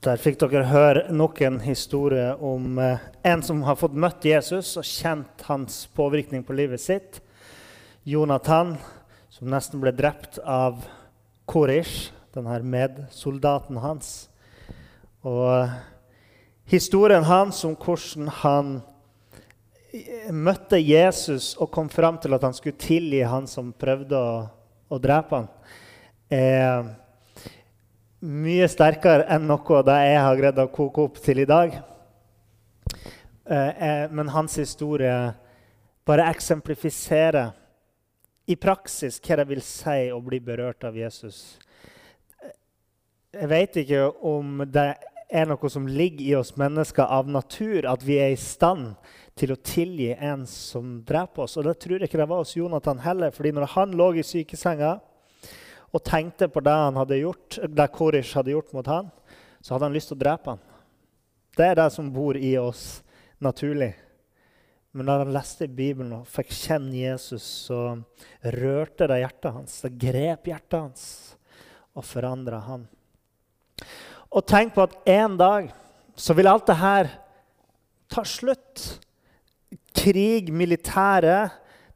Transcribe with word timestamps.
Der 0.00 0.16
fikk 0.16 0.38
dere 0.40 0.62
høre 0.64 1.00
nok 1.12 1.42
en 1.44 1.58
historie 1.60 2.30
om 2.40 2.78
eh, 2.80 3.02
en 3.28 3.42
som 3.44 3.58
har 3.66 3.76
fått 3.76 3.92
møtt 3.92 4.24
Jesus 4.24 4.70
og 4.80 4.86
kjent 4.88 5.42
hans 5.44 5.82
påvirkning 5.92 6.40
på 6.40 6.54
livet 6.56 6.80
sitt. 6.80 7.18
Jonathan, 8.08 8.78
som 9.28 9.50
nesten 9.52 9.82
ble 9.82 9.92
drept 9.92 10.38
av 10.40 10.86
Korish, 11.44 12.14
denne 12.32 12.56
medsoldaten 12.64 13.76
hans. 13.84 14.30
Og 15.20 15.44
eh, 15.58 15.76
historien 16.72 17.28
hans 17.28 17.60
om 17.68 17.76
hvordan 17.76 18.32
han 18.38 18.72
eh, 19.92 20.32
møtte 20.32 20.80
Jesus 20.80 21.50
og 21.60 21.74
kom 21.76 21.92
fram 21.92 22.16
til 22.24 22.38
at 22.38 22.48
han 22.48 22.56
skulle 22.56 22.80
tilgi 22.80 23.20
han 23.20 23.44
som 23.44 23.76
prøvde 23.76 24.16
å, 24.16 24.32
å 24.88 25.02
drepe 25.04 25.42
han, 25.42 25.52
er 26.32 26.88
mye 28.20 28.66
sterkere 28.68 29.24
enn 29.32 29.46
noe 29.48 29.82
det 29.86 29.96
jeg 30.04 30.20
har 30.20 30.36
greid 30.36 30.58
å 30.60 30.68
koke 30.72 31.06
opp 31.06 31.20
til 31.24 31.40
i 31.40 31.48
dag. 31.48 31.72
Eh, 33.48 33.70
eh, 33.70 34.10
men 34.12 34.28
hans 34.28 34.58
historie 34.60 35.14
bare 36.06 36.28
eksemplifiserer 36.28 37.54
i 38.50 38.56
praksis 38.60 39.20
hva 39.24 39.40
det 39.40 39.48
vil 39.48 39.62
si 39.64 40.10
å 40.12 40.20
bli 40.24 40.40
berørt 40.44 40.84
av 40.84 40.96
Jesus. 40.98 41.58
Jeg 43.32 43.48
vet 43.48 43.80
ikke 43.84 44.08
om 44.26 44.64
det 44.66 44.90
er 45.30 45.46
noe 45.46 45.70
som 45.70 45.86
ligger 45.86 46.24
i 46.26 46.34
oss 46.34 46.56
mennesker 46.58 47.06
av 47.06 47.28
natur, 47.30 47.86
at 47.86 48.02
vi 48.02 48.18
er 48.18 48.34
i 48.34 48.40
stand 48.40 48.96
til 49.38 49.54
å 49.54 49.60
tilgi 49.64 50.10
en 50.12 50.42
som 50.50 50.98
dreper 51.06 51.46
oss. 51.46 51.56
Og 51.56 51.64
det 51.64 51.78
tror 51.80 52.00
jeg 52.00 52.10
ikke 52.10 52.20
det 52.20 52.28
var 52.28 52.42
hos 52.42 52.56
Jonathan 52.58 53.00
heller. 53.00 53.30
fordi 53.30 53.52
når 53.54 53.70
han 53.76 53.94
lå 53.96 54.12
i 54.18 54.26
sykesenga 54.26 54.98
og 55.90 56.04
tenkte 56.06 56.48
på 56.50 56.62
det 56.62 56.74
han 56.74 56.98
hadde 57.00 57.18
gjort, 57.22 57.58
det 57.66 57.88
Korish 57.94 58.36
hadde 58.38 58.54
gjort 58.54 58.74
mot 58.76 58.86
han, 58.90 59.10
så 59.60 59.74
hadde 59.74 59.88
han 59.88 59.96
lyst 59.96 60.12
til 60.12 60.18
å 60.18 60.22
drepe 60.22 60.54
han. 60.54 60.62
Det 61.56 61.66
er 61.66 61.80
det 61.80 61.88
som 61.92 62.12
bor 62.14 62.38
i 62.38 62.54
oss 62.60 63.02
naturlig. 63.42 63.92
Men 64.94 65.06
da 65.06 65.18
han 65.20 65.34
leste 65.34 65.66
i 65.66 65.70
Bibelen 65.70 66.14
og 66.16 66.30
fikk 66.30 66.50
kjenne 66.54 66.94
Jesus, 66.96 67.44
så 67.66 67.98
rørte 68.56 69.06
det 69.10 69.20
hjertet 69.22 69.54
hans. 69.54 69.76
Det 69.84 69.92
grep 70.02 70.50
hjertet 70.50 70.78
hans 70.78 71.04
og 71.94 72.06
forandra 72.06 72.62
han. 72.66 72.86
Og 74.30 74.46
tenk 74.46 74.74
på 74.74 74.86
at 74.86 74.96
en 75.10 75.36
dag 75.38 75.70
så 76.18 76.34
vil 76.38 76.50
alt 76.50 76.66
det 76.70 76.78
her 76.80 77.10
ta 78.10 78.24
slutt. 78.26 78.82
Krig, 79.94 80.50
militære, 80.54 81.38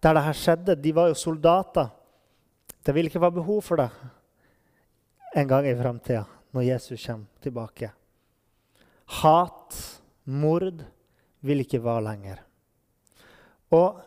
der 0.03 0.17
det 0.17 0.25
her 0.27 0.39
skjedde, 0.39 0.79
de 0.79 0.95
var 0.95 1.11
jo 1.11 1.19
soldater. 1.19 1.91
Det 2.85 2.93
vil 2.93 3.09
ikke 3.09 3.23
være 3.23 3.39
behov 3.41 3.63
for 3.65 3.81
det 3.81 3.89
en 5.35 5.49
gang 5.51 5.67
i 5.67 5.75
framtida, 5.75 6.25
når 6.55 6.67
Jesus 6.69 7.07
kommer 7.07 7.43
tilbake. 7.43 7.91
Hat, 9.21 9.79
mord, 10.25 10.85
vil 11.41 11.65
ikke 11.65 11.81
være 11.83 12.05
lenger. 12.07 12.43
Og 13.75 13.99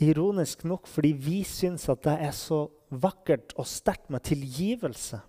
ironisk 0.00 0.62
nok 0.64 0.86
fordi 0.88 1.10
vi 1.12 1.40
syns 1.44 1.88
at 1.90 2.04
det 2.06 2.14
er 2.28 2.36
så 2.36 2.62
vakkert 2.90 3.54
og 3.58 3.66
sterkt 3.66 4.08
med 4.10 4.22
tilgivelse. 4.28 5.20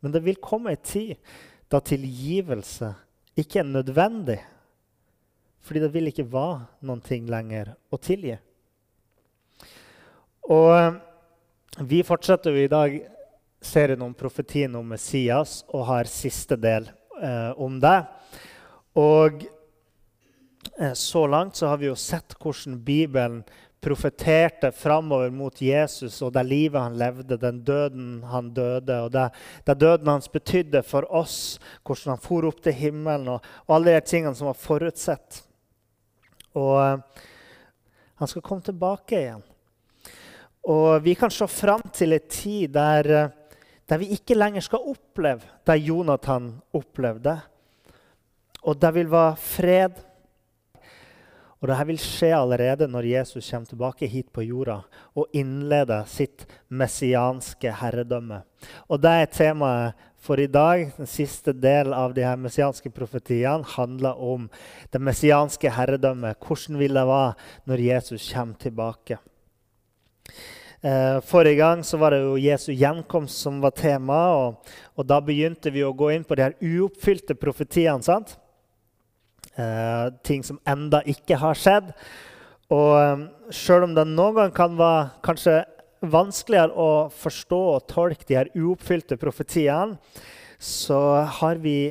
Men 0.00 0.14
det 0.14 0.24
vil 0.24 0.40
komme 0.40 0.72
ei 0.72 0.80
tid 0.80 1.18
da 1.70 1.82
tilgivelse 1.84 2.94
ikke 3.38 3.60
er 3.60 3.68
nødvendig. 3.68 4.40
Fordi 5.60 5.84
det 5.84 5.92
vil 5.92 6.08
ikke 6.08 6.30
være 6.32 6.64
noen 6.88 7.04
ting 7.04 7.28
lenger 7.30 7.74
å 7.92 8.00
tilgi. 8.00 8.38
Og 10.50 10.96
vi 11.78 12.02
fortsetter 12.02 12.50
jo 12.50 12.64
i 12.64 12.68
dag 12.68 13.00
serien 13.60 14.02
om 14.02 14.14
profetien 14.14 14.74
om 14.74 14.88
Messias 14.88 15.60
og 15.68 15.86
har 15.90 16.10
siste 16.10 16.56
del 16.58 16.88
eh, 17.22 17.50
om 17.60 17.78
det. 17.80 17.98
Og 18.98 19.44
eh, 20.80 20.94
så 20.94 21.26
langt 21.26 21.56
så 21.56 21.70
har 21.70 21.80
vi 21.80 21.90
jo 21.90 21.96
sett 21.98 22.34
hvordan 22.40 22.80
Bibelen 22.84 23.42
profeterte 23.80 24.72
framover 24.76 25.30
mot 25.32 25.60
Jesus 25.62 26.18
og 26.22 26.34
det 26.36 26.42
livet 26.44 26.82
han 26.82 26.98
levde, 27.00 27.38
den 27.40 27.62
døden 27.64 28.08
han 28.28 28.50
døde, 28.52 28.98
og 29.06 29.12
det, 29.14 29.30
det 29.64 29.78
døden 29.80 30.10
hans 30.10 30.28
betydde 30.28 30.82
for 30.84 31.06
oss, 31.08 31.56
hvordan 31.86 32.16
han 32.16 32.24
for 32.24 32.48
opp 32.48 32.60
til 32.64 32.76
himmelen, 32.76 33.30
og, 33.36 33.46
og 33.66 33.76
alle 33.78 33.96
de 33.96 34.02
tingene 34.04 34.36
som 34.36 34.50
var 34.50 34.58
forutsett. 34.60 35.40
Og 36.60 36.76
eh, 36.82 37.24
han 38.20 38.28
skal 38.28 38.44
komme 38.44 38.66
tilbake 38.66 39.16
igjen. 39.16 39.46
Og 40.68 41.00
vi 41.04 41.14
kan 41.16 41.32
se 41.32 41.46
fram 41.48 41.82
til 41.94 42.12
en 42.12 42.28
tid 42.28 42.68
der, 42.74 43.06
eh, 43.10 43.30
der, 43.88 43.98
vi 43.98 44.12
ikke 44.12 44.36
lenger 44.36 44.60
skal 44.60 44.84
oppleve 44.92 45.40
det 45.66 45.80
Jonathan 45.86 46.60
opplevde. 46.72 47.40
Og 48.62 48.76
det 48.80 48.94
vil 48.94 49.10
være 49.10 49.36
fred. 49.36 49.92
Og 51.60 51.68
dette 51.68 51.86
vil 51.86 51.98
skje 52.00 52.32
allerede 52.32 52.88
når 52.88 53.04
Jesus 53.04 53.50
kommer 53.50 53.68
tilbake 53.68 54.06
hit 54.08 54.30
på 54.32 54.42
jorda 54.42 54.78
og 55.12 55.28
innleder 55.36 56.06
sitt 56.08 56.46
messianske 56.68 57.72
herredømme. 57.82 58.40
Og 58.88 59.00
det 59.00 59.10
er 59.10 59.26
temaet 59.26 60.06
for 60.20 60.40
i 60.40 60.48
dag. 60.48 60.86
Den 60.96 61.08
siste 61.08 61.52
del 61.52 61.92
av 61.96 62.14
de 62.16 62.24
her 62.24 62.40
messianske 62.40 62.92
profetiene 62.92 63.68
handler 63.76 64.16
om 64.16 64.48
det 64.92 65.00
messianske 65.00 65.72
herredømmet. 65.76 66.40
Hvordan 66.40 66.80
vil 66.80 66.96
det 66.96 67.06
være 67.12 67.34
når 67.68 67.84
Jesus 67.90 68.32
kommer 68.32 68.60
tilbake? 68.60 69.20
Eh, 70.80 71.18
forrige 71.28 71.58
gang 71.60 71.82
så 71.84 71.98
var 72.00 72.14
det 72.14 72.22
jo 72.22 72.38
Jesu 72.40 72.70
gjenkomst 72.72 73.42
som 73.44 73.58
var 73.60 73.74
tema. 73.76 74.20
Og, 74.36 74.72
og, 74.96 75.04
da 75.08 75.20
begynte 75.24 75.72
vi 75.74 75.84
å 75.84 75.92
gå 75.96 76.12
inn 76.14 76.24
på 76.24 76.38
de 76.38 76.46
her 76.48 76.56
uoppfylte 76.60 77.36
profetiene. 77.36 78.02
sant? 78.04 78.36
Eh, 79.60 80.06
ting 80.24 80.44
som 80.46 80.60
enda 80.68 81.02
ikke 81.08 81.36
har 81.40 81.58
skjedd. 81.58 81.92
Og 82.70 82.92
um, 82.94 83.22
sjøl 83.50 83.88
om 83.88 83.94
det 83.96 84.06
noen 84.06 84.36
gang 84.36 84.52
kan 84.54 84.76
være 84.78 85.08
kanskje 85.26 85.56
vanskeligere 86.00 86.72
å 86.72 87.08
forstå 87.12 87.58
og 87.74 87.88
tolke 87.90 88.28
de 88.28 88.38
her 88.38 88.50
uoppfylte 88.54 89.18
profetiene, 89.20 89.98
så 90.60 91.00
har 91.40 91.58
vi 91.60 91.90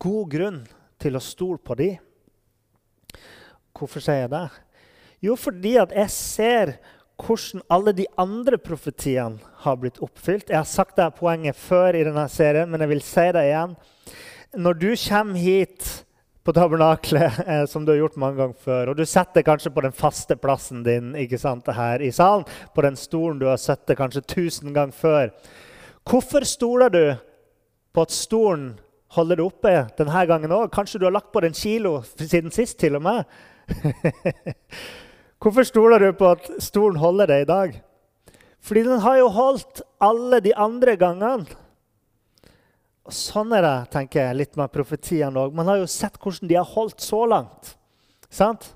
god 0.00 0.30
grunn 0.32 0.60
til 1.00 1.16
å 1.18 1.24
stole 1.24 1.58
på 1.58 1.76
de. 1.80 1.90
Hvorfor 3.76 4.04
sier 4.04 4.24
jeg 4.24 4.32
det? 4.32 4.46
Jo, 5.24 5.36
fordi 5.36 5.74
at 5.80 5.92
jeg 5.96 6.12
ser 6.14 6.74
hvordan 7.20 7.62
alle 7.68 7.92
de 7.96 8.06
andre 8.20 8.58
profetiene 8.58 9.38
har 9.64 9.78
blitt 9.80 10.00
oppfylt. 10.02 10.50
Jeg 10.50 10.58
har 10.58 10.68
sagt 10.68 10.96
dette 10.96 11.18
poenget 11.18 11.58
før 11.58 11.96
i 11.96 12.04
denne 12.06 12.26
serien, 12.32 12.70
men 12.70 12.82
jeg 12.82 12.92
vil 12.92 13.02
si 13.04 13.26
det 13.36 13.46
igjen. 13.48 13.74
Når 14.58 14.78
du 14.80 14.88
kommer 14.96 15.40
hit 15.40 15.90
på 16.44 16.54
tabernaklet, 16.56 17.40
eh, 17.46 17.64
som 17.70 17.84
du 17.84 17.92
har 17.92 18.00
gjort 18.00 18.20
mange 18.20 18.40
ganger 18.40 18.62
før, 18.64 18.92
og 18.92 19.00
du 19.00 19.04
setter 19.06 19.44
kanskje 19.46 19.72
på 19.74 19.84
den 19.84 19.96
faste 19.96 20.36
plassen 20.40 20.84
din 20.86 21.12
ikke 21.18 21.38
sant, 21.40 21.68
her 21.76 22.02
i 22.02 22.12
salen, 22.14 22.46
på 22.74 22.84
den 22.86 22.96
stolen 22.98 23.40
du 23.40 23.48
har 23.50 23.60
sittet 23.60 23.98
kanskje 24.00 24.24
tusen 24.26 24.72
ganger 24.74 24.96
før, 24.96 25.34
hvorfor 26.08 26.46
stoler 26.48 26.94
du 26.94 27.04
på 27.94 28.06
at 28.06 28.14
stolen 28.14 28.72
holder 29.14 29.40
det 29.40 29.44
oppe 29.44 29.76
denne 29.98 30.24
gangen 30.30 30.54
òg? 30.54 30.70
Kanskje 30.74 31.02
du 31.02 31.06
har 31.08 31.14
lagt 31.14 31.32
på 31.34 31.42
den 31.44 31.54
kilo 31.56 32.00
siden 32.16 32.54
sist, 32.54 32.78
til 32.80 32.98
og 32.98 33.06
med? 33.06 33.24
Hvorfor 35.40 35.64
stoler 35.64 36.02
du 36.02 36.10
på 36.12 36.34
at 36.34 36.48
stolen 36.60 37.00
holder 37.00 37.30
det 37.30 37.38
i 37.40 37.48
dag? 37.48 37.76
Fordi 38.60 38.82
den 38.84 39.00
har 39.00 39.16
jo 39.16 39.30
holdt 39.32 39.80
alle 39.96 40.40
de 40.44 40.52
andre 40.52 40.96
gangene. 41.00 41.48
Og 43.08 43.14
Sånn 43.16 43.54
er 43.56 43.64
det 43.64 43.76
tenker 43.94 44.20
jeg, 44.20 44.36
litt 44.36 44.58
med 44.60 44.72
profetiene 44.74 45.40
òg. 45.40 45.54
Man 45.56 45.70
har 45.70 45.80
jo 45.80 45.88
sett 45.88 46.18
hvordan 46.20 46.50
de 46.50 46.58
har 46.58 46.68
holdt 46.68 47.00
så 47.00 47.22
langt. 47.24 47.72
Sant? 48.28 48.68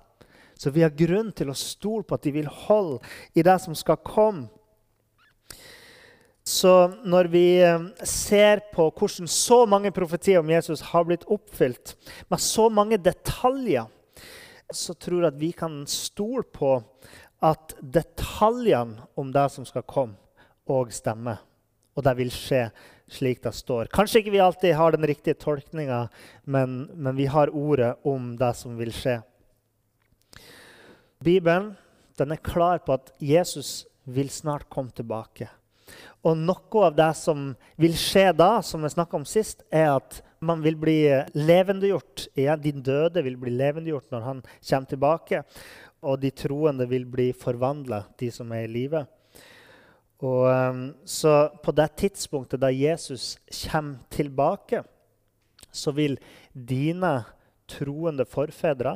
Så 0.56 0.72
vi 0.72 0.80
har 0.86 0.94
grunn 0.96 1.28
til 1.36 1.52
å 1.52 1.58
stole 1.58 2.06
på 2.06 2.16
at 2.16 2.24
de 2.24 2.32
vil 2.32 2.48
holde 2.48 3.02
i 3.36 3.44
det 3.44 3.58
som 3.60 3.76
skal 3.76 4.00
komme. 4.00 4.48
Så 6.44 6.72
når 7.04 7.28
vi 7.32 7.44
eh, 7.64 7.84
ser 8.08 8.64
på 8.72 8.88
hvordan 8.88 9.28
så 9.28 9.62
mange 9.68 9.92
profetier 9.96 10.40
om 10.40 10.50
Jesus 10.52 10.82
har 10.92 11.04
blitt 11.08 11.24
oppfylt, 11.28 11.94
med 12.28 12.40
så 12.40 12.70
mange 12.72 12.98
detaljer 13.00 13.88
så 14.76 14.94
tror 14.94 15.22
jeg 15.22 15.32
at 15.32 15.40
vi 15.40 15.50
kan 15.56 15.82
stole 15.90 16.44
på 16.44 16.76
at 17.44 17.74
detaljene 17.80 19.08
om 19.20 19.32
det 19.32 19.48
som 19.52 19.66
skal 19.68 19.84
komme, 19.88 20.16
òg 20.70 20.92
stemmer. 20.94 21.42
Og 21.94 22.04
det 22.06 22.14
vil 22.18 22.32
skje 22.32 22.66
slik 23.10 23.42
det 23.44 23.52
står. 23.54 23.90
Kanskje 23.92 24.22
ikke 24.22 24.32
vi 24.34 24.42
alltid 24.42 24.74
har 24.74 24.94
den 24.94 25.06
riktige 25.06 25.36
tolkninga, 25.38 26.08
men, 26.44 26.84
men, 26.94 27.16
vi 27.16 27.26
har 27.30 27.52
ordet 27.52 27.94
om 28.02 28.32
det 28.40 28.52
som 28.58 28.78
vil 28.80 28.92
skje. 28.94 29.20
Bibelen 31.24 31.74
er 32.18 32.40
klar 32.44 32.80
på 32.84 32.96
at 32.96 33.12
Jesus 33.20 33.84
vil 34.04 34.30
snart 34.30 34.68
komme 34.72 34.92
tilbake. 34.94 35.48
Og 36.24 36.38
noe 36.40 36.84
av 36.86 36.94
det 36.96 37.10
som 37.20 37.50
vil 37.80 37.96
skje 37.98 38.30
da, 38.36 38.58
som 38.64 38.84
vi 38.84 38.92
snakka 38.92 39.18
om 39.18 39.26
sist, 39.28 39.64
er 39.68 39.90
at 39.96 40.20
man 40.44 40.62
vil 40.64 40.76
bli 40.80 40.98
levendegjort 41.36 42.28
igjen. 42.36 42.62
De 42.62 42.72
døde 42.90 43.24
vil 43.24 43.36
bli 43.40 43.52
levendegjort 43.56 44.12
når 44.12 44.24
han 44.28 44.44
kommer 44.44 44.88
tilbake. 44.90 45.42
Og 46.04 46.20
de 46.20 46.30
troende 46.36 46.86
vil 46.88 47.06
bli 47.08 47.30
forvandla, 47.36 48.04
de 48.20 48.30
som 48.32 48.52
er 48.52 48.66
i 48.66 48.72
live. 48.72 49.04
Um, 50.24 50.94
så 51.04 51.50
på 51.60 51.72
det 51.76 51.90
tidspunktet 52.00 52.62
da 52.62 52.70
Jesus 52.72 53.34
kommer 53.66 53.98
tilbake, 54.12 54.84
så 55.74 55.92
vil 55.92 56.16
dine 56.52 57.24
troende 57.68 58.24
forfedre 58.28 58.94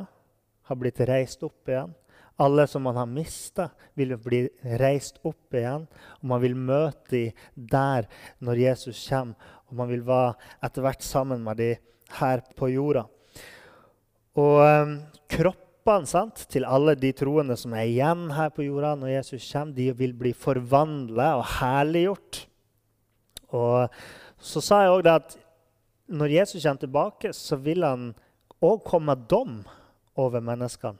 ha 0.69 0.77
blitt 0.77 1.01
reist 1.09 1.43
opp 1.45 1.69
igjen. 1.69 1.91
Alle 2.39 2.65
som 2.71 2.85
man 2.87 2.97
har 2.99 3.09
mista, 3.09 3.69
vil 3.99 4.15
bli 4.23 4.45
reist 4.79 5.19
opp 5.27 5.55
igjen. 5.55 5.85
Og 6.21 6.27
man 6.31 6.43
vil 6.43 6.55
møte 6.55 7.11
dem 7.11 7.69
der 7.69 8.07
når 8.39 8.63
Jesus 8.63 9.01
kommer. 9.09 9.55
Og 9.69 9.77
man 9.77 9.89
vil 9.91 10.05
være 10.07 10.35
etter 10.65 10.85
hvert 10.85 11.03
sammen 11.05 11.43
med 11.45 11.59
dem 11.59 11.81
her 12.19 12.41
på 12.57 12.71
jorda. 12.73 13.03
Og 14.39 14.61
um, 14.63 14.95
kroppene 15.29 16.09
sant, 16.09 16.45
til 16.49 16.65
alle 16.65 16.95
de 16.97 17.11
troende 17.17 17.57
som 17.59 17.73
er 17.77 17.89
igjen 17.89 18.29
her 18.33 18.53
på 18.53 18.65
jorda 18.65 18.95
når 18.97 19.13
Jesus 19.17 19.45
kommer, 19.51 19.75
de 19.75 19.89
vil 19.97 20.15
bli 20.17 20.33
forvandla 20.37 21.33
og 21.39 21.45
herliggjort. 21.59 22.45
Og 23.57 24.01
så 24.39 24.63
sa 24.63 24.83
jeg 24.85 24.95
òg 24.95 25.11
at 25.11 25.37
når 26.09 26.33
Jesus 26.39 26.63
kommer 26.63 26.81
tilbake, 26.81 27.33
så 27.33 27.59
vil 27.61 27.85
han 27.85 28.09
òg 28.65 28.81
komme 28.85 29.13
med 29.13 29.27
dom 29.29 29.59
over 30.19 30.41
menneskene. 30.43 30.99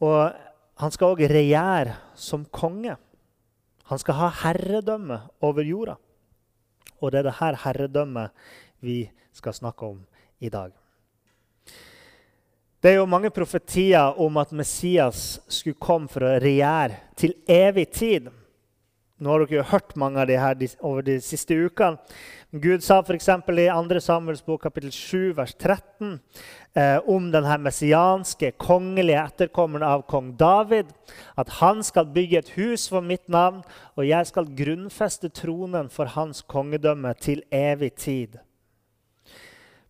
Og 0.00 0.32
han 0.80 0.92
skal 0.94 1.14
òg 1.14 1.24
regjere 1.28 1.96
som 2.16 2.46
konge. 2.48 2.96
Han 3.90 4.00
skal 4.00 4.16
ha 4.20 4.30
herredømme 4.44 5.18
over 5.44 5.66
jorda. 5.66 5.96
Og 7.00 7.12
det 7.12 7.20
er 7.20 7.30
dette 7.30 7.62
herredømmet 7.64 8.30
vi 8.84 9.02
skal 9.36 9.56
snakke 9.56 9.88
om 9.92 9.98
i 10.40 10.48
dag. 10.52 10.72
Det 12.80 12.94
er 12.94 12.96
jo 12.96 13.08
mange 13.12 13.28
profetier 13.28 14.16
om 14.20 14.38
at 14.40 14.52
Messias 14.56 15.40
skulle 15.52 15.76
komme 15.76 16.08
for 16.08 16.24
å 16.24 16.38
regjere 16.40 17.12
til 17.18 17.34
evig 17.44 17.90
tid. 17.92 18.30
Nå 19.20 19.28
har 19.34 19.42
dere 19.44 19.58
jo 19.58 19.66
hørt 19.68 19.92
mange 20.00 20.22
av 20.22 20.30
de 20.30 20.38
her 20.40 20.62
over 20.78 21.04
de 21.04 21.18
siste 21.20 21.52
ukene. 21.52 22.00
Gud 22.50 22.82
sa 22.82 22.96
f.eks. 22.98 23.28
i 23.30 23.66
2. 23.70 24.00
Samuels 24.02 24.40
bok 24.42 24.64
kapittel 24.64 24.90
7 24.90 25.36
vers 25.36 25.52
13 25.54 26.16
eh, 26.74 26.96
om 27.06 27.28
denne 27.30 27.58
messianske, 27.62 28.50
kongelige 28.58 29.22
etterkommeren 29.22 29.86
av 29.86 30.02
kong 30.10 30.32
David 30.34 30.90
at 31.38 31.60
han 31.60 31.84
skal 31.86 32.10
bygge 32.10 32.42
et 32.42 32.52
hus 32.56 32.88
for 32.90 33.06
mitt 33.06 33.30
navn, 33.30 33.62
og 33.94 34.02
jeg 34.08 34.26
skal 34.26 34.50
grunnfeste 34.58 35.30
tronen 35.30 35.86
for 35.94 36.10
hans 36.10 36.42
kongedømme 36.42 37.14
til 37.22 37.44
evig 37.54 37.94
tid. 37.94 38.40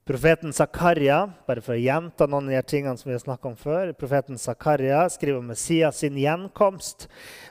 Profeten 0.09 0.49
Zakaria 0.57 1.27
bare 1.45 1.61
for 1.61 1.77
å 1.77 1.81
gjenta 1.81 2.25
noen 2.25 2.49
av 2.49 2.55
de 2.57 2.69
tingene 2.73 2.97
som 2.97 3.11
vi 3.11 3.19
har 3.19 3.47
om 3.47 3.57
før, 3.59 3.93
profeten 3.93 4.41
Zakaria 4.41 5.03
skriver 5.13 5.43
om 5.43 5.51
Messias 5.53 6.01
sin 6.01 6.17
gjenkomst. 6.17 7.05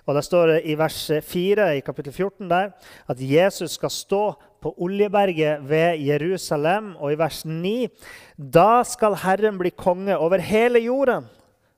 Og 0.10 0.18
Der 0.18 0.26
står 0.26 0.48
det 0.48 0.58
i 0.66 0.76
vers 0.76 0.98
4 1.30 1.70
i 1.78 1.84
kapittel 1.86 2.12
14 2.12 2.50
der, 2.50 2.74
at 3.08 3.22
Jesus 3.22 3.78
skal 3.78 3.94
stå 3.94 4.24
på 4.66 4.74
Oljeberget 4.82 5.62
ved 5.70 6.02
Jerusalem. 6.02 6.96
Og 6.98 7.14
i 7.14 7.20
vers 7.22 7.46
9 7.46 7.88
da 8.36 8.82
skal 8.84 9.20
Herren 9.22 9.62
bli 9.62 9.70
konge 9.70 10.18
over 10.18 10.42
hele 10.42 10.82
jorden. 10.82 11.30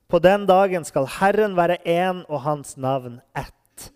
På 0.08 0.24
den 0.24 0.48
dagen 0.48 0.88
skal 0.88 1.06
Herren 1.20 1.60
være 1.60 1.82
én 1.84 2.24
og 2.30 2.46
hans 2.48 2.78
navn 2.78 3.20
ett. 3.36 3.92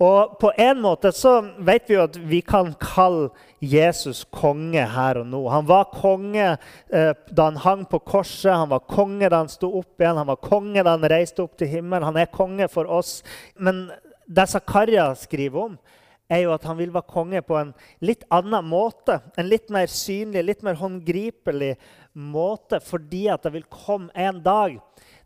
Og 0.00 0.38
på 0.40 0.52
en 0.56 0.80
måte 0.80 1.12
så 1.12 1.34
vet 1.60 1.88
vi 1.88 1.98
jo 1.98 2.06
at 2.06 2.16
vi 2.16 2.40
kan 2.40 2.72
kalle 2.80 3.28
Jesus 3.60 4.22
konge 4.32 4.82
her 4.88 5.20
og 5.20 5.26
nå. 5.28 5.40
Han 5.52 5.66
var 5.68 5.90
konge 5.92 6.46
eh, 6.48 7.12
da 7.28 7.48
han 7.50 7.60
hang 7.60 7.84
på 7.88 8.00
korset, 8.08 8.54
han 8.54 8.70
var 8.72 8.86
konge 8.88 9.28
da 9.28 9.42
han 9.42 9.52
sto 9.52 9.68
opp 9.82 10.00
igjen, 10.00 10.16
han 10.16 10.30
var 10.30 10.40
konge 10.40 10.84
da 10.84 10.96
han 10.96 11.08
reiste 11.12 11.44
opp 11.44 11.58
til 11.60 11.68
himmelen. 11.68 12.08
Han 12.08 12.20
er 12.20 12.32
konge 12.32 12.70
for 12.72 12.88
oss. 12.88 13.18
Men 13.60 13.88
det 14.24 14.48
Zakaria 14.48 15.10
skriver 15.18 15.66
om, 15.68 15.78
er 16.30 16.44
jo 16.44 16.54
at 16.54 16.64
han 16.64 16.78
vil 16.78 16.92
være 16.94 17.10
konge 17.10 17.42
på 17.44 17.56
en 17.58 17.72
litt 18.06 18.22
annen 18.32 18.64
måte. 18.70 19.18
En 19.36 19.48
litt 19.50 19.68
mer 19.74 19.90
synlig, 19.90 20.44
litt 20.46 20.62
mer 20.64 20.78
håndgripelig 20.80 21.74
måte. 22.14 22.80
Fordi 22.84 23.26
at 23.34 23.44
det 23.44 23.54
vil 23.58 23.66
komme 23.68 24.12
en 24.14 24.40
dag 24.44 24.78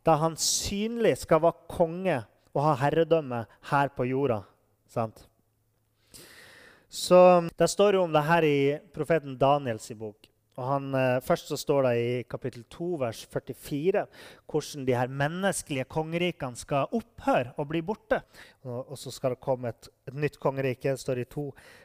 da 0.04 0.16
han 0.20 0.34
synlig 0.40 1.14
skal 1.22 1.42
være 1.44 1.68
konge 1.70 2.18
og 2.54 2.64
ha 2.66 2.74
herredømme 2.82 3.44
her 3.70 3.92
på 3.94 4.08
jorda. 4.08 4.42
Sant? 4.90 5.26
Så 6.94 7.48
Det 7.58 7.68
står 7.68 7.94
jo 7.98 8.02
om 8.06 8.12
det 8.14 8.20
her 8.22 8.44
i 8.46 8.58
profeten 8.94 9.34
Daniels 9.38 9.90
bok. 9.98 10.28
Og 10.54 10.66
han, 10.68 10.94
eh, 10.94 11.20
først 11.20 11.48
så 11.50 11.56
står 11.58 11.82
det 11.82 11.94
i 11.98 12.22
kapittel 12.30 12.62
2, 12.70 12.88
vers 13.00 13.24
44, 13.26 14.06
hvordan 14.46 14.86
de 14.86 14.94
her 14.94 15.08
menneskelige 15.10 15.84
kongerikene 15.90 16.56
skal 16.56 16.92
opphøre 16.94 17.54
og 17.58 17.68
bli 17.68 17.80
borte. 17.82 18.20
Og, 18.64 18.94
så 18.96 19.10
skal 19.10 19.34
det 19.34 19.42
komme 19.44 19.68
et, 19.68 19.88
et 20.08 20.14
nytt 20.14 20.38
kongerike. 20.40 20.94
Det 20.94 21.00
står 21.00 21.18
i 21.20 21.24
2, 21.24 21.42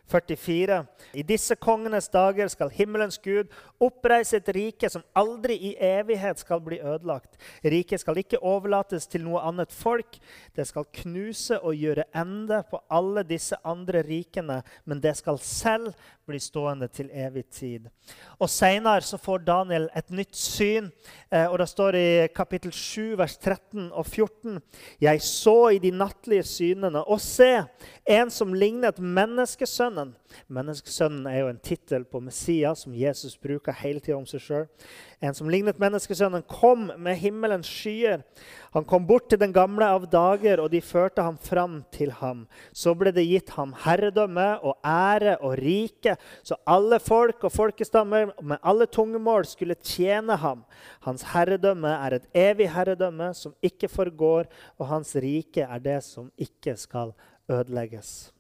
44. 0.08 0.78
I 1.14 1.24
disse 1.28 1.58
kongenes 1.60 2.08
dager 2.14 2.48
skal 2.48 2.72
himmelens 2.72 3.18
Gud 3.18 3.50
oppreise 3.84 4.38
et 4.38 4.52
rike 4.56 4.90
som 4.90 5.04
aldri 5.18 5.58
i 5.72 5.74
evighet 5.76 6.40
skal 6.40 6.62
bli 6.64 6.80
ødelagt. 6.80 7.36
Riket 7.66 8.00
skal 8.00 8.22
ikke 8.22 8.40
overlates 8.40 9.10
til 9.12 9.26
noe 9.26 9.42
annet 9.44 9.74
folk. 9.76 10.22
Det 10.56 10.68
skal 10.70 10.88
knuse 11.02 11.60
og 11.60 11.76
gjøre 11.76 12.08
ende 12.16 12.62
på 12.70 12.80
alle 12.88 13.26
disse 13.28 13.60
andre 13.66 14.06
rikene, 14.08 14.62
men 14.86 15.04
det 15.04 15.18
skal 15.20 15.42
selv 15.44 15.92
bli 16.30 16.40
stående 16.42 16.88
til 16.94 17.10
evig 17.12 17.46
tid. 17.52 17.90
Og 18.40 18.50
Senere 18.50 19.20
får 19.20 19.44
Daniel 19.48 19.90
et 19.98 20.12
nytt 20.14 20.38
syn. 20.38 20.92
Eh, 21.32 21.46
og 21.46 21.60
Det 21.60 21.70
står 21.70 21.96
i 21.96 22.28
kapittel 22.36 22.72
7, 22.72 23.18
vers 23.18 23.38
13 23.38 23.92
og 23.92 24.06
14.: 24.06 24.62
Jeg 25.02 25.22
så 25.22 25.70
i 25.70 25.80
de 25.80 25.92
nattlige 25.92 26.44
synene, 26.44 27.04
og 27.04 27.22
se, 27.22 27.66
en 28.06 28.30
som 28.30 28.54
lignet 28.54 29.00
menneskesønnen. 29.00 30.16
Menneskesønnen 30.50 31.28
er 31.30 31.44
jo 31.44 31.50
en 31.52 31.62
tittel 31.62 32.06
på 32.10 32.22
Messias 32.24 32.84
som 32.86 32.96
Jesus 32.96 33.36
bruker 33.40 33.76
hele 33.82 34.02
tida 34.02 34.18
om 34.18 34.26
seg 34.30 34.44
sjøl. 34.44 34.66
En 35.22 35.36
som 35.36 35.50
lignet 35.52 35.80
menneskesønnen, 35.82 36.46
kom 36.48 36.88
med 36.98 37.18
himmelens 37.20 37.68
skyer. 37.68 38.24
Han 38.76 38.86
kom 38.88 39.08
bort 39.10 39.28
til 39.32 39.42
den 39.42 39.54
gamle 39.56 39.88
av 39.90 40.06
dager, 40.10 40.62
og 40.64 40.70
de 40.72 40.82
førte 40.86 41.24
ham 41.26 41.38
fram 41.42 41.80
til 41.94 42.14
ham. 42.22 42.46
Så 42.72 42.94
ble 42.98 43.12
det 43.16 43.26
gitt 43.28 43.54
ham 43.58 43.74
herredømme 43.84 44.48
og 44.64 44.78
ære 44.86 45.38
og 45.44 45.58
rike, 45.60 46.16
så 46.46 46.58
alle 46.70 47.02
folk 47.04 47.44
og 47.44 47.54
folkestammer 47.54 48.34
med 48.40 48.62
alle 48.64 48.88
tungemål 48.88 49.48
skulle 49.50 49.80
tjene 49.84 50.40
ham. 50.40 50.64
Hans 51.06 51.28
herredømme 51.34 51.92
er 52.08 52.20
et 52.20 52.30
evig 52.38 52.70
herredømme 52.74 53.34
som 53.38 53.56
ikke 53.66 53.92
forgår, 53.92 54.50
og 54.78 54.92
hans 54.94 55.16
rike 55.20 55.66
er 55.66 55.84
det 55.84 56.02
som 56.08 56.32
ikke 56.38 56.78
skal 56.80 57.14
ødelegges. 57.50 58.32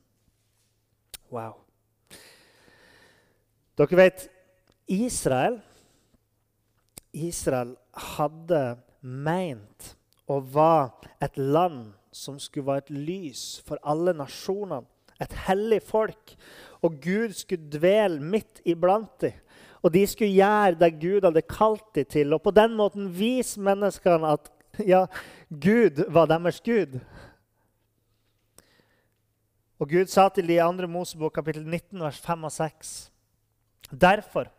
Wow. 1.29 1.68
Dere 3.79 3.95
vet 3.95 4.25
Israel 4.91 5.59
Israel 7.15 7.73
hadde 8.17 8.61
meint 9.01 9.93
å 10.29 10.39
være 10.43 11.09
et 11.23 11.37
land 11.39 11.93
som 12.13 12.37
skulle 12.41 12.67
være 12.67 12.85
et 12.85 12.91
lys 13.07 13.43
for 13.65 13.81
alle 13.87 14.13
nasjonene. 14.17 14.85
Et 15.19 15.33
hellig 15.47 15.81
folk. 15.83 16.35
Og 16.85 16.95
Gud 17.03 17.33
skulle 17.35 17.71
dvele 17.71 18.21
midt 18.23 18.61
iblant 18.63 19.11
dem. 19.23 19.35
Og 19.83 19.91
de 19.95 20.03
skulle 20.07 20.35
gjøre 20.35 20.77
det 20.79 20.91
Gud 20.99 21.25
hadde 21.27 21.43
kalt 21.47 21.87
dem 21.95 22.07
til. 22.07 22.33
Og 22.35 22.43
på 22.43 22.53
den 22.55 22.75
måten 22.75 23.09
vise 23.15 23.59
menneskene 23.63 24.35
at 24.35 24.51
ja, 24.85 25.05
Gud 25.49 26.05
var 26.11 26.29
deres 26.31 26.61
Gud. 26.63 26.99
Og 29.79 29.89
Gud 29.89 30.11
sa 30.11 30.27
til 30.29 30.47
de 30.47 30.59
andre 30.61 30.87
2. 30.87 30.91
Mosebok 30.91 31.33
kapittel 31.35 31.63
19, 31.65 31.99
vers 32.03 32.19
5 32.19 32.43
og 32.43 32.51
6. 32.51 33.08
Derfor 33.89 34.49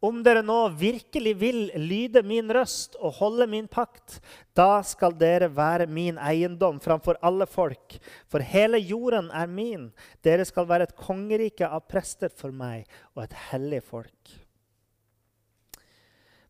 om 0.00 0.22
dere 0.24 0.40
nå 0.40 0.56
virkelig 0.80 1.34
vil 1.36 1.58
lyde 1.76 2.22
min 2.24 2.48
røst 2.56 2.94
og 2.96 3.18
holde 3.18 3.44
min 3.52 3.66
pakt, 3.68 4.16
da 4.56 4.80
skal 4.86 5.12
dere 5.20 5.50
være 5.52 5.84
min 5.92 6.16
eiendom 6.16 6.78
framfor 6.80 7.18
alle 7.20 7.44
folk. 7.44 7.98
For 8.32 8.40
hele 8.40 8.80
jorden 8.80 9.28
er 9.36 9.50
min. 9.50 9.90
Dere 10.24 10.46
skal 10.48 10.68
være 10.70 10.88
et 10.88 10.96
kongerike 10.96 11.68
av 11.68 11.84
prester 11.84 12.32
for 12.32 12.48
meg 12.48 12.88
og 13.12 13.26
et 13.26 13.36
hellig 13.50 13.82
folk. 13.90 14.32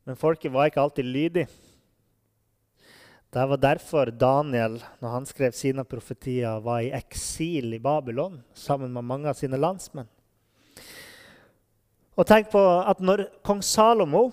Men 0.06 0.18
folket 0.18 0.54
var 0.54 0.70
ikke 0.70 0.86
alltid 0.86 1.10
lydig. 1.10 1.48
Det 3.30 3.42
var 3.50 3.58
derfor 3.62 4.14
Daniel, 4.14 4.78
når 5.02 5.16
han 5.16 5.26
skrev 5.26 5.58
sine 5.58 5.82
profetier, 5.86 6.62
var 6.62 6.86
i 6.86 6.94
eksil 6.94 7.74
i 7.74 7.82
Babylon 7.82 8.40
sammen 8.54 8.94
med 8.94 9.06
mange 9.06 9.30
av 9.30 9.38
sine 9.38 9.58
landsmenn. 9.58 10.08
Og 12.18 12.26
tenk 12.26 12.50
på 12.52 12.62
at 12.82 13.00
når 13.00 13.26
kong 13.46 13.62
Salomo 13.64 14.30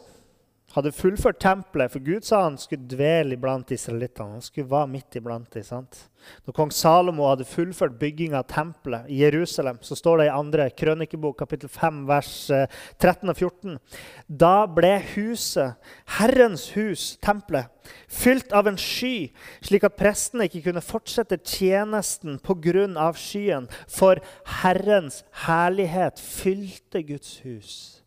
hadde 0.77 0.93
fullført 0.93 1.39
tempelet, 1.41 1.89
for 1.89 2.03
Gud 2.05 2.25
sa 2.27 2.43
han 2.43 2.57
skulle 2.61 2.85
dvele 2.89 3.33
iblant 3.33 3.71
israelittene. 3.73 4.37
Han 4.37 4.45
skulle 4.45 4.69
være 4.69 4.91
midt 4.91 5.17
iblant 5.17 5.49
dem. 5.53 5.65
sant? 5.65 6.03
Når 6.45 6.53
kong 6.53 6.71
Salomo 6.75 7.25
hadde 7.29 7.47
fullført 7.47 7.97
bygginga 7.99 8.41
av 8.41 8.47
tempelet 8.51 9.09
i 9.09 9.21
Jerusalem, 9.23 9.79
så 9.81 9.97
står 9.97 10.21
det 10.21 10.27
i 10.27 10.35
andre 10.35 10.69
krønikebok, 10.77 11.37
kapittel 11.39 11.71
5, 11.71 12.03
vers 12.09 12.31
13 12.99 13.09
eh, 13.09 13.33
og 13.33 13.37
14. 13.37 13.77
Da 14.27 14.53
ble 14.69 14.93
huset, 15.15 15.77
Herrens 16.19 16.69
hus, 16.75 17.09
tempelet, 17.25 17.71
fylt 18.11 18.53
av 18.53 18.69
en 18.69 18.79
sky, 18.81 19.29
slik 19.65 19.87
at 19.87 19.97
prestene 19.97 20.49
ikke 20.49 20.67
kunne 20.69 20.83
fortsette 20.85 21.39
tjenesten 21.41 22.41
pga. 22.43 23.11
skyen, 23.17 23.69
for 23.87 24.21
Herrens 24.61 25.23
herlighet 25.47 26.19
fylte 26.21 27.01
Guds 27.07 27.39
hus. 27.45 28.03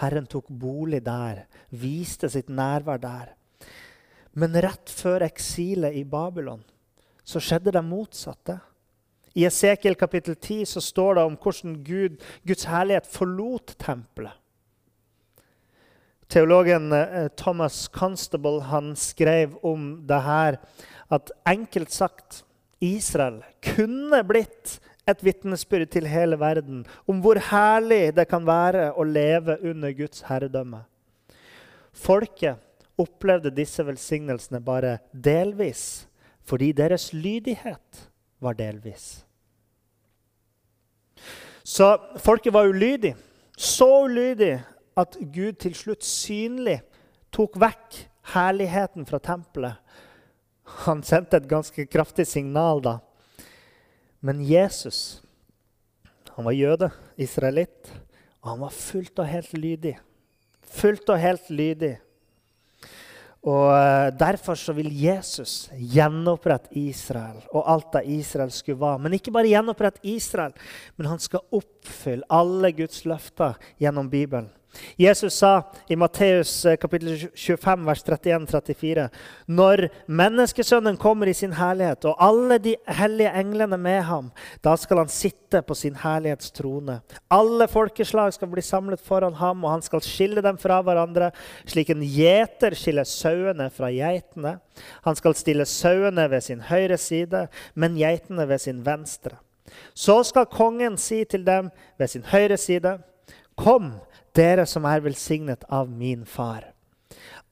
Herren 0.00 0.26
tok 0.30 0.48
bolig 0.48 1.02
der, 1.04 1.44
viste 1.70 2.30
sitt 2.32 2.48
nærvær 2.48 3.00
der. 3.02 3.34
Men 4.32 4.56
rett 4.62 4.90
før 4.94 5.26
eksilet 5.26 5.96
i 5.98 6.04
Babylon 6.08 6.62
så 7.24 7.42
skjedde 7.42 7.74
det 7.74 7.82
motsatte. 7.84 8.58
I 9.38 9.44
Esekiel 9.46 9.94
kapittel 9.94 10.34
10 10.34 10.64
så 10.72 10.82
står 10.82 11.18
det 11.18 11.24
om 11.28 11.36
hvordan 11.38 11.76
Gud, 11.86 12.16
Guds 12.46 12.66
herlighet 12.66 13.06
forlot 13.06 13.76
tempelet. 13.78 14.34
Teologen 16.30 16.92
eh, 16.94 17.26
Thomas 17.38 17.88
Constable 17.88 18.62
han 18.70 18.92
skrev 18.98 19.56
om 19.66 19.96
det 20.06 20.20
her 20.22 20.60
at 21.10 21.32
enkelt 21.50 21.90
sagt 21.90 22.44
Israel 22.80 23.40
kunne 23.66 24.22
blitt 24.24 24.78
et 25.08 25.22
vitnesbyrd 25.24 25.90
til 25.94 26.08
hele 26.10 26.38
verden 26.40 26.84
om 27.08 27.20
hvor 27.24 27.40
herlig 27.50 28.14
det 28.16 28.26
kan 28.30 28.44
være 28.46 28.90
å 28.92 29.06
leve 29.06 29.56
under 29.66 29.94
Guds 29.96 30.24
herredømme. 30.28 30.84
Folket 31.92 32.60
opplevde 33.00 33.52
disse 33.54 33.84
velsignelsene 33.86 34.60
bare 34.64 34.98
delvis 35.12 36.06
fordi 36.46 36.72
deres 36.76 37.10
lydighet 37.14 38.06
var 38.42 38.56
delvis. 38.58 39.22
Så 41.64 41.92
folket 42.18 42.52
var 42.52 42.66
ulydig. 42.66 43.14
Så 43.56 44.04
ulydig 44.04 44.56
at 44.98 45.16
Gud 45.20 45.60
til 45.60 45.74
slutt 45.76 46.04
synlig 46.06 46.80
tok 47.30 47.58
vekk 47.60 48.00
herligheten 48.32 49.06
fra 49.06 49.20
tempelet. 49.22 49.76
Han 50.86 51.04
sendte 51.06 51.38
et 51.38 51.48
ganske 51.50 51.86
kraftig 51.90 52.26
signal 52.26 52.82
da. 52.82 52.96
Men 54.20 54.42
Jesus 54.44 55.20
han 56.40 56.46
var 56.46 56.54
jøde, 56.56 56.86
israelitt, 57.20 57.90
og 58.40 58.54
han 58.54 58.62
var 58.62 58.72
fullt 58.72 59.18
og 59.20 59.26
helt 59.28 59.50
lydig. 59.52 59.98
Fullt 60.72 61.10
og 61.12 61.18
helt 61.20 61.50
lydig. 61.52 61.98
Og 63.40 63.66
eh, 63.72 64.10
Derfor 64.20 64.56
så 64.56 64.72
vil 64.76 64.88
Jesus 64.92 65.70
gjenopprette 65.72 66.72
Israel 66.76 67.40
og 67.50 67.64
alt 67.72 67.92
det 67.96 68.02
Israel 68.20 68.52
skulle 68.52 68.80
være. 68.80 69.02
Men 69.04 69.16
ikke 69.16 69.32
bare 69.32 69.50
gjenopprette 69.52 70.00
Israel, 70.12 70.56
men 70.96 71.08
han 71.12 71.20
skal 71.20 71.44
oppfylle 71.80 72.26
alle 72.28 72.72
Guds 72.76 73.04
løfter 73.08 73.56
gjennom 73.80 74.10
Bibelen. 74.10 74.50
Jesus 74.96 75.34
sa 75.34 75.72
i 75.88 75.96
Matteus 75.96 76.64
eh, 76.64 76.76
25, 77.34 77.86
vers 77.86 78.04
31-34.: 78.04 79.08
Når 79.46 79.88
menneskesønnen 80.06 80.98
kommer 81.00 81.26
i 81.26 81.34
sin 81.34 81.56
herlighet, 81.58 82.06
og 82.06 82.22
alle 82.22 82.60
de 82.62 82.76
hellige 82.86 83.32
englene 83.40 83.78
med 83.80 84.02
ham, 84.06 84.30
da 84.62 84.76
skal 84.78 85.02
han 85.02 85.10
sitte 85.10 85.64
på 85.66 85.74
sin 85.74 85.98
herlighetstrone. 85.98 87.00
Alle 87.34 87.68
folkeslag 87.68 88.32
skal 88.36 88.52
bli 88.52 88.62
samlet 88.62 89.02
foran 89.02 89.34
ham, 89.42 89.64
og 89.64 89.74
han 89.74 89.82
skal 89.82 90.06
skille 90.06 90.44
dem 90.46 90.58
fra 90.60 90.78
hverandre, 90.86 91.32
slik 91.66 91.90
en 91.90 92.06
gjeter 92.06 92.78
skiller 92.78 93.08
sauene 93.08 93.70
fra 93.74 93.90
geitene. 93.90 94.60
Han 95.02 95.18
skal 95.18 95.34
stille 95.34 95.66
sauene 95.66 96.30
ved 96.30 96.46
sin 96.46 96.62
høyre 96.70 96.98
side, 96.98 97.48
men 97.74 97.98
geitene 97.98 98.46
ved 98.46 98.62
sin 98.62 98.86
venstre. 98.86 99.40
Så 99.94 100.20
skal 100.26 100.50
kongen 100.50 100.98
si 101.00 101.22
til 101.24 101.44
dem 101.46 101.70
ved 101.98 102.12
sin 102.12 102.26
høyre 102.30 102.58
side, 102.60 102.98
Kom, 103.60 103.92
dere 104.32 104.64
som 104.64 104.86
er 104.88 105.02
velsignet 105.04 105.66
av 105.68 105.90
min 105.92 106.22
far. 106.24 106.70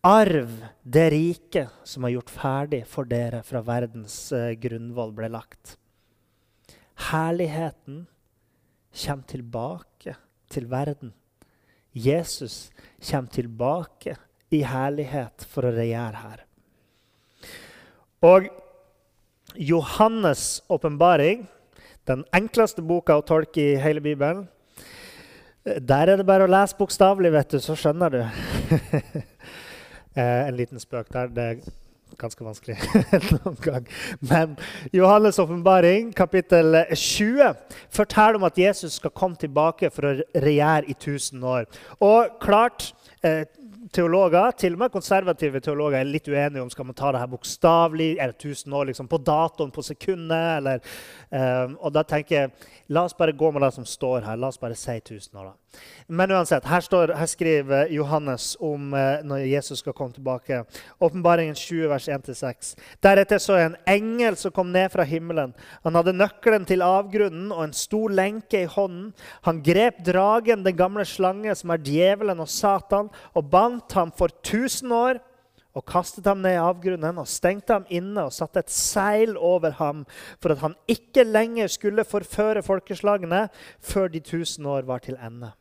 Arv 0.06 0.52
det 0.86 1.08
rike 1.12 1.66
som 1.84 2.06
er 2.06 2.14
gjort 2.14 2.30
ferdig 2.32 2.84
for 2.88 3.08
dere 3.08 3.42
fra 3.44 3.60
verdens 3.66 4.14
uh, 4.32 4.54
grunnvoll 4.56 5.12
ble 5.12 5.28
lagt. 5.34 5.74
Herligheten 7.10 8.06
kommer 8.94 9.28
tilbake 9.28 10.14
til 10.48 10.70
verden. 10.70 11.12
Jesus 11.92 12.70
kommer 13.02 13.34
tilbake 13.34 14.16
i 14.54 14.62
herlighet 14.64 15.44
for 15.50 15.68
å 15.68 15.74
regjere 15.74 16.22
her. 16.22 16.44
Og 18.24 18.48
Johannes' 19.58 20.62
åpenbaring, 20.70 21.46
den 22.08 22.24
enkleste 22.34 22.84
boka 22.84 23.18
å 23.18 23.24
tolke 23.26 23.60
i 23.62 23.80
hele 23.80 24.02
Bibelen, 24.04 24.46
der 25.64 26.08
er 26.08 26.16
det 26.16 26.26
bare 26.28 26.46
å 26.46 26.50
lese 26.50 26.76
bokstavelig, 26.78 27.32
vet 27.34 27.52
du, 27.52 27.58
så 27.60 27.76
skjønner 27.76 28.14
du. 28.14 28.22
eh, 30.16 30.40
en 30.46 30.56
liten 30.56 30.80
spøk 30.80 31.10
der. 31.12 31.28
Det 31.34 31.44
er 31.44 31.60
ganske 32.18 32.44
vanskelig 32.44 32.78
noen 33.36 33.58
gang. 33.62 33.88
Men 34.24 34.56
Johannes' 34.94 35.40
åpenbaring, 35.42 36.12
kapittel 36.16 36.80
20, 36.94 37.52
forteller 37.94 38.40
om 38.40 38.48
at 38.48 38.58
Jesus 38.58 38.98
skal 38.98 39.14
komme 39.14 39.38
tilbake 39.40 39.92
for 39.94 40.08
å 40.08 40.16
regjere 40.34 40.88
i 40.88 40.96
1000 40.96 41.44
år. 41.44 41.68
Og 42.00 42.38
klart, 42.42 42.92
eh, 43.22 43.44
teologer, 43.92 44.50
til 44.58 44.76
og 44.76 44.82
med 44.82 44.92
konservative 44.92 45.60
teologer, 45.64 46.00
er 46.00 46.08
litt 46.08 46.28
uenige 46.28 46.62
om 46.62 46.70
skal 46.72 46.88
man 46.88 46.96
ta 46.98 47.12
det 47.12 47.22
her 47.22 47.30
bokstavelig. 47.32 48.10
Er 48.18 48.32
det 48.32 48.38
1000 48.38 48.74
år 48.74 48.90
liksom, 48.90 49.08
på 49.08 49.20
datoen, 49.22 49.72
på 49.74 49.84
sekundet? 49.86 50.48
Eller, 50.58 50.82
um, 51.30 51.76
og 51.80 51.94
da 51.96 52.04
tenker 52.08 52.36
jeg 52.36 52.52
la 52.94 53.04
oss 53.08 53.16
bare 53.18 53.36
gå 53.36 53.50
med 53.52 53.64
det 53.66 53.72
som 53.76 53.86
står 53.88 54.26
her. 54.26 54.40
La 54.40 54.52
oss 54.52 54.60
bare 54.60 54.78
si 54.78 54.96
1000 54.96 55.40
år. 55.40 55.52
da. 55.52 55.67
Men 56.08 56.32
uansett, 56.32 56.64
her, 56.64 56.80
står, 56.80 57.12
her 57.18 57.28
skriver 57.28 57.90
Johannes 57.92 58.54
om 58.64 58.94
uh, 58.96 59.20
når 59.28 59.44
Jesus 59.50 59.82
skal 59.82 59.92
komme 59.92 60.16
tilbake. 60.16 60.62
Åpenbaringen 61.04 61.54
20, 61.58 61.88
vers 61.90 62.08
1-6. 62.08 62.72
Deretter 63.04 63.42
så 63.42 63.58
jeg 63.58 63.70
en 63.70 63.76
engel 63.92 64.38
som 64.40 64.54
kom 64.56 64.72
ned 64.72 64.88
fra 64.94 65.04
himmelen. 65.04 65.52
Han 65.84 65.98
hadde 65.98 66.16
nøkkelen 66.16 66.64
til 66.68 66.84
avgrunnen 66.86 67.52
og 67.52 67.66
en 67.66 67.76
stor 67.76 68.14
lenke 68.14 68.64
i 68.64 68.70
hånden. 68.72 69.12
Han 69.44 69.60
grep 69.64 70.00
dragen, 70.06 70.64
den 70.64 70.78
gamle 70.78 71.04
slange, 71.08 71.52
som 71.58 71.76
er 71.76 71.84
djevelen 71.84 72.40
og 72.40 72.48
Satan, 72.48 73.12
og 73.36 73.50
bandt 73.52 73.98
ham 73.98 74.14
for 74.16 74.32
1000 74.40 74.94
år 74.94 75.20
og 75.76 75.84
kastet 75.86 76.26
ham 76.26 76.40
ned 76.42 76.56
i 76.56 76.62
avgrunnen 76.62 77.20
og 77.20 77.28
stengte 77.30 77.76
ham 77.76 77.86
inne 77.92 78.24
og 78.26 78.34
satte 78.34 78.64
et 78.64 78.72
seil 78.72 79.36
over 79.36 79.76
ham 79.78 80.04
for 80.40 80.54
at 80.54 80.64
han 80.64 80.74
ikke 80.90 81.26
lenger 81.26 81.70
skulle 81.70 82.06
forføre 82.08 82.64
folkeslagene 82.66 83.46
før 83.84 84.10
de 84.10 84.24
tusen 84.24 84.66
år 84.66 84.88
var 84.88 85.04
til 85.04 85.18
ende. 85.22 85.52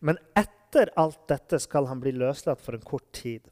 Men 0.00 0.18
etter 0.36 0.92
alt 0.98 1.22
dette 1.30 1.60
skal 1.62 1.88
han 1.90 2.00
bli 2.02 2.14
løslatt 2.16 2.62
for 2.62 2.76
en 2.76 2.86
kort 2.86 3.08
tid. 3.16 3.44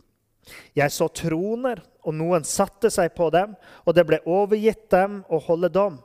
Jeg 0.76 0.92
så 0.92 1.08
troner, 1.08 1.80
og 2.04 2.16
noen 2.18 2.44
satte 2.44 2.90
seg 2.92 3.14
på 3.16 3.30
dem, 3.32 3.54
og 3.84 3.96
det 3.96 4.04
ble 4.08 4.20
overgitt 4.28 4.90
dem 4.92 5.22
å 5.32 5.40
holde 5.46 5.70
dom. 5.72 6.02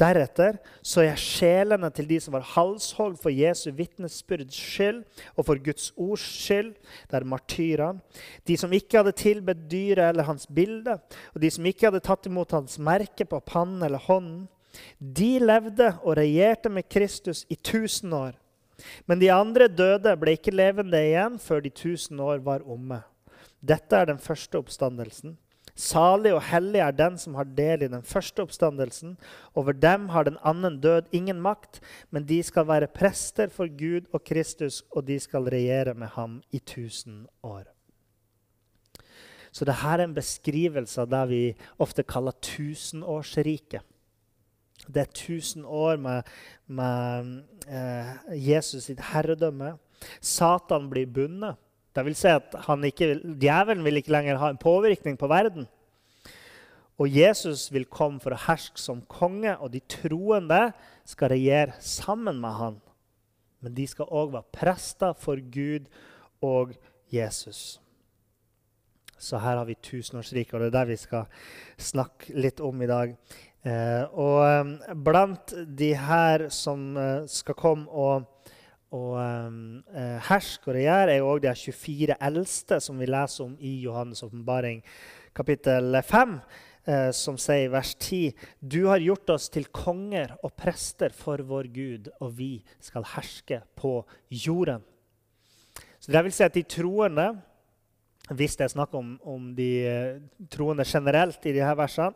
Deretter 0.00 0.56
så 0.82 1.04
jeg 1.04 1.20
sjelene 1.22 1.86
til 1.94 2.08
de 2.10 2.16
som 2.18 2.34
var 2.34 2.46
halshogd 2.56 3.20
for 3.22 3.30
Jesu 3.30 3.68
vitnesbyrds 3.76 4.56
skyld 4.58 5.04
og 5.36 5.46
for 5.46 5.60
Guds 5.62 5.92
ords 5.94 6.24
skyld. 6.24 6.72
Det 7.06 7.20
er 7.20 7.28
martyrene. 7.30 8.02
De 8.42 8.56
som 8.58 8.74
ikke 8.74 8.98
hadde 9.00 9.14
tilbedt 9.20 9.68
dyret 9.70 10.08
eller 10.08 10.26
hans 10.26 10.48
bilde, 10.50 10.96
og 11.30 11.38
de 11.44 11.52
som 11.54 11.70
ikke 11.70 11.86
hadde 11.86 12.02
tatt 12.02 12.26
imot 12.26 12.56
hans 12.56 12.80
merke 12.82 13.28
på 13.28 13.38
pannen 13.46 13.86
eller 13.86 14.02
hånden. 14.08 14.48
De 14.98 15.36
levde 15.38 15.92
og 16.02 16.16
regjerte 16.18 16.72
med 16.74 16.90
Kristus 16.90 17.44
i 17.46 17.54
tusen 17.54 18.16
år. 18.18 18.34
Men 19.06 19.20
de 19.22 19.30
andre 19.32 19.68
døde 19.68 20.14
ble 20.20 20.36
ikke 20.38 20.54
levende 20.54 21.00
igjen 21.00 21.38
før 21.42 21.64
de 21.64 21.72
tusen 21.74 22.20
år 22.20 22.42
var 22.44 22.66
omme. 22.66 23.02
Dette 23.64 23.96
er 23.96 24.10
den 24.10 24.20
første 24.20 24.60
oppstandelsen. 24.60 25.38
Salig 25.74 26.30
og 26.30 26.44
hellig 26.46 26.78
er 26.84 26.94
den 26.94 27.16
som 27.18 27.34
har 27.34 27.48
del 27.50 27.82
i 27.82 27.90
den 27.90 28.04
første 28.06 28.44
oppstandelsen. 28.44 29.16
Over 29.58 29.74
dem 29.74 30.06
har 30.14 30.26
den 30.28 30.36
annen 30.46 30.76
død 30.82 31.10
ingen 31.10 31.40
makt, 31.42 31.80
men 32.14 32.28
de 32.28 32.38
skal 32.46 32.68
være 32.68 32.92
prester 32.94 33.50
for 33.50 33.66
Gud 33.66 34.06
og 34.14 34.22
Kristus, 34.22 34.84
og 34.94 35.08
de 35.08 35.18
skal 35.18 35.50
regjere 35.50 35.96
med 35.98 36.14
ham 36.14 36.42
i 36.54 36.60
tusen 36.62 37.24
år. 37.42 37.64
Så 39.54 39.66
dette 39.66 39.86
er 39.86 40.04
en 40.04 40.14
beskrivelse 40.14 41.02
av 41.02 41.10
det 41.10 41.24
vi 41.30 41.42
ofte 41.82 42.06
kaller 42.06 42.34
tusenårsriket. 42.42 43.82
Det 44.88 45.02
er 45.04 45.16
tusen 45.16 45.64
år 45.64 45.96
med, 46.00 46.30
med 46.66 47.30
eh, 47.68 48.10
Jesus 48.36 48.90
sitt 48.90 49.00
herredømme. 49.12 49.74
Satan 50.20 50.90
blir 50.90 51.08
bundet. 51.10 51.60
Det 51.94 52.02
vil 52.04 52.16
si 52.18 52.28
at 52.28 52.56
ikke, 52.88 53.14
Djevelen 53.38 53.84
vil 53.86 54.00
ikke 54.00 54.12
lenger 54.12 54.40
ha 54.42 54.50
en 54.50 54.60
påvirkning 54.60 55.18
på 55.18 55.30
verden. 55.30 55.68
Og 56.98 57.10
Jesus 57.10 57.72
vil 57.74 57.86
komme 57.90 58.22
for 58.22 58.34
å 58.34 58.42
herske 58.46 58.78
som 58.78 59.02
konge, 59.10 59.56
og 59.58 59.72
de 59.74 59.82
troende 59.90 60.68
skal 61.06 61.32
regjere 61.34 61.74
sammen 61.82 62.38
med 62.42 62.58
han. 62.58 62.76
Men 63.62 63.74
de 63.74 63.86
skal 63.88 64.10
òg 64.10 64.34
være 64.34 64.54
prester 64.54 65.14
for 65.18 65.40
Gud 65.40 65.88
og 66.44 66.74
Jesus. 67.10 67.80
Så 69.18 69.40
her 69.40 69.56
har 69.56 69.66
vi 69.66 69.78
tusenårsriket, 69.80 70.54
og 70.54 70.60
det 70.60 70.70
er 70.70 70.78
det 70.78 70.92
vi 70.92 71.00
skal 71.00 71.26
snakke 71.80 72.34
litt 72.36 72.60
om 72.62 72.82
i 72.82 72.90
dag. 72.90 73.14
Eh, 73.64 74.04
og 74.20 74.42
eh, 74.44 74.94
blant 75.06 75.54
de 75.72 75.94
her 75.96 76.50
som 76.52 76.82
eh, 77.00 77.22
skal 77.32 77.56
komme 77.56 77.88
og, 77.88 78.26
og 78.92 79.14
eh, 79.16 80.18
herske 80.28 80.68
og 80.68 80.76
regjere, 80.76 81.14
er 81.14 81.22
jo 81.22 81.30
òg 81.32 81.40
de 81.46 81.54
24 81.56 82.18
eldste 82.28 82.76
som 82.84 83.00
vi 83.00 83.08
leser 83.08 83.46
om 83.46 83.54
i 83.56 83.78
Johannes' 83.86 84.20
åpenbaring 84.26 84.82
kapittel 85.32 85.96
5 85.96 86.36
eh, 86.36 87.08
som 87.16 87.40
sier 87.40 87.64
i 87.64 87.72
vers 87.72 87.94
10.: 87.96 88.34
Du 88.60 88.82
har 88.90 89.00
gjort 89.00 89.32
oss 89.32 89.48
til 89.48 89.70
konger 89.72 90.36
og 90.42 90.52
prester 90.60 91.16
for 91.16 91.40
vår 91.40 91.72
Gud, 91.72 92.12
og 92.20 92.36
vi 92.36 92.58
skal 92.84 93.08
herske 93.14 93.62
på 93.80 94.02
jorden. 94.28 94.84
Så 96.04 96.12
det 96.12 96.20
vil 96.20 96.36
si 96.36 96.44
at 96.44 96.52
de 96.52 96.68
troende, 96.68 97.30
hvis 98.28 98.60
det 98.60 98.68
er 98.68 98.76
snakk 98.76 98.92
om, 98.92 99.16
om 99.24 99.54
de 99.56 100.20
troende 100.52 100.84
generelt 100.84 101.40
i 101.48 101.56
disse 101.56 101.76
versene, 101.80 102.12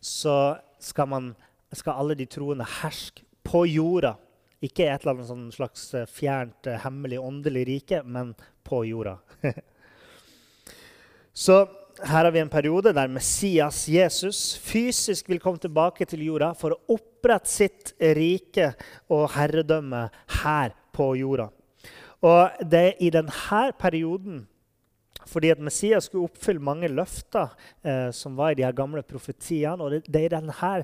så 0.00 0.56
skal, 0.82 1.08
man, 1.08 1.32
skal 1.72 1.98
alle 2.00 2.16
de 2.18 2.26
troende 2.30 2.66
herske 2.80 3.24
på 3.46 3.64
jorda. 3.70 4.16
Ikke 4.64 4.86
i 4.86 4.90
et 4.90 5.02
eller 5.04 5.16
annet 5.16 5.30
sånn 5.30 5.48
slags 5.54 5.88
eh, 5.94 6.06
fjernt, 6.10 6.66
eh, 6.66 6.80
hemmelig, 6.82 7.20
åndelig 7.22 7.66
rike, 7.68 8.02
men 8.04 8.32
på 8.66 8.82
jorda. 8.88 9.18
så 11.46 11.60
her 12.02 12.24
har 12.24 12.32
vi 12.32 12.42
en 12.42 12.52
periode 12.52 12.92
der 12.96 13.08
Messias, 13.08 13.86
Jesus, 13.88 14.40
fysisk 14.60 15.28
vil 15.30 15.40
komme 15.40 15.60
tilbake 15.60 16.04
til 16.08 16.24
jorda 16.26 16.50
for 16.58 16.74
å 16.74 16.96
opprette 16.96 17.48
sitt 17.48 17.94
rike 18.16 18.72
og 19.12 19.30
herredømme 19.36 20.06
her 20.42 20.74
på 20.96 21.12
jorda. 21.20 21.48
Og 22.26 22.68
det 22.68 22.82
er 22.82 23.00
i 23.04 23.12
denne 23.12 23.62
perioden 23.78 24.44
fordi 25.26 25.52
at 25.54 25.62
Messias 25.62 26.08
skulle 26.08 26.30
oppfylle 26.30 26.62
mange 26.62 26.90
løfter 26.92 27.54
eh, 27.82 28.10
som 28.14 28.38
var 28.38 28.54
i 28.54 28.58
de 28.60 28.66
her 28.66 28.76
gamle 28.76 29.02
profetiene. 29.06 29.82
Og 29.82 29.94
det, 29.94 30.04
det 30.06 30.24
er 30.24 30.30
i 30.30 30.34
denne 30.38 30.74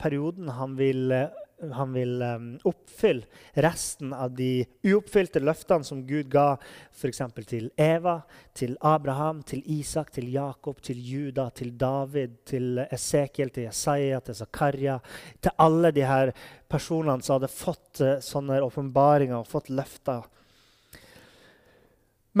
perioden 0.00 0.52
han 0.56 0.76
vil 0.78 1.10
eh, 1.16 1.28
han 1.72 1.92
vil 1.92 2.22
um, 2.22 2.46
oppfylle 2.64 3.26
resten 3.60 4.14
av 4.16 4.32
de 4.36 4.64
uoppfylte 4.86 5.42
løftene 5.42 5.84
som 5.84 6.02
Gud 6.08 6.30
ga 6.32 6.54
f.eks. 6.94 7.20
til 7.48 7.68
Eva, 7.76 8.20
til 8.56 8.76
Abraham, 8.80 9.42
til 9.46 9.62
Isak, 9.68 10.12
til 10.14 10.30
Jakob, 10.32 10.80
til 10.82 11.00
Juda, 11.04 11.50
til 11.54 11.74
David, 11.78 12.38
til 12.48 12.80
Esekiel, 12.86 13.52
til 13.52 13.68
Jesaja, 13.68 14.20
til 14.24 14.38
Zakaria. 14.40 14.98
Til 15.40 15.56
alle 15.60 15.92
de 15.92 16.06
her 16.06 16.32
personene 16.70 17.22
som 17.22 17.38
hadde 17.38 17.52
fått 17.52 18.04
uh, 18.04 18.16
sånne 18.24 18.62
åpenbaringer 18.64 19.42
og 19.42 19.50
fått 19.50 19.68
løfter. 19.74 20.24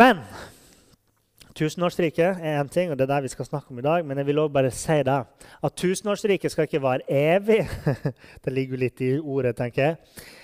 Men 0.00 0.22
Tusenårsriket 1.60 2.38
er 2.40 2.54
én 2.56 2.68
ting, 2.72 2.88
og 2.88 2.96
det 2.96 3.04
er 3.04 3.10
det 3.10 3.26
vi 3.26 3.30
skal 3.34 3.44
snakke 3.44 3.74
om 3.74 3.78
i 3.78 3.84
dag. 3.84 4.04
Men 4.06 4.16
jeg 4.16 4.26
vil 4.30 4.38
også 4.40 4.52
bare 4.54 4.70
si 4.72 4.94
det, 5.04 5.16
at 5.66 5.74
tusenårsriket 5.76 6.52
skal 6.54 6.64
ikke 6.64 6.80
være 6.80 7.04
evig. 7.12 7.58
det 8.44 8.52
ligger 8.56 8.76
jo 8.76 8.80
litt 8.80 9.02
i 9.04 9.10
ordet, 9.18 9.52
tenker 9.58 9.82
jeg. 9.82 9.98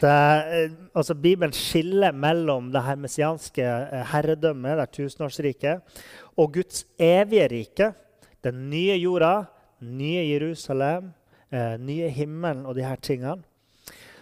Eh, 0.05 0.75
altså, 0.93 1.17
Bibelen 1.17 1.57
skiller 1.57 2.13
mellom 2.13 2.69
det 2.75 2.85
her 2.85 3.01
messianske 3.01 3.65
eh, 3.65 4.05
herredømmet, 4.13 4.77
det 4.77 4.89
tusenårsriket, 4.99 6.05
og 6.37 6.53
Guds 6.59 6.85
evige 7.01 7.49
rike. 7.55 7.91
Den 8.45 8.67
nye 8.69 9.01
jorda, 9.01 9.47
nye 9.89 10.27
Jerusalem, 10.35 11.15
eh, 11.49 11.79
nye 11.81 12.13
himmelen 12.13 12.67
og 12.69 12.77
de 12.77 12.85
her 12.85 13.01
tingene. 13.01 13.41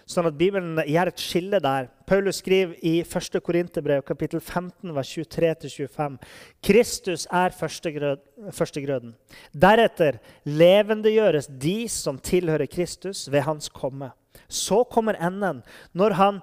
Sånn 0.07 0.31
at 0.31 0.39
Bibelen 0.39 0.79
gjør 0.87 1.11
et 1.11 1.27
skille 1.27 1.59
der. 1.59 1.91
Paulus 2.07 2.43
skriver 2.43 2.75
i 2.85 2.99
1. 3.01 3.39
Korinterbrev 3.45 4.03
kapittel 4.05 4.40
15, 4.40 4.93
vers 4.95 5.12
23-25. 5.19 6.19
Kristus 6.64 7.27
er 7.33 7.55
førstegrøden. 7.55 9.14
Deretter 9.53 10.21
levendegjøres 10.45 11.49
de 11.49 11.88
som 11.88 12.19
tilhører 12.21 12.69
Kristus, 12.69 13.27
ved 13.33 13.47
hans 13.49 13.69
komme. 13.73 14.11
Så 14.49 14.83
kommer 14.90 15.17
enden, 15.17 15.62
når 15.93 16.17
han 16.19 16.40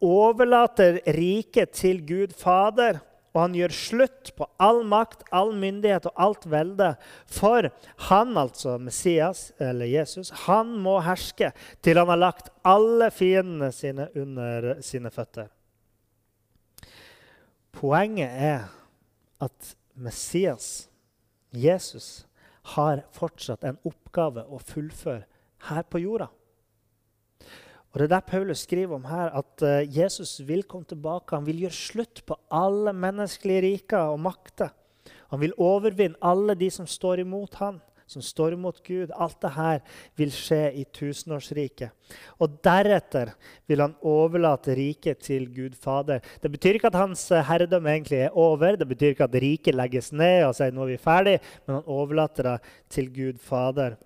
overlater 0.00 0.98
riket 1.06 1.70
til 1.76 2.00
Gud 2.06 2.32
Fader 2.38 3.02
og 3.32 3.40
han 3.40 3.54
gjør 3.56 3.72
slutt 3.72 4.30
på 4.36 4.46
all 4.60 4.82
makt, 4.84 5.24
all 5.32 5.54
myndighet 5.56 6.04
og 6.10 6.18
alt 6.20 6.44
velde. 6.52 6.90
For 7.32 7.70
han, 8.08 8.34
altså 8.36 8.76
Messias, 8.80 9.50
eller 9.56 9.88
Jesus, 9.88 10.32
han 10.44 10.74
må 10.84 10.98
herske 11.04 11.52
til 11.84 12.00
han 12.00 12.12
har 12.12 12.20
lagt 12.20 12.52
alle 12.68 13.08
fiendene 13.14 13.72
sine 13.72 14.10
under 14.20 14.74
sine 14.84 15.12
føtter. 15.12 15.48
Poenget 17.72 18.36
er 18.36 18.68
at 19.42 19.72
Messias, 19.96 20.90
Jesus, 21.52 22.26
har 22.76 23.02
fortsatt 23.16 23.64
en 23.66 23.80
oppgave 23.88 24.44
å 24.44 24.60
fullføre 24.60 25.24
her 25.70 25.88
på 25.88 26.02
jorda. 26.04 26.28
Og 27.92 28.00
Det 28.00 28.06
er 28.06 28.14
der 28.14 28.24
Paulus 28.24 28.64
skriver 28.64 28.96
om 28.96 29.04
her, 29.04 29.34
at 29.36 29.62
uh, 29.62 29.98
Jesus 29.98 30.40
vil 30.48 30.62
komme 30.64 30.88
tilbake. 30.88 31.36
Han 31.36 31.46
vil 31.46 31.66
gjøre 31.66 31.76
slutt 31.76 32.22
på 32.26 32.38
alle 32.48 32.94
menneskelige 32.96 33.64
riker 33.66 34.12
og 34.14 34.20
makter. 34.24 34.72
Han 35.32 35.40
vil 35.40 35.52
overvinne 35.60 36.20
alle 36.24 36.56
de 36.56 36.70
som 36.72 36.88
står 36.88 37.20
imot 37.20 37.58
han, 37.60 37.78
som 38.08 38.24
står 38.24 38.56
imot 38.56 38.80
Gud. 38.84 39.12
Alt 39.12 39.38
dette 39.44 39.68
vil 40.20 40.32
skje 40.32 40.60
i 40.80 40.84
tusenårsriket. 40.88 41.92
Og 42.40 42.56
deretter 42.64 43.34
vil 43.68 43.84
han 43.84 43.96
overlate 44.08 44.76
riket 44.76 45.20
til 45.28 45.50
Gud 45.52 45.76
Fader. 45.76 46.20
Det 46.40 46.52
betyr 46.52 46.76
ikke 46.76 46.92
at 46.92 47.00
hans 47.00 47.26
eh, 47.32 47.44
herredømme 47.48 47.92
egentlig 47.92 48.22
er 48.26 48.36
over. 48.36 48.76
Det 48.76 48.88
betyr 48.88 49.12
ikke 49.12 49.28
at 49.28 49.36
riket 49.44 49.76
legges 49.76 50.12
ned 50.12 50.46
og 50.48 50.56
sier 50.56 50.72
nå 50.72 50.84
er 50.84 50.94
vi 50.94 51.00
ferdig, 51.00 51.36
men 51.66 51.78
han 51.78 51.92
overlater 51.92 52.50
det 52.54 52.56
til 52.92 53.12
Gud 53.12 53.40
Fader. 53.40 54.00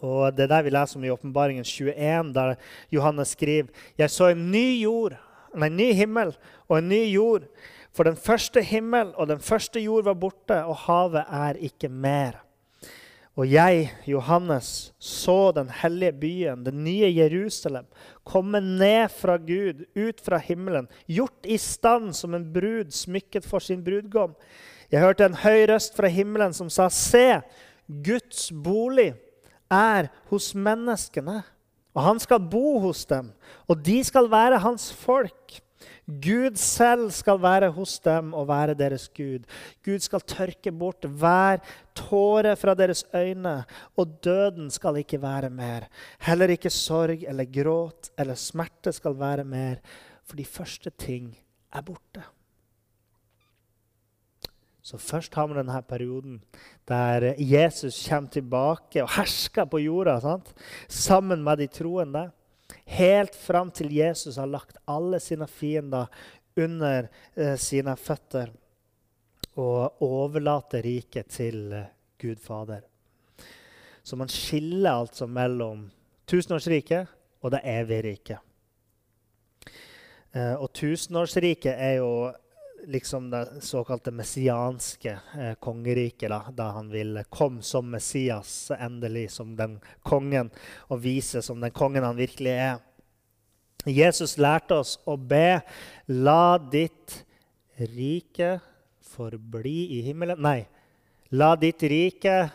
Og 0.00 0.36
Det 0.36 0.46
er 0.46 0.54
der 0.54 0.62
vi 0.64 0.72
leser 0.72 0.96
om 0.96 1.04
i 1.04 1.12
Åpenbaringen 1.12 1.64
21, 1.64 2.32
der 2.32 2.54
Johannes 2.92 3.28
skriver 3.36 3.68
Jeg 3.98 4.10
så 4.10 4.30
en 4.30 4.50
ny 4.50 4.80
jord, 4.82 5.16
nei, 5.54 5.68
en 5.68 5.76
ny 5.76 5.92
himmel 5.92 6.34
og 6.68 6.78
en 6.78 6.88
ny 6.88 7.04
jord. 7.12 7.48
For 7.92 8.06
den 8.06 8.16
første 8.16 8.62
himmel 8.62 9.12
og 9.16 9.28
den 9.28 9.40
første 9.40 9.80
jord 9.80 10.06
var 10.06 10.14
borte, 10.14 10.64
og 10.64 10.76
havet 10.86 11.24
er 11.26 11.58
ikke 11.58 11.88
mer. 11.88 12.38
Og 13.38 13.46
jeg, 13.48 13.90
Johannes, 14.06 14.92
så 14.98 15.52
den 15.54 15.70
hellige 15.70 16.12
byen, 16.12 16.64
den 16.64 16.82
nye 16.84 17.08
Jerusalem, 17.14 17.86
komme 18.24 18.60
ned 18.60 19.08
fra 19.08 19.36
Gud, 19.36 19.84
ut 19.96 20.20
fra 20.20 20.38
himmelen, 20.38 20.88
gjort 21.06 21.46
i 21.46 21.56
stand 21.56 22.12
som 22.14 22.34
en 22.34 22.44
brud 22.52 22.90
smykket 22.92 23.46
for 23.46 23.62
sin 23.62 23.84
brudgom. 23.84 24.34
Jeg 24.90 25.00
hørte 25.00 25.28
en 25.28 25.38
høy 25.38 25.64
røst 25.70 25.96
fra 25.96 26.10
himmelen 26.10 26.54
som 26.54 26.70
sa, 26.70 26.88
Se, 26.90 27.40
Guds 27.86 28.50
bolig 28.52 29.14
er 29.70 30.10
hos 30.30 30.52
menneskene. 30.54 31.40
Og 31.94 32.04
han 32.04 32.20
skal 32.22 32.42
bo 32.52 32.78
hos 32.84 33.02
dem, 33.10 33.32
og 33.66 33.80
de 33.82 33.98
skal 34.06 34.30
være 34.30 34.60
hans 34.62 34.92
folk. 34.94 35.58
Gud 36.06 36.56
selv 36.58 37.10
skal 37.14 37.38
være 37.42 37.70
hos 37.74 37.96
dem 38.02 38.32
og 38.36 38.48
være 38.48 38.74
deres 38.78 39.08
Gud. 39.14 39.46
Gud 39.84 40.02
skal 40.02 40.24
tørke 40.26 40.72
bort 40.72 41.06
hver 41.06 41.62
tåre 41.96 42.56
fra 42.58 42.74
deres 42.74 43.04
øyne, 43.14 43.62
og 43.96 44.18
døden 44.24 44.70
skal 44.70 45.00
ikke 45.02 45.22
være 45.22 45.50
mer. 45.50 45.86
Heller 46.26 46.50
ikke 46.54 46.70
sorg 46.70 47.24
eller 47.26 47.46
gråt 47.46 48.10
eller 48.18 48.38
smerte 48.38 48.92
skal 48.92 49.18
være 49.18 49.44
mer, 49.44 49.80
for 50.24 50.36
de 50.36 50.44
første 50.44 50.90
ting 50.90 51.32
er 51.72 51.86
borte. 51.86 52.26
Så 54.82 54.98
først 54.98 55.34
har 55.36 55.48
vi 55.48 55.58
denne 55.58 55.82
perioden 55.84 56.40
der 56.88 57.34
Jesus 57.36 57.98
kommer 58.08 58.32
tilbake 58.32 59.02
og 59.04 59.12
hersker 59.18 59.68
på 59.68 59.82
jorda 59.84 60.18
sant? 60.24 60.54
sammen 60.88 61.44
med 61.44 61.60
de 61.60 61.66
troende. 61.66 62.30
Helt 62.86 63.34
fram 63.34 63.70
til 63.70 63.92
Jesus 63.92 64.36
har 64.36 64.48
lagt 64.48 64.78
alle 64.88 65.20
sine 65.20 65.46
fiender 65.46 66.06
under 66.56 67.08
eh, 67.36 67.56
sine 67.56 67.96
føtter 67.96 68.50
og 69.60 70.02
overlater 70.02 70.82
riket 70.84 71.30
til 71.30 71.72
eh, 71.72 71.88
Gud 72.20 72.40
Fader. 72.42 72.80
Så 74.02 74.16
man 74.16 74.28
skiller 74.28 75.02
altså 75.02 75.26
mellom 75.26 75.90
tusenårsriket 76.26 77.10
og 77.42 77.52
det 77.52 77.60
evige 77.64 78.02
riket. 78.02 78.38
Eh, 80.34 80.54
og 80.54 80.70
tusenårsriket 80.72 81.74
er 81.74 81.98
jo 82.00 82.12
liksom 82.86 83.30
det 83.30 83.60
såkalte 83.60 84.10
messianske 84.10 85.18
eh, 85.38 85.54
kongeriket, 85.54 86.30
da, 86.30 86.44
da 86.52 86.70
han 86.76 86.90
ville 86.90 87.24
komme 87.28 87.62
som 87.62 87.90
Messias 87.90 88.70
endelig, 88.78 89.30
som 89.30 89.56
den 89.56 89.78
kongen, 90.02 90.50
og 90.88 91.02
vise 91.02 91.42
som 91.42 91.60
den 91.60 91.74
kongen 91.74 92.04
han 92.04 92.18
virkelig 92.18 92.54
er. 92.54 92.78
Jesus 93.88 94.36
lærte 94.36 94.80
oss 94.82 94.98
å 95.08 95.16
be 95.16 95.62
'La 96.08 96.58
ditt 96.58 97.24
rike 97.78 98.58
forbli 99.00 99.98
i 99.98 100.02
himmelen' 100.04 100.40
Nei, 100.40 100.66
'La 101.32 101.56
ditt 101.56 101.82
rike 101.82 102.50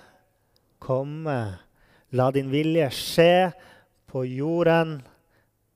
komme. 0.80 1.60
La 2.12 2.32
din 2.32 2.52
vilje 2.52 2.90
skje 2.94 3.52
på 4.08 4.24
jorden 4.30 5.02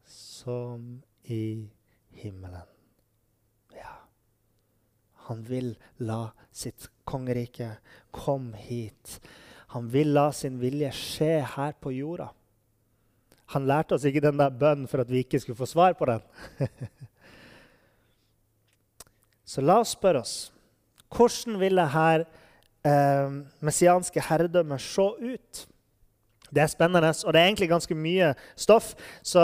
som 0.05 1.01
i 1.25 1.67
himmelen. 2.21 2.78
Han 5.29 5.43
vil 5.45 5.75
la 6.01 6.31
sitt 6.51 6.89
kongerike 7.07 7.75
komme 8.15 8.57
hit. 8.57 9.19
Han 9.75 9.89
vil 9.93 10.13
la 10.17 10.31
sin 10.33 10.57
vilje 10.61 10.89
skje 10.97 11.33
her 11.55 11.75
på 11.77 11.93
jorda. 11.93 12.31
Han 13.53 13.65
lærte 13.69 13.97
oss 13.97 14.05
ikke 14.05 14.23
den 14.25 14.37
der 14.37 14.53
bønnen 14.53 14.89
for 14.89 15.01
at 15.01 15.09
vi 15.09 15.23
ikke 15.23 15.39
skulle 15.41 15.57
få 15.57 15.69
svar 15.69 15.93
på 15.97 16.05
den. 16.09 16.25
Så 19.49 19.61
la 19.65 19.79
oss 19.81 19.95
spørre 19.97 20.21
oss 20.25 20.37
hvordan 21.09 21.55
vil 21.57 21.79
dette 21.81 22.27
eh, 22.85 23.37
messianske 23.65 24.21
herredømmet 24.21 24.81
se 24.81 25.01
ut? 25.01 25.61
Det 26.53 26.61
er 26.61 26.69
spennende, 26.69 27.09
og 27.25 27.33
det 27.33 27.41
er 27.41 27.47
egentlig 27.47 27.69
ganske 27.69 27.95
mye 27.97 28.33
stoff. 28.57 28.93
Så 29.25 29.41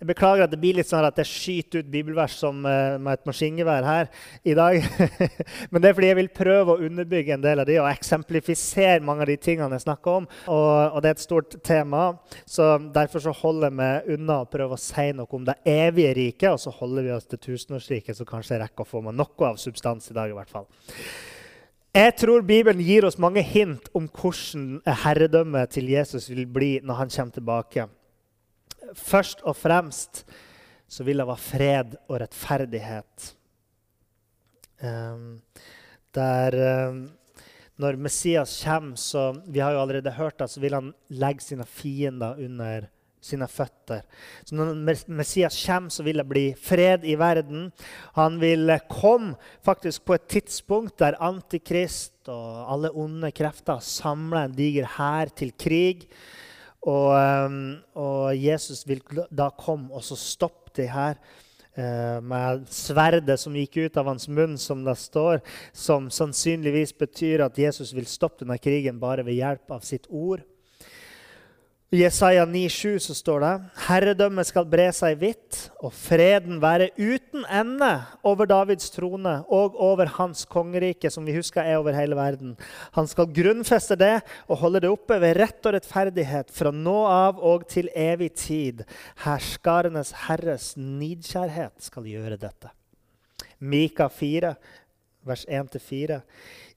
jeg 0.00 0.08
beklager 0.08 0.46
at 0.46 0.52
det 0.52 0.58
blir 0.62 0.78
litt 0.78 0.88
sånn 0.88 1.04
at 1.04 1.18
jeg 1.20 1.28
skyter 1.28 1.82
ut 1.82 1.90
bibelvers 1.92 2.38
som, 2.40 2.62
uh, 2.64 2.96
med 2.96 3.18
et 3.18 3.26
maskingevær 3.28 3.84
her 3.84 4.06
i 4.48 4.54
dag. 4.56 4.78
Men 5.70 5.82
det 5.82 5.90
er 5.90 5.96
fordi 5.98 6.08
jeg 6.08 6.18
vil 6.22 6.30
prøve 6.32 6.72
å 6.72 6.86
underbygge 6.86 7.34
en 7.36 7.44
del 7.44 7.60
av 7.60 7.68
de 7.68 7.76
og 7.82 7.88
eksemplifisere 7.90 9.04
mange 9.04 9.26
av 9.26 9.28
de 9.28 9.36
tingene 9.44 9.76
jeg 9.76 9.84
snakker 9.84 10.22
om. 10.22 10.30
Og, 10.48 10.72
og 10.96 11.04
det 11.04 11.12
er 11.12 11.18
et 11.18 11.26
stort 11.26 11.58
tema, 11.66 12.06
så 12.48 12.70
derfor 12.80 13.26
så 13.26 13.36
holder 13.42 13.68
jeg 13.68 13.78
meg 13.82 14.10
unna 14.16 14.40
å 14.40 14.48
prøve 14.48 14.78
å 14.78 14.80
si 14.80 15.10
noe 15.12 15.36
om 15.36 15.44
det 15.50 15.58
evige 15.68 16.16
riket, 16.16 16.48
og 16.54 16.64
så 16.64 16.72
holder 16.80 17.04
vi 17.04 17.14
oss 17.18 17.28
til 17.28 17.44
tusenårsriket, 17.44 18.16
så 18.16 18.28
kanskje 18.28 18.56
jeg 18.56 18.64
rekker 18.64 18.88
å 18.88 18.92
få 18.96 19.04
meg 19.04 19.20
noe 19.20 19.52
av 19.52 19.60
substans 19.60 20.08
i 20.08 20.16
dag. 20.16 20.32
i 20.32 20.38
hvert 20.40 20.48
fall. 20.48 20.68
Jeg 21.92 22.16
tror 22.22 22.44
Bibelen 22.46 22.80
gir 22.80 23.04
oss 23.04 23.20
mange 23.20 23.42
hint 23.44 23.92
om 23.98 24.08
hvordan 24.08 24.78
herredømmet 25.04 25.76
til 25.76 25.90
Jesus 25.92 26.30
vil 26.30 26.46
bli 26.48 26.78
når 26.80 27.04
han 27.04 27.10
kommer 27.12 27.36
tilbake 27.36 27.90
først 28.96 29.44
og 29.46 29.56
fremst 29.56 30.24
så 30.90 31.06
vil 31.06 31.22
det 31.22 31.28
være 31.28 31.44
fred 31.44 31.96
og 32.08 32.20
rettferdighet. 32.22 33.32
Um, 34.82 35.40
der 36.14 36.56
um, 36.90 37.10
Når 37.80 37.96
Messias 37.96 38.58
kommer, 38.64 38.96
så 38.96 39.30
vi 39.48 39.60
har 39.62 39.72
jo 39.72 39.80
allerede 39.80 40.10
hørt 40.12 40.38
det, 40.38 40.50
så 40.50 40.60
vil 40.60 40.74
han 40.74 40.90
legge 41.08 41.40
sine 41.40 41.64
fiender 41.64 42.36
under 42.36 42.88
sine 43.24 43.46
føtter. 43.48 44.02
Så 44.44 44.56
når 44.56 44.74
Messias 45.08 45.56
kommer, 45.64 45.92
så 45.92 46.04
vil 46.04 46.20
det 46.20 46.26
bli 46.28 46.44
fred 46.60 47.06
i 47.08 47.16
verden. 47.20 47.70
Han 48.16 48.36
vil 48.40 48.72
komme 48.90 49.36
faktisk 49.64 50.04
på 50.04 50.16
et 50.16 50.28
tidspunkt 50.28 50.98
der 51.00 51.16
Antikrist 51.24 52.28
og 52.28 52.72
alle 52.72 52.92
onde 52.92 53.32
krefter 53.32 53.80
samler 53.84 54.48
en 54.48 54.56
diger 54.56 54.88
hær 54.98 55.32
til 55.36 55.52
krig. 55.56 56.04
Og, 56.88 57.12
ehm, 57.12 57.60
og, 57.94 58.32
Jesus 58.36 58.86
vil 58.88 59.02
da 59.28 59.50
komme 59.52 59.92
og 59.92 60.04
så 60.04 60.16
stoppe 60.16 60.72
det 60.78 60.88
her 60.88 61.18
eh, 61.76 62.20
med 62.24 62.64
sverdet 62.72 63.36
som 63.40 63.56
gikk 63.58 63.76
ut 63.84 63.98
av 64.00 64.08
hans 64.08 64.28
munn, 64.32 64.56
som 64.58 64.84
det 64.86 64.96
står, 64.96 65.42
som 65.76 66.08
sannsynligvis 66.10 66.94
betyr 66.96 67.44
at 67.44 67.58
Jesus 67.60 67.92
vil 67.96 68.08
stoppe 68.08 68.44
denne 68.44 68.56
krigen 68.62 69.00
bare 69.02 69.26
ved 69.26 69.36
hjelp 69.36 69.76
av 69.76 69.84
sitt 69.84 70.08
ord. 70.08 70.46
I 71.90 72.04
Jesaja 72.04 72.44
9,7 72.46 73.00
så 73.02 73.14
står 73.18 73.40
det 73.42 73.54
Herredømmet 73.88 74.46
skal 74.46 74.66
bre 74.70 74.84
seg 74.94 75.16
vidt, 75.18 75.56
og 75.82 75.90
freden 75.90 76.60
være 76.62 76.92
uten 76.94 77.42
ende 77.50 77.88
over 78.22 78.46
Davids 78.46 78.92
trone 78.94 79.32
og 79.50 79.74
over 79.74 80.06
hans 80.14 80.44
kongerike, 80.46 81.10
som 81.10 81.26
vi 81.26 81.34
husker 81.34 81.66
er 81.66 81.80
over 81.80 81.98
hele 81.98 82.14
verden. 82.14 82.52
Han 82.94 83.10
skal 83.10 83.32
grunnfeste 83.34 83.98
det 83.98 84.20
og 84.46 84.60
holde 84.62 84.84
det 84.84 84.92
oppe 84.92 85.18
ved 85.18 85.34
rett 85.40 85.66
og 85.66 85.74
rettferdighet 85.74 86.54
fra 86.54 86.70
nå 86.70 86.94
av 87.10 87.42
og 87.42 87.66
til 87.74 87.90
evig 87.98 88.30
tid. 88.38 88.86
Herskarenes 89.24 90.14
Herres 90.28 90.76
nidkjærhet 90.78 91.74
skal 91.90 92.06
gjøre 92.06 92.38
dette. 92.38 92.70
Mika 93.58 94.06
4, 94.06 94.54
vers 95.26 95.42
1-4. 95.50 96.22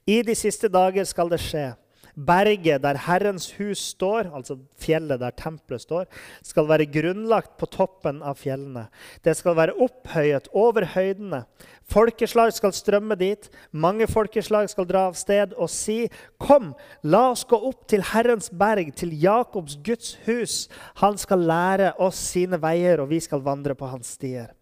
I 0.10 0.22
de 0.26 0.34
siste 0.34 0.74
dager 0.74 1.06
skal 1.06 1.30
det 1.30 1.44
skje 1.46 1.70
Berget 2.14 2.84
der 2.84 3.00
Herrens 3.08 3.48
hus 3.58 3.80
står, 3.94 4.28
altså 4.36 4.60
fjellet 4.78 5.22
der 5.22 5.34
tempelet 5.34 5.82
står, 5.82 6.06
skal 6.46 6.68
være 6.70 6.86
grunnlagt 6.94 7.56
på 7.58 7.66
toppen 7.74 8.22
av 8.22 8.38
fjellene. 8.38 8.86
Det 9.26 9.34
skal 9.40 9.58
være 9.58 9.74
opphøyet 9.82 10.52
over 10.54 10.86
høydene. 10.94 11.44
Folkeslag 11.90 12.54
skal 12.54 12.74
strømme 12.76 13.18
dit. 13.18 13.50
Mange 13.72 14.06
folkeslag 14.08 14.70
skal 14.70 14.88
dra 14.90 15.08
av 15.10 15.18
sted 15.18 15.58
og 15.58 15.72
si, 15.74 16.06
Kom, 16.38 16.74
la 17.02 17.32
oss 17.32 17.48
gå 17.50 17.58
opp 17.58 17.88
til 17.90 18.06
Herrens 18.14 18.52
berg, 18.54 18.94
til 18.96 19.16
Jakobs 19.18 19.80
Guds 19.84 20.14
hus. 20.28 20.68
Han 21.02 21.18
skal 21.18 21.48
lære 21.50 21.94
oss 21.98 22.22
sine 22.34 22.62
veier, 22.62 23.02
og 23.02 23.10
vi 23.10 23.24
skal 23.24 23.42
vandre 23.42 23.74
på 23.76 23.90
hans 23.90 24.14
stier. 24.20 24.54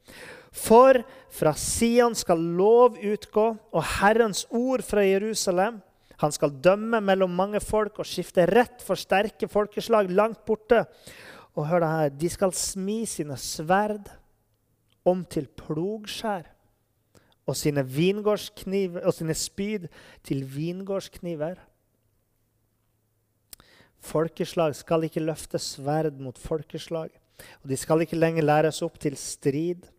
For 0.52 1.00
fra 1.32 1.54
Sion 1.56 2.16
skal 2.16 2.40
lov 2.40 2.98
utgå, 3.00 3.54
og 3.72 3.88
Herrens 4.00 4.46
ord 4.50 4.84
fra 4.88 5.04
Jerusalem. 5.04 5.80
Han 6.22 6.34
skal 6.34 6.54
dømme 6.64 7.02
mellom 7.02 7.34
mange 7.34 7.60
folk 7.64 8.00
og 8.00 8.08
skifte 8.08 8.46
rett 8.50 8.84
for 8.86 9.00
sterke 9.00 9.50
folkeslag 9.50 10.12
langt 10.14 10.44
borte. 10.46 10.84
Og 11.58 11.68
hør 11.68 11.84
det 11.84 11.92
her, 11.92 12.10
De 12.10 12.30
skal 12.30 12.54
smi 12.54 13.06
sine 13.10 13.38
sverd 13.38 14.10
om 15.06 15.26
til 15.26 15.48
plogskjær 15.48 16.46
og 17.50 17.58
sine, 17.58 17.82
og 17.84 19.14
sine 19.14 19.36
spyd 19.36 19.88
til 20.24 20.44
vingårdskniver. 20.46 21.58
Folkeslag 24.02 24.76
skal 24.78 25.06
ikke 25.06 25.24
løfte 25.24 25.60
sverd 25.62 26.22
mot 26.22 26.38
folkeslag, 26.38 27.10
og 27.62 27.70
de 27.70 27.78
skal 27.78 28.06
ikke 28.06 28.18
lenger 28.18 28.46
læres 28.46 28.82
opp 28.86 28.98
til 29.02 29.18
strid. 29.18 29.90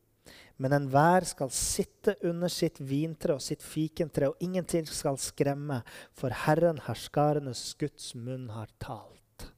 Men 0.62 0.76
enhver 0.76 1.26
skal 1.26 1.50
sitte 1.50 2.14
under 2.28 2.50
sitt 2.52 2.78
vintre 2.78 3.34
og 3.34 3.42
sitt 3.42 3.64
fikentre, 3.66 4.30
og 4.30 4.44
ingenting 4.44 4.86
skal 4.86 5.18
skremme, 5.18 5.80
for 6.14 6.34
Herren, 6.44 6.78
herskarenes 6.86 7.72
Guds 7.80 8.12
munn, 8.14 8.46
har 8.54 8.70
talt. 8.82 9.48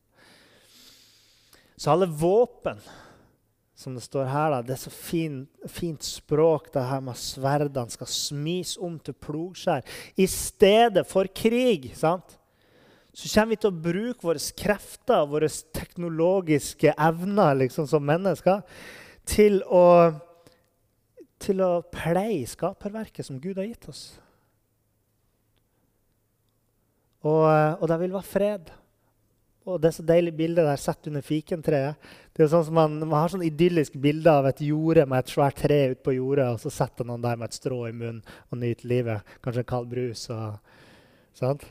Så 1.77 1.93
alle 1.93 2.09
våpen, 2.09 2.81
som 3.77 3.99
det 3.99 4.05
står 4.07 4.31
her, 4.31 4.55
da, 4.55 4.63
det 4.65 4.79
er 4.79 4.85
så 4.87 4.95
fin, 4.95 5.43
fint 5.69 6.07
språk, 6.07 6.71
det 6.73 6.87
her 6.89 7.03
med 7.05 7.19
sverdene 7.21 7.93
skal 7.93 8.09
smis 8.09 8.79
om 8.81 8.97
til 9.03 9.19
plogskjær 9.19 9.85
i 10.17 10.29
stedet 10.31 11.05
for 11.11 11.29
krig. 11.29 11.91
sant? 11.99 12.39
så 13.15 13.29
kommer 13.31 13.55
vi 13.55 13.61
til 13.63 13.71
å 13.71 13.83
bruke 13.85 14.27
våre 14.27 14.41
krefter, 14.59 15.27
våre 15.31 15.49
teknologiske 15.77 16.97
evner 16.99 17.61
liksom, 17.61 17.87
som 17.87 18.03
mennesker, 18.03 18.65
til 19.31 19.61
å 19.71 19.85
til 21.45 21.61
å 21.65 21.83
pleie 21.93 22.47
skaperverket 22.49 23.27
som 23.29 23.41
Gud 23.43 23.61
har 23.61 23.69
gitt 23.69 23.89
oss. 23.93 24.05
Og, 27.25 27.45
eh, 27.49 27.75
og 27.81 27.87
det 27.89 28.01
vil 28.03 28.17
være 28.17 28.29
fred. 28.29 28.73
Og 29.65 29.79
det 29.81 29.89
er 29.89 29.97
så 29.97 30.05
deilig 30.05 30.35
bilde 30.37 30.65
der 30.67 30.81
sett 30.81 31.07
under 31.09 31.25
fikentreet. 31.25 31.97
Det 32.37 32.45
er 32.45 32.51
sånn 32.53 32.67
som 32.67 32.77
man, 32.77 32.99
man 33.01 33.17
har 33.17 33.33
sånn 33.33 33.47
idyllisk 33.47 33.97
bilde 33.97 34.29
av 34.29 34.51
et 34.51 34.61
jorde 34.67 35.07
med 35.09 35.23
et 35.23 35.33
svært 35.33 35.63
tre 35.65 35.79
ute 35.95 36.05
på 36.05 36.19
jordet, 36.19 36.51
og 36.53 36.61
så 36.61 36.73
setter 36.83 37.09
noen 37.09 37.25
der 37.25 37.39
med 37.41 37.49
et 37.49 37.57
strå 37.57 37.79
i 37.89 37.95
munnen 37.95 38.21
og 38.51 38.61
nyter 38.61 38.91
livet. 38.93 39.35
Kanskje 39.45 39.65
en 39.65 39.71
kald 39.73 39.89
brus. 39.89 40.27
Og, 40.35 40.77
sant? 41.39 41.65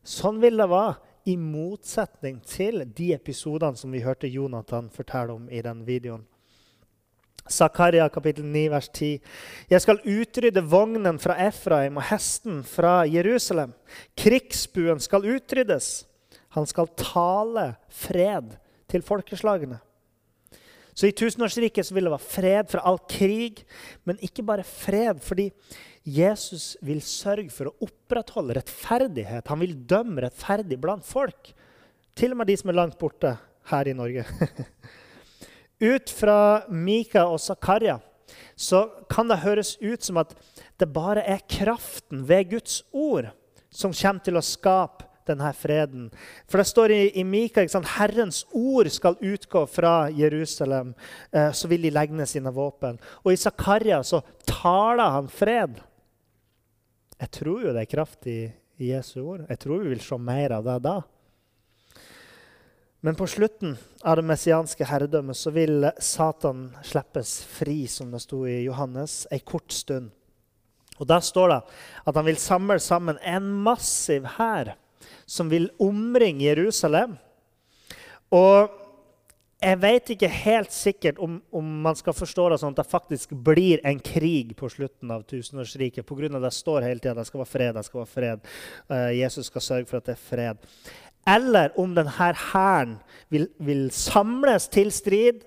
Sånn 0.00 0.40
vil 0.40 0.56
det 0.60 0.70
være, 0.72 0.96
i 1.28 1.34
motsetning 1.36 2.38
til 2.48 2.80
de 2.96 3.10
episodene 3.12 3.76
som 3.76 3.92
vi 3.92 4.00
hørte 4.00 4.30
Jonathan 4.32 4.88
fortelle 4.88 5.34
om 5.36 5.50
i 5.52 5.60
den 5.60 5.82
videoen. 5.84 6.24
Zakaria 7.48 8.08
kapittel 8.12 8.44
9, 8.44 8.64
vers 8.70 8.88
10. 8.92 9.18
Jeg 9.70 9.82
skal 9.82 10.02
utrydde 10.04 10.62
vognen 10.66 11.18
fra 11.22 11.38
Efraim 11.46 11.98
og 11.98 12.06
hesten 12.10 12.62
fra 12.66 13.02
Jerusalem. 13.08 13.72
Krigsbuen 14.18 15.00
skal 15.02 15.28
utryddes. 15.36 16.04
Han 16.56 16.66
skal 16.66 16.90
tale 16.98 17.72
fred 17.94 18.56
til 18.90 19.06
folkeslagene. 19.06 19.78
Så 20.94 21.08
I 21.08 21.14
tusenårsriket 21.16 21.88
vil 21.94 22.06
det 22.06 22.12
være 22.12 22.30
fred 22.32 22.70
fra 22.72 22.82
all 22.84 22.98
krig, 23.08 23.62
men 24.04 24.18
ikke 24.20 24.44
bare 24.44 24.66
fred. 24.66 25.22
Fordi 25.24 25.48
Jesus 26.04 26.74
vil 26.84 27.00
sørge 27.04 27.52
for 27.54 27.70
å 27.70 27.86
opprettholde 27.86 28.58
rettferdighet. 28.58 29.48
Han 29.48 29.62
vil 29.62 29.78
dømme 29.88 30.26
rettferdig 30.26 30.80
blant 30.82 31.06
folk. 31.06 31.52
Til 32.18 32.34
og 32.34 32.42
med 32.42 32.50
de 32.50 32.58
som 32.58 32.72
er 32.72 32.80
langt 32.82 32.98
borte 33.00 33.36
her 33.70 33.88
i 33.88 33.96
Norge. 33.96 34.26
Ut 35.80 36.12
fra 36.12 36.62
Mika 36.68 37.24
og 37.26 37.40
Zakaria 37.40 37.98
så 38.54 38.84
kan 39.10 39.30
det 39.30 39.40
høres 39.42 39.74
ut 39.80 40.04
som 40.04 40.20
at 40.20 40.34
det 40.78 40.90
bare 40.92 41.24
er 41.24 41.40
kraften 41.48 42.26
ved 42.28 42.50
Guds 42.52 42.82
ord 42.92 43.30
som 43.72 43.94
kommer 43.94 44.24
til 44.24 44.36
å 44.36 44.44
skape 44.44 45.06
denne 45.30 45.50
freden. 45.54 46.08
For 46.50 46.60
det 46.60 46.68
står 46.68 46.94
i, 46.94 47.02
i 47.20 47.24
Mika 47.24 47.62
at 47.64 47.92
Herrens 47.96 48.42
ord 48.56 48.88
skal 48.92 49.18
utgå 49.20 49.64
fra 49.70 50.10
Jerusalem. 50.10 50.94
Eh, 51.30 51.52
så 51.52 51.70
vil 51.70 51.86
de 51.86 51.92
legge 51.94 52.16
ned 52.16 52.28
sine 52.28 52.52
våpen. 52.54 52.98
Og 53.22 53.32
i 53.32 53.40
Zakaria 53.40 54.02
så 54.06 54.22
taler 54.48 55.16
han 55.16 55.30
fred. 55.30 55.78
Jeg 57.20 57.32
tror 57.36 57.66
jo 57.66 57.74
det 57.76 57.84
er 57.84 57.92
kraft 57.92 58.26
i, 58.30 58.40
i 58.80 58.92
Jesu 58.94 59.20
ord. 59.22 59.46
Jeg 59.48 59.62
tror 59.62 59.84
vi 59.84 59.94
vil 59.94 60.04
se 60.04 60.18
mer 60.18 60.56
av 60.58 60.66
det 60.66 60.78
da. 60.88 60.98
Men 63.00 63.16
på 63.16 63.26
slutten 63.26 63.76
av 64.04 64.18
det 64.18 64.26
messianske 64.28 64.84
herredømmet 64.84 65.36
så 65.36 65.52
vil 65.54 65.86
Satan 66.04 66.66
slippes 66.84 67.38
fri, 67.48 67.86
som 67.88 68.10
det 68.12 68.20
sto 68.20 68.42
i 68.44 68.62
Johannes, 68.66 69.22
ei 69.32 69.40
kort 69.40 69.72
stund. 69.72 70.10
Og 71.00 71.08
Da 71.08 71.20
står 71.24 71.48
det 71.48 71.60
at 72.06 72.16
han 72.16 72.26
vil 72.28 72.36
samle 72.36 72.76
sammen 72.78 73.16
en 73.24 73.48
massiv 73.64 74.26
hær 74.36 74.74
som 75.24 75.48
vil 75.48 75.70
omringe 75.80 76.44
Jerusalem. 76.44 77.16
Og 78.30 78.68
jeg 79.60 79.76
vet 79.80 80.10
ikke 80.14 80.28
helt 80.32 80.72
sikkert 80.72 81.18
om, 81.20 81.34
om, 81.52 81.66
man 81.84 81.96
skal 81.96 82.16
forstå 82.16 82.46
det 82.48 82.58
sånn 82.62 82.72
at 82.72 82.80
det 82.80 82.88
faktisk 82.88 83.32
blir 83.44 83.82
en 83.84 83.98
krig 84.00 84.54
på 84.56 84.70
slutten 84.72 85.12
av 85.12 85.26
tusenårsriket 85.28 86.06
pga. 86.08 86.40
det 86.40 86.52
står 86.56 86.86
hele 86.86 87.00
tida 87.00 87.18
det 87.18 87.26
skal 87.28 87.42
være 87.42 87.52
fred. 87.52 87.74
det 87.76 87.84
skal 87.84 88.00
være 88.00 88.12
fred. 88.14 88.46
Uh, 88.88 89.10
Jesus 89.16 89.50
skal 89.52 89.66
sørge 89.66 89.88
for 89.90 90.00
at 90.00 90.08
det 90.08 90.16
er 90.16 90.24
fred. 90.24 90.70
Eller 91.28 91.72
om 91.80 91.94
denne 91.94 92.12
hæren 92.14 92.96
vil, 93.28 93.48
vil, 93.58 93.88
samles 93.92 94.68
til 94.72 94.92
strid 94.92 95.44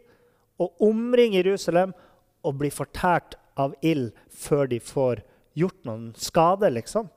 og 0.62 0.82
omringe 0.84 1.42
Jerusalem 1.42 1.96
og 2.44 2.60
bli 2.60 2.70
fortært 2.72 3.38
av 3.58 3.74
ild 3.82 4.12
før 4.30 4.70
de 4.70 4.80
får 4.80 5.24
gjort 5.58 5.84
noen 5.86 6.12
skade. 6.18 6.70
liksom. 6.70 7.10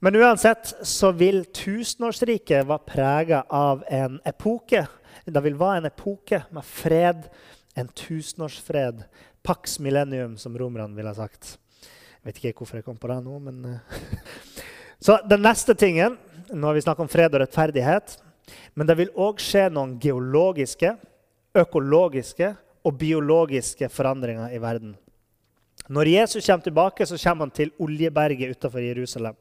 Men 0.00 0.16
uansett 0.16 0.76
så 0.86 1.10
vil 1.12 1.44
tusenårsriket 1.54 2.68
være 2.68 2.86
prega 2.86 3.42
av 3.50 3.82
en 3.90 4.20
epoke 4.26 4.86
det 5.28 5.42
vil 5.44 5.58
være 5.58 5.82
en 5.82 5.88
epoke 5.90 6.42
med 6.54 6.64
fred, 6.64 7.28
en 7.76 7.88
tusenårsfred. 7.88 9.04
Pax 9.42 9.78
millennium, 9.80 10.36
som 10.36 10.56
romerne 10.58 10.96
ville 10.96 11.14
sagt. 11.14 11.58
Jeg 11.82 12.24
vet 12.24 12.40
ikke 12.40 12.62
hvorfor 12.62 12.80
jeg 12.80 12.86
kom 12.88 12.98
på 13.00 13.10
det 13.10 13.18
nå, 13.24 13.38
men 13.38 13.64
eh. 13.68 14.00
Så 15.00 15.18
den 15.30 15.44
neste 15.46 15.74
tingen 15.78 16.16
Nå 16.48 16.66
har 16.66 16.74
vi 16.74 16.80
snakket 16.80 17.04
om 17.04 17.10
fred 17.12 17.34
og 17.36 17.42
rettferdighet. 17.42 18.14
Men 18.72 18.88
det 18.88 18.94
vil 18.96 19.10
òg 19.20 19.42
skje 19.44 19.66
noen 19.68 19.98
geologiske, 20.00 20.94
økologiske 21.60 22.54
og 22.88 22.94
biologiske 22.96 23.90
forandringer 23.92 24.54
i 24.56 24.60
verden. 24.62 24.94
Når 25.92 26.08
Jesus 26.12 26.46
kommer 26.46 26.64
tilbake, 26.64 27.06
så 27.06 27.18
kommer 27.20 27.44
han 27.44 27.52
til 27.52 27.72
Oljeberget 27.84 28.56
utenfor 28.56 28.80
Jerusalem. 28.80 29.36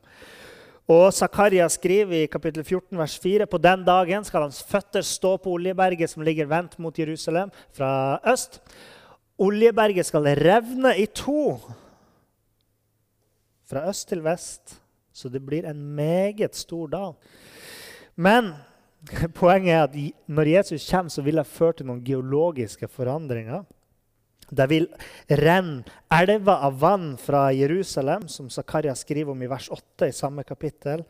Og 0.87 1.11
Zakaria 1.11 1.67
skriver 1.67 2.23
i 2.23 2.31
kapittel 2.31 2.63
14, 2.63 2.95
vers 2.97 3.17
4.: 3.19 3.45
På 3.45 3.59
den 3.59 3.83
dagen 3.87 4.23
skal 4.23 4.45
hans 4.45 4.61
føtter 4.63 5.03
stå 5.03 5.35
på 5.37 5.51
Oljeberget, 5.57 6.09
som 6.09 6.23
ligger 6.23 6.47
vendt 6.47 6.77
mot 6.79 6.99
Jerusalem 6.99 7.51
fra 7.75 8.19
øst. 8.27 8.61
Oljeberget 9.37 10.05
skal 10.05 10.27
revne 10.39 10.95
i 10.97 11.05
to 11.05 11.59
fra 13.67 13.89
øst 13.89 14.07
til 14.07 14.23
vest, 14.23 14.79
så 15.17 15.31
det 15.33 15.41
blir 15.45 15.65
en 15.65 15.79
meget 15.97 16.55
stor 16.55 16.89
dal. 16.93 17.15
Men 18.15 18.53
poenget 19.41 19.73
er 19.73 19.83
at 19.87 19.97
når 20.29 20.53
Jesus 20.57 20.85
kommer, 20.89 21.13
så 21.13 21.25
vil 21.25 21.41
det 21.41 21.49
føre 21.49 21.79
til 21.79 21.89
noen 21.89 22.05
geologiske 22.05 22.89
forandringer. 22.91 23.65
Det 24.47 24.69
vil 24.71 24.85
renne 25.27 25.83
elver 26.13 26.63
av 26.63 26.77
vann 26.79 27.09
fra 27.19 27.49
Jerusalem, 27.51 28.29
som 28.31 28.47
Zakaria 28.49 28.93
skriver 28.95 29.33
om 29.33 29.41
i 29.43 29.49
vers 29.51 29.67
8 29.73 30.07
i 30.07 30.15
samme 30.15 30.45
kapittel. 30.47 31.03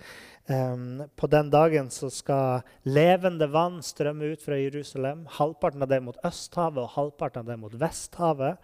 På 1.15 1.27
den 1.27 1.49
dagen 1.51 1.89
så 1.91 2.07
skal 2.13 2.61
levende 2.87 3.49
vann 3.51 3.81
strømme 3.83 4.29
ut 4.31 4.43
fra 4.45 4.55
Jerusalem. 4.55 5.25
Halvparten 5.35 5.83
av 5.83 5.89
det 5.91 5.99
mot 6.05 6.19
Østhavet 6.23 6.85
og 6.85 6.93
halvparten 6.93 7.43
av 7.43 7.49
det 7.51 7.57
mot 7.59 7.75
Vesthavet. 7.75 8.61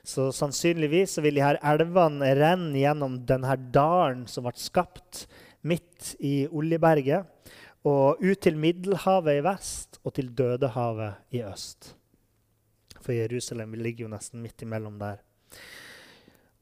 Så 0.00 0.30
sannsynligvis 0.32 1.18
så 1.18 1.24
vil 1.26 1.36
de 1.36 1.44
her 1.44 1.60
elvene 1.60 2.32
renne 2.38 2.80
gjennom 2.80 3.18
denne 3.28 3.58
dalen 3.74 4.24
som 4.30 4.48
ble 4.48 4.56
skapt 4.56 5.26
midt 5.66 6.14
i 6.24 6.46
Oljeberget, 6.48 7.26
og 7.86 8.22
ut 8.22 8.40
til 8.42 8.56
Middelhavet 8.58 9.36
i 9.38 9.44
vest 9.44 10.00
og 10.04 10.14
til 10.16 10.32
Dødehavet 10.34 11.36
i 11.36 11.42
øst. 11.44 11.92
For 13.02 13.12
Jerusalem 13.14 13.76
ligger 13.76 14.06
jo 14.06 14.14
nesten 14.14 14.40
midt 14.42 14.64
imellom 14.64 14.96
der. 14.98 15.20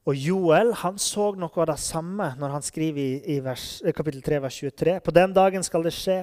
Og 0.05 0.19
Joel 0.21 0.75
han 0.83 0.99
så 1.01 1.31
noe 1.41 1.61
av 1.63 1.71
det 1.71 1.79
samme 1.81 2.27
når 2.37 2.51
han 2.59 2.65
skriver 2.65 3.01
i, 3.01 3.37
i 3.37 3.39
vers, 3.41 3.79
kapittel 3.97 4.21
3, 4.25 4.41
vers 4.45 4.59
23. 4.61 4.97
På 5.01 5.15
den 5.17 5.33
dagen 5.33 5.65
skal 5.65 5.87
det 5.87 5.95
skje. 5.97 6.19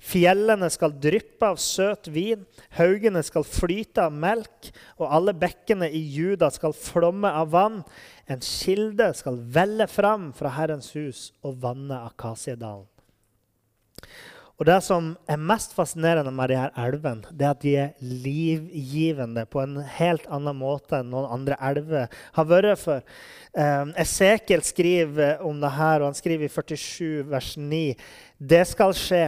Fjellene 0.00 0.70
skal 0.72 0.94
dryppe 0.96 1.50
av 1.52 1.60
søt 1.60 2.08
vin. 2.08 2.46
Haugene 2.78 3.20
skal 3.26 3.44
flyte 3.44 4.06
av 4.08 4.16
melk. 4.16 4.70
Og 4.96 5.12
alle 5.18 5.36
bekkene 5.36 5.90
i 5.92 6.00
Juda 6.16 6.48
skal 6.54 6.72
flomme 6.76 7.28
av 7.28 7.52
vann. 7.52 7.82
En 8.24 8.40
kilde 8.40 9.10
skal 9.20 9.36
velle 9.52 9.84
fram 9.90 10.30
fra 10.36 10.54
Herrens 10.56 10.94
hus 10.96 11.28
og 11.44 11.60
vanne 11.60 12.00
Akasiedalen. 12.08 12.88
Og 14.56 14.64
Det 14.64 14.76
som 14.80 15.10
er 15.28 15.36
mest 15.36 15.74
fascinerende 15.76 16.30
med 16.32 16.48
de 16.48 16.56
her 16.56 16.70
elvene, 16.80 17.28
det 17.28 17.44
er 17.44 17.50
at 17.52 17.60
de 17.60 17.72
er 17.76 17.90
livgivende 18.00 19.42
på 19.52 19.60
en 19.60 19.74
helt 19.98 20.24
annen 20.32 20.56
måte 20.56 20.96
enn 20.96 21.10
noen 21.12 21.28
andre 21.34 21.58
elver 21.68 22.06
har 22.38 22.46
vært 22.48 22.80
før. 22.80 23.02
Um, 23.52 23.92
Esekiel 24.00 24.64
skriver 24.64 25.44
om 25.44 25.60
det 25.60 25.74
her, 25.76 26.00
og 26.00 26.08
han 26.08 26.16
skriver 26.16 26.48
i 26.48 26.54
47 26.54 27.26
vers 27.28 27.50
9. 27.60 27.82
Det 28.40 28.62
skal 28.72 28.96
skje. 28.96 29.26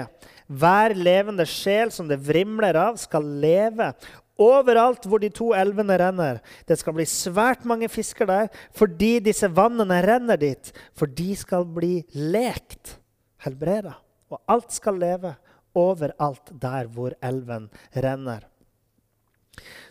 Hver 0.48 0.96
levende 0.96 1.44
sjel 1.44 1.92
som 1.92 2.08
det 2.08 2.22
vrimler 2.24 2.80
av, 2.80 2.96
skal 2.96 3.28
leve. 3.44 3.92
Overalt 4.40 5.04
hvor 5.04 5.20
de 5.20 5.28
to 5.28 5.52
elvene 5.52 6.00
renner. 6.00 6.40
Det 6.64 6.80
skal 6.80 6.96
bli 6.96 7.04
svært 7.04 7.68
mange 7.68 7.92
fisker 7.92 8.32
der 8.32 8.48
fordi 8.72 9.18
disse 9.28 9.52
vannene 9.52 10.00
renner 10.08 10.40
dit. 10.40 10.72
For 10.96 11.04
de 11.04 11.34
skal 11.36 11.68
bli 11.68 11.98
lekt, 12.16 12.96
helbreda 13.44 13.98
og 14.28 14.40
alt 14.50 14.74
skal 14.74 15.00
leve 15.00 15.34
overalt 15.78 16.52
der 16.60 16.88
hvor 16.92 17.14
elven 17.24 17.68
renner. 17.92 18.46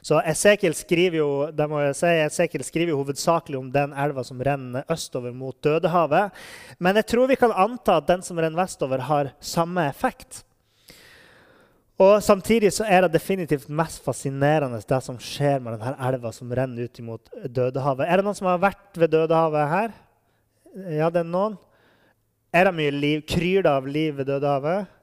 Så 0.02 0.22
Esekiel 0.24 0.76
skriver 0.78 1.20
jo, 1.20 1.30
det 1.52 1.66
må 1.68 1.82
jeg 1.84 1.96
si, 2.00 2.10
Esekiel 2.24 2.64
skriver 2.64 2.94
jo 2.94 3.02
hovedsakelig 3.02 3.60
om 3.60 3.72
den 3.74 3.96
elva 3.98 4.24
som 4.24 4.40
renner 4.44 4.88
østover 4.94 5.34
mot 5.36 5.58
Dødehavet. 5.64 6.36
Men 6.80 7.00
jeg 7.02 7.10
tror 7.12 7.28
vi 7.28 7.40
kan 7.40 7.52
anta 7.52 7.98
at 8.00 8.08
den 8.08 8.24
som 8.24 8.40
renner 8.40 8.62
vestover, 8.62 9.04
har 9.04 9.34
samme 9.44 9.84
effekt. 9.90 10.44
Og 11.98 12.22
Samtidig 12.22 12.70
så 12.76 12.86
er 12.86 13.04
det 13.04 13.16
definitivt 13.18 13.68
mest 13.74 14.04
fascinerende 14.06 14.80
det 14.86 15.00
som 15.04 15.18
skjer 15.20 15.60
med 15.60 15.80
denne 15.80 16.10
elva 16.10 16.32
som 16.32 16.52
renner 16.54 16.86
ut 16.86 17.00
mot 17.02 17.32
Dødehavet. 17.44 18.06
Er 18.06 18.20
det 18.20 18.28
noen 18.28 18.38
som 18.38 18.52
har 18.52 18.62
vært 18.62 19.02
ved 19.02 19.12
Dødehavet 19.16 19.72
her? 19.74 19.96
Ja, 20.94 21.10
det 21.10 21.24
er 21.24 21.32
noen. 21.32 21.58
Er 22.58 22.66
det 22.66 22.78
mye 22.78 22.94
liv? 22.94 23.26
Kryr 23.30 23.66
det 23.66 23.72
av 23.72 23.86
liv 23.90 24.16
ved 24.18 24.32
Dødehavet? 24.32 24.94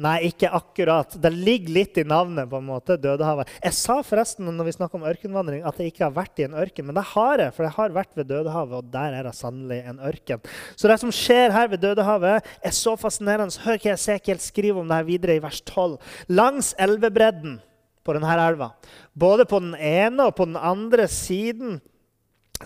Nei, 0.00 0.16
ikke 0.26 0.48
akkurat. 0.50 1.12
Det 1.22 1.30
ligger 1.30 1.70
litt 1.76 1.98
i 2.00 2.04
navnet. 2.08 2.48
på 2.50 2.58
en 2.58 2.66
måte, 2.66 2.96
Dødehavet. 2.98 3.50
Jeg 3.62 3.74
sa 3.78 4.00
forresten 4.02 4.48
når 4.48 4.66
vi 4.66 4.72
om 4.80 5.04
ørkenvandring, 5.06 5.62
at 5.62 5.78
jeg 5.78 5.92
ikke 5.92 6.04
har 6.08 6.16
vært 6.16 6.40
i 6.40 6.46
en 6.48 6.56
ørken. 6.58 6.86
Men 6.86 6.96
det 6.96 7.04
har 7.12 7.38
jeg, 7.38 7.54
for 7.54 7.62
jeg 7.64 7.76
har 7.76 7.94
vært 7.94 8.16
ved 8.16 8.26
Dødehavet, 8.26 8.74
og 8.80 8.90
der 8.90 9.14
er 9.14 9.28
det 9.28 9.34
sannelig 9.36 9.84
en 9.84 10.00
ørken. 10.00 10.40
Så 10.74 10.88
det 10.88 10.98
som 10.98 11.12
skjer 11.14 11.54
her 11.54 11.68
ved 11.68 11.84
Dødehavet, 11.84 12.42
er 12.42 12.74
så 12.74 12.96
fascinerende. 12.98 13.54
Hør 13.62 13.78
hva 13.78 13.94
Esekiel 13.94 14.42
skriver 14.42 14.80
om 14.80 14.88
det 14.88 14.98
her 14.98 15.10
videre 15.12 15.36
i 15.36 15.44
vers 15.44 15.60
12. 15.62 15.98
Langs 16.28 16.74
elvebredden 16.74 17.60
på 18.04 18.16
denne 18.16 18.34
elva, 18.34 18.72
både 19.14 19.46
på 19.46 19.62
den 19.62 19.76
ene 19.78 20.26
og 20.26 20.34
på 20.36 20.48
den 20.48 20.58
andre 20.58 21.06
siden, 21.08 21.78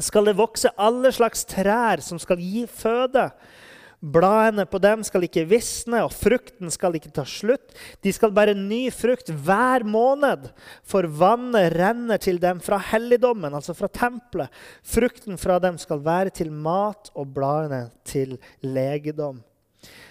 skal 0.00 0.28
det 0.28 0.38
vokse 0.38 0.70
alle 0.78 1.10
slags 1.12 1.44
trær 1.48 2.00
som 2.04 2.18
skal 2.20 2.40
gi 2.40 2.64
føde. 2.70 3.28
Bladene 3.98 4.62
på 4.70 4.78
dem 4.78 5.00
skal 5.02 5.24
ikke 5.26 5.42
visne, 5.50 6.04
og 6.06 6.12
frukten 6.14 6.70
skal 6.70 6.94
ikke 6.94 7.10
ta 7.16 7.24
slutt. 7.26 7.72
De 8.04 8.12
skal 8.14 8.30
bære 8.34 8.54
ny 8.54 8.84
frukt 8.94 9.32
hver 9.32 9.82
måned, 9.82 10.46
for 10.86 11.08
vannet 11.18 11.72
renner 11.74 12.20
til 12.22 12.38
dem 12.42 12.62
fra 12.62 12.78
helligdommen, 12.92 13.56
altså 13.58 13.74
fra 13.74 13.90
tempelet. 13.90 14.54
Frukten 14.86 15.40
fra 15.40 15.58
dem 15.62 15.80
skal 15.82 16.04
være 16.06 16.30
til 16.38 16.54
mat, 16.54 17.10
og 17.18 17.34
bladene 17.34 17.88
til 18.06 18.36
legedom. 18.62 19.42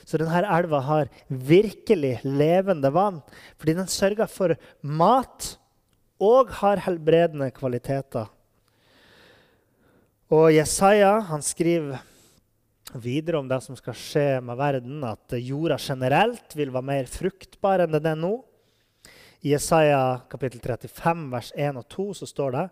Så 0.07 0.19
denne 0.19 0.43
elva 0.43 0.81
har 0.83 1.09
virkelig 1.27 2.17
levende 2.27 2.91
vann, 2.91 3.21
fordi 3.55 3.77
den 3.79 3.87
sørger 3.91 4.27
for 4.31 4.55
mat 4.83 5.53
og 6.23 6.51
har 6.59 6.83
helbredende 6.83 7.49
kvaliteter. 7.55 8.27
Og 10.27 10.51
Jesaja 10.51 11.19
han 11.29 11.43
skriver 11.43 12.03
videre 12.95 13.39
om 13.39 13.47
det 13.47 13.59
som 13.63 13.75
skal 13.77 13.95
skje 13.97 14.27
med 14.43 14.57
verden, 14.59 15.01
at 15.03 15.35
jorda 15.39 15.77
generelt 15.81 16.55
vil 16.55 16.71
være 16.73 16.89
mer 16.89 17.09
fruktbar 17.11 17.83
enn 17.83 17.95
den 17.97 18.07
er 18.13 18.19
nå. 18.19 18.37
I 19.45 19.51
Jesaja 19.53 20.21
kapittel 20.31 20.59
35, 20.63 21.27
vers 21.29 21.51
1 21.53 21.77
og 21.77 21.85
2 21.93 22.05
så 22.21 22.27
står 22.29 22.55
det 22.55 22.63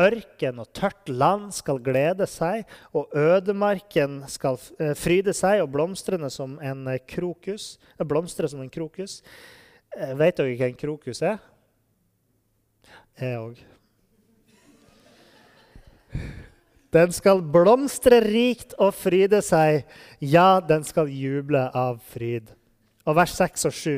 Ørken 0.00 0.60
og 0.62 0.68
tørt 0.76 1.08
land 1.08 1.48
skal 1.56 1.80
glede 1.82 2.26
seg, 2.28 2.68
og 2.92 3.10
ødemarken 3.16 4.20
skal 4.30 4.60
eh, 4.78 4.92
fryde 4.96 5.34
seg, 5.36 5.62
og 5.64 5.72
blomstrene 5.74 6.30
som 6.32 6.58
en 6.62 6.86
krokus. 7.08 7.78
Eh, 7.96 8.06
blomstre 8.06 8.48
som 8.52 8.62
en 8.62 8.70
krokus. 8.72 9.20
Eh, 9.96 10.14
vet 10.20 10.38
dere 10.38 10.54
hva 10.60 10.70
en 10.70 10.78
krokus 10.84 11.24
er? 11.26 11.40
Jeg 13.20 13.40
òg. 13.40 13.64
Den 16.90 17.12
skal 17.14 17.42
blomstre 17.42 18.18
rikt 18.24 18.74
og 18.82 18.94
fryde 18.98 19.38
seg. 19.46 19.84
Ja, 20.18 20.58
den 20.58 20.82
skal 20.86 21.10
juble 21.14 21.68
av 21.76 22.00
fryd. 22.10 22.50
Og 23.06 23.16
vers 23.16 23.34
6 23.38 23.68
og 23.70 23.74
7. 23.74 23.92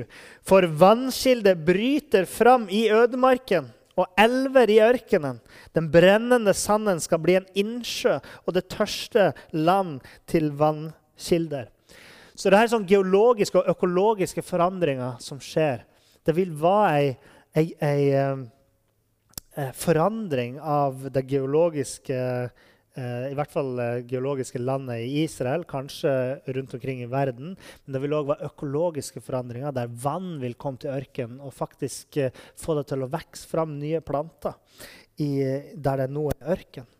For 0.46 0.66
vannkilde 0.78 1.54
bryter 1.56 2.28
fram 2.28 2.68
i 2.70 2.86
ødemarken 2.92 3.70
og 3.98 4.08
elver 4.20 4.70
i 4.72 4.78
ørkenen. 4.84 5.40
Den 5.76 5.88
brennende 5.92 6.54
sanden 6.56 7.00
skal 7.02 7.20
bli 7.24 7.36
en 7.40 7.48
innsjø 7.58 8.18
og 8.46 8.56
det 8.56 8.68
tørste 8.72 9.32
land 9.52 10.00
til 10.28 10.50
vannkilder. 10.56 11.68
Så 12.36 12.52
det 12.52 12.60
er 12.60 12.72
sånn 12.72 12.88
geologiske 12.88 13.60
og 13.60 13.68
økologiske 13.72 14.44
forandringer 14.44 15.18
som 15.20 15.40
skjer. 15.42 15.84
Det 16.24 16.34
vil 16.36 16.52
være 16.56 16.92
ei, 17.00 17.08
ei, 17.56 17.66
ei, 17.84 17.96
ei 18.12 19.66
eh, 19.66 19.72
forandring 19.76 20.56
av 20.60 21.10
det 21.12 21.26
geologiske 21.28 22.16
eh, 22.16 22.68
i 22.92 23.36
hvert 23.38 23.52
fall 23.52 23.70
det 23.78 24.06
geologiske 24.10 24.60
landet 24.60 25.00
i 25.06 25.22
Israel, 25.22 25.62
kanskje 25.64 26.10
rundt 26.52 26.74
omkring 26.76 27.00
i 27.00 27.08
verden. 27.08 27.54
Men 27.56 27.94
det 27.94 28.02
vil 28.02 28.16
òg 28.18 28.26
være 28.28 28.50
økologiske 28.50 29.22
forandringer, 29.24 29.72
der 29.72 29.94
vann 30.02 30.34
vil 30.42 30.58
komme 30.60 30.82
til 30.82 30.92
ørkenen 30.92 31.40
og 31.40 31.54
faktisk 31.56 32.18
få 32.60 32.76
det 32.76 32.90
til 32.90 33.06
å 33.06 33.08
vokse 33.14 33.48
fram 33.48 33.78
nye 33.80 34.02
planter 34.04 34.58
i, 35.16 35.30
der 35.72 36.04
det 36.04 36.10
nå 36.12 36.26
er 36.34 36.52
ørken. 36.56 36.90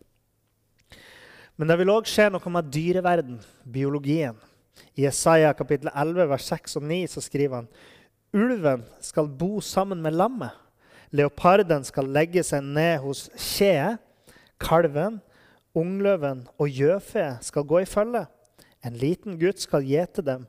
Men 1.57 1.69
det 1.69 1.77
vil 1.83 1.93
òg 1.93 2.09
skje 2.09 2.31
noe 2.33 2.53
med 2.55 2.71
dyreverden, 2.73 3.37
biologien. 3.69 4.39
I 4.97 5.05
Isaiah 5.05 5.53
kapittel 5.57 5.91
11, 5.93 6.25
vers 6.31 6.47
6 6.49 6.79
og 6.79 6.87
9 6.89 7.03
så 7.13 7.21
skriver 7.21 7.61
han 7.61 7.69
Ulven 8.33 8.81
skal 9.01 9.29
bo 9.29 9.61
sammen 9.61 10.01
med 10.01 10.17
lammet. 10.17 10.53
Leoparden 11.13 11.85
skal 11.85 12.09
legge 12.09 12.41
seg 12.45 12.65
ned 12.65 12.97
hos 13.03 13.27
kjeet. 13.37 14.01
Kalven, 14.63 15.19
ungløven 15.77 16.45
og 16.57 16.69
gjøfe 16.69 17.25
skal 17.41 17.67
gå 17.67 17.83
i 17.83 17.89
følge. 17.89 18.25
En 18.83 18.97
liten 18.99 19.39
gutt 19.39 19.63
skal 19.63 19.85
gjete 19.87 20.23
dem. 20.25 20.47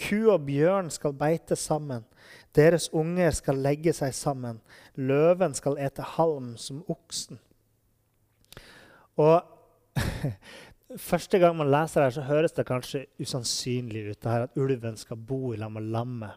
Ku 0.00 0.32
og 0.32 0.46
bjørn 0.46 0.90
skal 0.90 1.14
beite 1.16 1.56
sammen. 1.58 2.04
Deres 2.56 2.88
unger 2.92 3.32
skal 3.34 3.60
legge 3.62 3.92
seg 3.96 4.14
sammen. 4.16 4.60
Løven 4.96 5.54
skal 5.54 5.78
ete 5.80 6.04
halm 6.16 6.54
som 6.60 6.82
oksen. 6.92 7.40
Og 9.20 9.40
Første 11.00 11.38
gang 11.40 11.54
man 11.56 11.70
leser 11.72 12.04
det, 12.04 12.12
så 12.12 12.22
høres 12.26 12.52
det 12.52 12.66
kanskje 12.68 13.06
usannsynlig 13.20 14.02
ut 14.10 14.18
det 14.20 14.28
her 14.28 14.42
at 14.44 14.58
ulven 14.60 14.98
skal 15.00 15.16
bo 15.16 15.54
i 15.54 15.56
lag 15.56 15.72
med 15.72 15.86
lammet. 15.88 16.36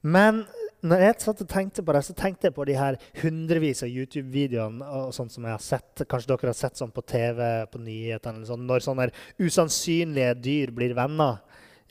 Men 0.00 0.44
når 0.84 1.00
jeg 1.00 1.16
satt 1.24 1.40
og 1.40 1.48
tenkte 1.48 1.82
på 1.84 1.94
det, 1.96 2.02
så 2.04 2.14
tenkte 2.16 2.48
jeg 2.48 2.54
på 2.56 2.66
de 2.68 2.76
her 2.76 2.98
hundrevis 3.22 3.80
av 3.86 3.88
YouTube-videoene 3.88 4.84
og 4.98 5.14
sånt 5.16 5.32
som 5.32 5.46
jeg 5.46 5.54
har 5.54 5.64
sett. 5.64 6.04
Kanskje 6.10 6.34
dere 6.34 6.50
har 6.52 6.58
sett 6.58 6.80
sånn 6.80 6.92
på 6.92 7.04
TV, 7.08 7.40
på 7.72 7.80
nyhetene, 7.80 8.44
sånn, 8.48 8.66
når 8.68 8.84
sånne 8.84 9.08
usannsynlige 9.40 10.34
dyr 10.44 10.74
blir 10.76 10.92
venner. 10.96 11.40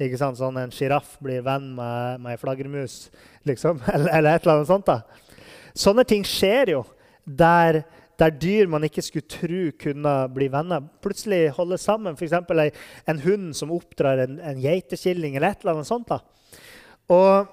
Ikke 0.02 0.20
sant? 0.22 0.38
Sånn 0.40 0.58
En 0.62 0.74
sjiraff 0.74 1.18
blir 1.24 1.42
venn 1.46 1.72
med, 1.78 2.22
med 2.22 2.36
ei 2.36 2.42
flaggermus, 2.42 3.08
liksom. 3.50 3.82
Eller, 3.94 4.10
eller, 4.10 4.38
et 4.38 4.46
eller 4.46 4.62
annet 4.62 4.72
sånt. 4.72 4.90
da. 4.90 5.02
Sånne 5.74 6.06
ting 6.06 6.26
skjer 6.28 6.76
jo 6.76 6.86
der 7.26 7.84
der 8.22 8.30
dyr 8.38 8.70
man 8.70 8.84
ikke 8.86 9.02
skulle 9.02 9.26
tro 9.26 9.64
kunne 9.82 10.12
bli 10.36 10.46
venner, 10.54 10.84
plutselig 11.02 11.48
holder 11.58 11.80
sammen. 11.82 12.14
F.eks. 12.14 12.36
en 13.10 13.22
hund 13.26 13.56
som 13.58 13.74
oppdrar 13.74 14.22
en, 14.22 14.38
en 14.38 14.62
geitekilling 14.62 15.36
eller 15.36 15.50
et 15.50 15.66
eller 15.66 15.80
annet 15.80 15.90
sånt. 15.90 16.14
Da. 16.14 16.20
Og, 17.10 17.50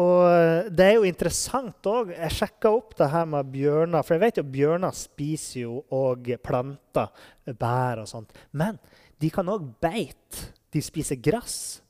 og 0.00 0.70
det 0.72 0.84
er 0.86 0.94
jo 0.96 1.08
interessant 1.08 1.88
òg. 1.90 2.14
Jeg 2.14 2.36
sjekka 2.38 2.70
opp 2.72 2.94
det 2.96 3.10
her 3.12 3.26
med 3.28 3.50
bjørner. 3.52 4.04
For 4.06 4.16
jeg 4.16 4.22
vet 4.22 4.40
jo 4.40 4.46
bjørner 4.48 4.94
spiser 4.96 5.66
jo 5.66 5.82
òg 5.92 6.30
planter, 6.44 7.12
bær 7.44 8.02
og 8.04 8.08
sånt. 8.08 8.32
Men 8.56 8.80
de 9.20 9.30
kan 9.34 9.50
òg 9.52 9.66
beite. 9.82 10.52
De 10.72 10.80
spiser 10.84 11.20
gress. 11.20 11.82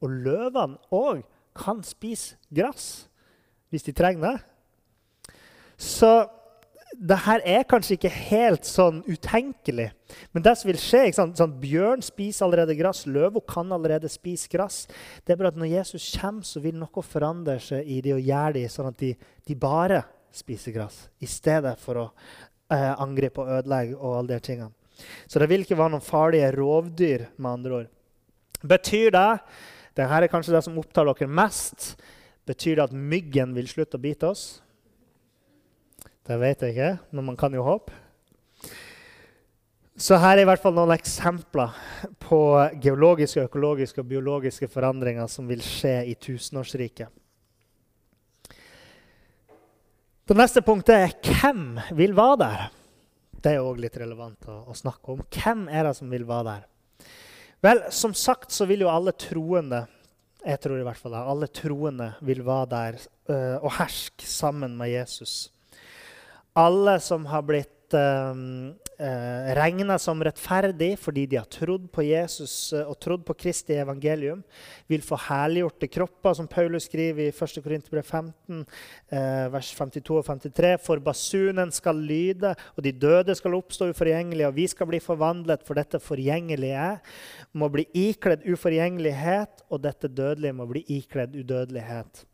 Og 0.00 0.12
løvene 0.22 0.78
òg 0.94 1.24
kan 1.56 1.82
spise 1.84 2.38
gress 2.54 3.06
hvis 3.70 3.84
de 3.86 3.94
trenger 3.94 4.24
det. 4.26 5.34
Så 5.78 6.08
det 7.00 7.16
her 7.24 7.40
er 7.48 7.62
kanskje 7.64 7.96
ikke 7.96 8.10
helt 8.12 8.66
sånn 8.68 8.98
utenkelig. 9.08 9.86
Men 10.36 10.44
det 10.44 10.52
som 10.60 10.68
vil 10.68 10.80
skje, 10.80 11.06
sånn, 11.16 11.32
sånn, 11.38 11.54
Bjørn 11.62 12.04
spiser 12.04 12.44
allerede 12.44 12.76
gress. 12.76 13.06
Løva 13.08 13.40
kan 13.48 13.72
allerede 13.72 14.10
spise 14.12 14.50
gress. 14.52 14.82
Det 15.24 15.32
er 15.32 15.40
bare 15.40 15.54
at 15.54 15.60
når 15.60 15.72
Jesus 15.78 16.10
kommer, 16.20 16.44
så 16.44 16.60
vil 16.60 16.76
noe 16.76 17.06
forandre 17.06 17.56
seg 17.64 17.88
i 17.88 18.02
de 18.04 18.12
og 18.18 18.20
gjøre 18.20 18.58
de, 18.58 18.66
sånn 18.68 18.90
at 18.92 19.00
de, 19.00 19.14
de 19.48 19.56
bare 19.56 20.02
spiser 20.36 20.76
gress, 20.76 21.06
i 21.24 21.26
stedet 21.26 21.72
for 21.80 22.04
å 22.04 22.06
eh, 22.70 22.92
angripe 22.92 23.42
og 23.42 23.56
ødelegge 23.56 23.96
og 23.96 24.18
alle 24.20 24.36
de 24.36 24.44
tingene. 24.50 24.76
Så 25.24 25.40
det 25.40 25.48
vil 25.48 25.64
ikke 25.64 25.78
være 25.80 25.96
noen 25.96 26.04
farlige 26.04 26.52
rovdyr, 26.58 27.30
med 27.40 27.52
andre 27.54 27.78
ord. 27.80 27.92
Betyr 28.60 29.14
det 29.16 29.28
Dette 29.96 30.06
er 30.20 30.30
kanskje 30.30 30.52
det 30.54 30.60
som 30.62 30.76
opptar 30.78 31.08
dere 31.08 31.26
mest. 31.26 31.94
Betyr 32.46 32.76
det 32.76 32.90
at 32.90 32.92
myggen 32.94 33.56
vil 33.56 33.66
slutte 33.68 33.98
å 33.98 34.02
bite 34.04 34.28
oss? 34.28 34.60
Det 36.26 36.36
vet 36.40 36.62
jeg 36.62 36.74
ikke, 36.74 36.92
men 37.16 37.26
man 37.30 37.38
kan 37.40 37.54
jo 37.56 37.64
håpe. 37.64 37.94
Så 40.00 40.16
her 40.16 40.38
er 40.38 40.44
i 40.44 40.48
hvert 40.48 40.62
fall 40.62 40.72
noen 40.76 40.94
eksempler 40.94 41.74
på 42.22 42.40
geologiske, 42.80 43.44
økologiske 43.50 44.00
og 44.00 44.08
biologiske 44.08 44.68
forandringer 44.72 45.28
som 45.28 45.48
vil 45.48 45.60
skje 45.64 45.98
i 46.08 46.14
tusenårsriket. 46.16 47.10
Det 50.24 50.36
neste 50.38 50.62
punktet 50.64 50.94
er 50.94 51.14
hvem 51.26 51.64
vil 51.98 52.14
være 52.16 52.40
der? 52.40 52.66
Det 53.40 53.52
er 53.56 53.64
òg 53.66 53.80
litt 53.82 53.96
relevant 54.00 54.48
å, 54.48 54.60
å, 54.70 54.76
snakke 54.76 55.16
om. 55.16 55.22
Hvem 55.26 55.66
er 55.68 55.88
det 55.88 55.94
som 55.98 56.12
vil 56.12 56.24
være 56.28 56.46
der? 56.48 56.66
Vel, 57.64 57.86
som 57.92 58.16
sagt 58.16 58.54
så 58.56 58.64
vil 58.70 58.86
jo 58.86 58.92
alle 58.92 59.12
troende 59.16 59.84
jeg 60.40 60.56
tror 60.64 60.80
i 60.80 60.84
hvert 60.86 60.96
fall 60.96 61.12
det, 61.12 61.22
alle 61.34 61.48
troende 61.52 62.06
vil 62.24 62.38
være 62.46 62.68
der 62.70 62.94
uh, 63.28 63.56
og 63.60 63.74
herske 63.76 64.24
sammen 64.24 64.78
med 64.78 64.88
Jesus 64.94 65.50
alle 66.58 66.98
som 67.00 67.26
har 67.30 67.42
blitt 67.46 67.94
eh, 67.94 68.34
eh 69.00 69.54
regna 69.56 69.98
som 69.98 70.20
rettferdig 70.22 70.92
fordi 70.98 71.24
de 71.26 71.38
har 71.38 71.48
trodd 71.50 71.86
på 71.92 72.04
Jesus 72.04 72.72
eh, 72.72 72.84
og 72.84 72.98
trodd 73.00 73.24
på 73.26 73.36
Kristi 73.38 73.76
evangelium, 73.78 74.42
vil 74.90 75.02
få 75.02 75.18
herliggjorte 75.28 75.88
kropper, 75.88 76.34
som 76.34 76.48
Paulus 76.50 76.88
skriver 76.90 77.28
i 77.28 77.32
1. 77.32 77.62
Korinterbrev 77.62 78.04
15, 78.04 78.64
eh, 79.10 79.46
vers 79.52 79.72
52 79.74 80.18
og 80.18 80.26
53. 80.26 80.76
For 80.86 81.02
basunen 81.02 81.72
skal 81.72 81.96
lyde, 81.96 82.54
og 82.76 82.82
de 82.84 82.92
døde 82.92 83.34
skal 83.38 83.58
oppstå 83.58 83.92
uforgjengelige, 83.94 84.48
og 84.48 84.58
vi 84.58 84.66
skal 84.66 84.90
bli 84.90 85.00
forvandlet, 85.02 85.66
for 85.66 85.78
dette 85.78 86.02
forgjengelige 86.02 86.88
må 87.54 87.70
bli 87.70 87.86
ikledd 88.08 88.46
uforgjengelighet, 88.46 89.66
og 89.70 89.82
dette 89.86 90.10
dødelige 90.10 90.58
må 90.58 90.66
bli 90.70 90.84
ikledd 90.98 91.38
udødelighet. 91.38 92.26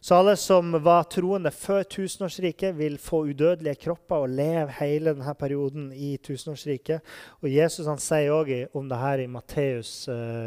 Så 0.00 0.16
alle 0.16 0.32
som 0.40 0.72
var 0.80 1.04
troende 1.12 1.50
før 1.52 1.82
tusenårsriket, 1.84 2.72
vil 2.78 2.94
få 2.96 3.18
udødelige 3.28 3.82
kropper 3.82 4.22
og 4.24 4.32
leve 4.32 4.72
hele 4.78 5.12
denne 5.12 5.34
perioden 5.36 5.90
i 5.92 6.14
tusenårsriket. 6.24 7.04
Og 7.44 7.50
Jesus 7.52 7.84
han 7.84 8.00
sier 8.00 8.32
også 8.32 8.62
om 8.80 8.88
det 8.88 9.00
her 9.02 9.20
i 9.20 9.28
Matteus 9.28 9.92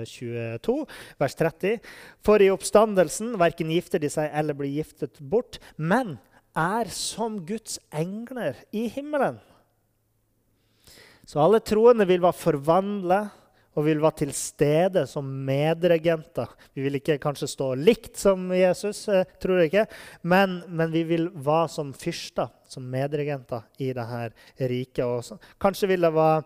22, 0.09 0.79
eh, 0.81 0.97
vers 1.21 1.37
30. 1.37 1.77
For 2.25 2.41
i 2.41 2.49
oppstandelsen 2.49 3.35
verken 3.37 3.69
gifter 3.75 4.01
de 4.01 4.09
seg 4.09 4.33
eller 4.33 4.57
blir 4.57 4.73
giftet 4.73 5.21
bort, 5.21 5.61
men 5.77 6.17
er 6.57 6.89
som 6.89 7.37
Guds 7.45 7.77
engler 7.93 8.57
i 8.73 8.87
himmelen. 8.89 9.37
Så 11.29 11.37
alle 11.45 11.61
troende 11.61 12.09
vil 12.09 12.25
være 12.25 12.41
forvandlet 12.41 13.42
og 13.73 13.87
vil 13.87 14.01
være 14.03 14.23
til 14.23 14.33
stede 14.37 15.05
som 15.09 15.27
medregenter. 15.47 16.51
Vi 16.75 16.85
vil 16.85 16.99
ikke 16.99 17.19
kanskje 17.21 17.49
stå 17.49 17.71
likt 17.79 18.19
som 18.21 18.45
Jesus, 18.53 19.07
eh, 19.09 19.25
tror 19.41 19.61
jeg 19.61 19.71
ikke, 19.71 19.87
men, 20.29 20.61
men 20.69 20.93
vi 20.93 21.03
vil 21.09 21.29
være 21.33 21.71
som 21.73 21.93
fyrster, 21.97 22.51
som 22.69 22.85
medregenter 22.89 23.65
i 23.81 23.91
dette 23.93 24.69
riket. 24.69 25.03
Og 25.05 25.41
kanskje 25.61 25.89
vil 25.91 26.05
det 26.05 26.13
være, 26.13 26.45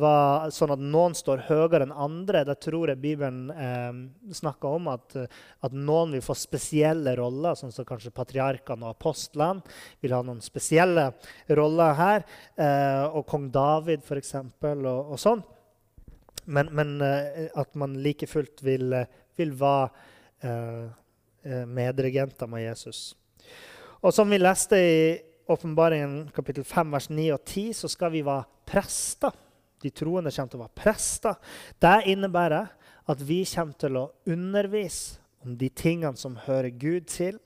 være, 0.00 0.50
sånn 0.56 0.74
at 0.74 0.84
noen 0.96 1.16
står 1.16 1.44
høyere 1.48 1.84
enn 1.86 1.94
andre. 1.94 2.44
Det 2.48 2.58
tror 2.64 2.92
jeg 2.92 3.02
Bibelen 3.04 3.46
eh, 3.52 4.02
snakker 4.40 4.80
om, 4.80 4.92
at, 4.92 5.16
at, 5.20 5.72
noen 5.76 6.16
vil 6.16 6.24
få 6.24 6.36
spesielle 6.38 7.16
roller, 7.20 7.56
sånn 7.58 7.74
som 7.74 7.88
kanskje 7.88 8.14
patriarkene 8.16 8.88
og 8.88 8.96
apostlene 8.96 9.64
vil 10.04 10.16
ha 10.16 10.24
noen 10.24 10.40
spesielle 10.44 11.10
roller 11.52 11.98
her. 12.00 12.28
Eh, 12.56 13.02
og 13.12 13.26
kong 13.28 13.50
David, 13.52 14.06
f.eks., 14.08 14.38
og, 14.40 14.86
og 14.88 15.20
sånn. 15.20 15.44
Men, 16.44 16.72
men 16.74 16.96
uh, 17.02 17.48
at 17.60 17.74
man 17.78 17.98
like 18.02 18.26
fullt 18.26 18.62
vil, 18.64 18.92
uh, 18.92 19.06
vil 19.38 19.54
være 19.58 19.88
uh, 20.44 21.66
medregenter 21.68 22.50
med 22.50 22.66
Jesus. 22.66 23.12
Og 24.02 24.14
som 24.14 24.30
vi 24.30 24.38
leste 24.40 24.78
i 24.78 24.98
Åpenbaringen 25.52 26.28
kapittel 26.34 26.64
5, 26.64 26.92
vers 26.94 27.08
9 27.10 27.30
og 27.34 27.40
10, 27.44 27.72
så 27.74 27.90
skal 27.90 28.12
vi 28.14 28.24
være 28.26 28.46
prester. 28.66 29.34
De 29.82 29.90
troende 29.90 30.30
kommer 30.30 30.52
til 30.52 30.60
å 30.60 30.64
være 30.64 30.82
prester. 30.82 31.38
Det 31.82 31.96
innebærer 32.12 32.70
at 33.10 33.24
vi 33.26 33.42
kommer 33.50 33.78
til 33.78 33.98
å 33.98 34.10
undervise 34.30 35.18
om 35.42 35.56
de 35.58 35.68
tingene 35.74 36.18
som 36.18 36.38
hører 36.46 36.70
Gud 36.70 37.08
til. 37.10 37.40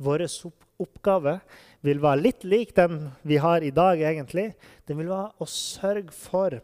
Vår 0.00 0.24
oppgave 0.78 1.38
vil 1.86 2.00
være 2.02 2.22
litt 2.22 2.46
lik 2.48 2.74
den 2.76 3.10
vi 3.26 3.38
har 3.42 3.62
i 3.62 3.74
dag, 3.74 4.00
egentlig. 4.00 4.52
Den 4.88 4.98
vil 5.00 5.10
være 5.12 5.34
å 5.38 5.48
sørge 5.50 6.14
for 6.14 6.58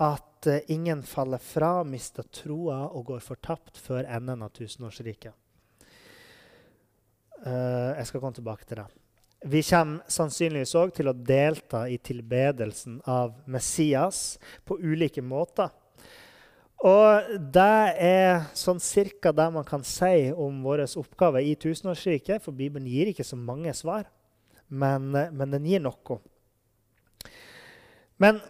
at 0.00 0.48
eh, 0.48 0.64
ingen 0.72 1.02
faller 1.04 1.42
fra, 1.42 1.82
mister 1.84 2.24
troa 2.32 2.86
og 2.88 3.10
går 3.12 3.20
fortapt 3.24 3.78
før 3.80 4.08
enden 4.08 4.42
av 4.46 4.54
tusenårsriket. 4.56 5.36
Uh, 7.40 7.96
jeg 7.96 8.08
skal 8.08 8.20
komme 8.20 8.36
tilbake 8.36 8.66
til 8.68 8.82
det. 8.82 8.88
Vi 9.48 9.62
kommer 9.64 10.12
sannsynligvis 10.12 10.74
òg 10.76 10.90
til 10.92 11.08
å 11.08 11.16
delta 11.16 11.86
i 11.88 11.96
tilbedelsen 11.96 12.98
av 13.08 13.38
Messias 13.48 14.34
på 14.68 14.76
ulike 14.76 15.24
måter. 15.24 15.70
Og 16.84 17.32
det 17.52 17.96
er 18.00 18.46
sånn 18.56 18.80
cirka 18.80 19.32
det 19.36 19.46
man 19.52 19.64
kan 19.68 19.84
si 19.84 20.30
om 20.32 20.62
vår 20.64 20.86
oppgave 21.00 21.42
i 21.44 21.56
tusenårsriket, 21.60 22.40
for 22.44 22.56
Bibelen 22.56 22.88
gir 22.88 23.08
ikke 23.12 23.24
så 23.24 23.36
mange 23.36 23.72
svar, 23.76 24.06
men, 24.68 25.14
eh, 25.14 25.32
men 25.32 25.56
den 25.56 25.68
gir 25.68 25.80
noe. 25.80 26.20
Men 28.20 28.40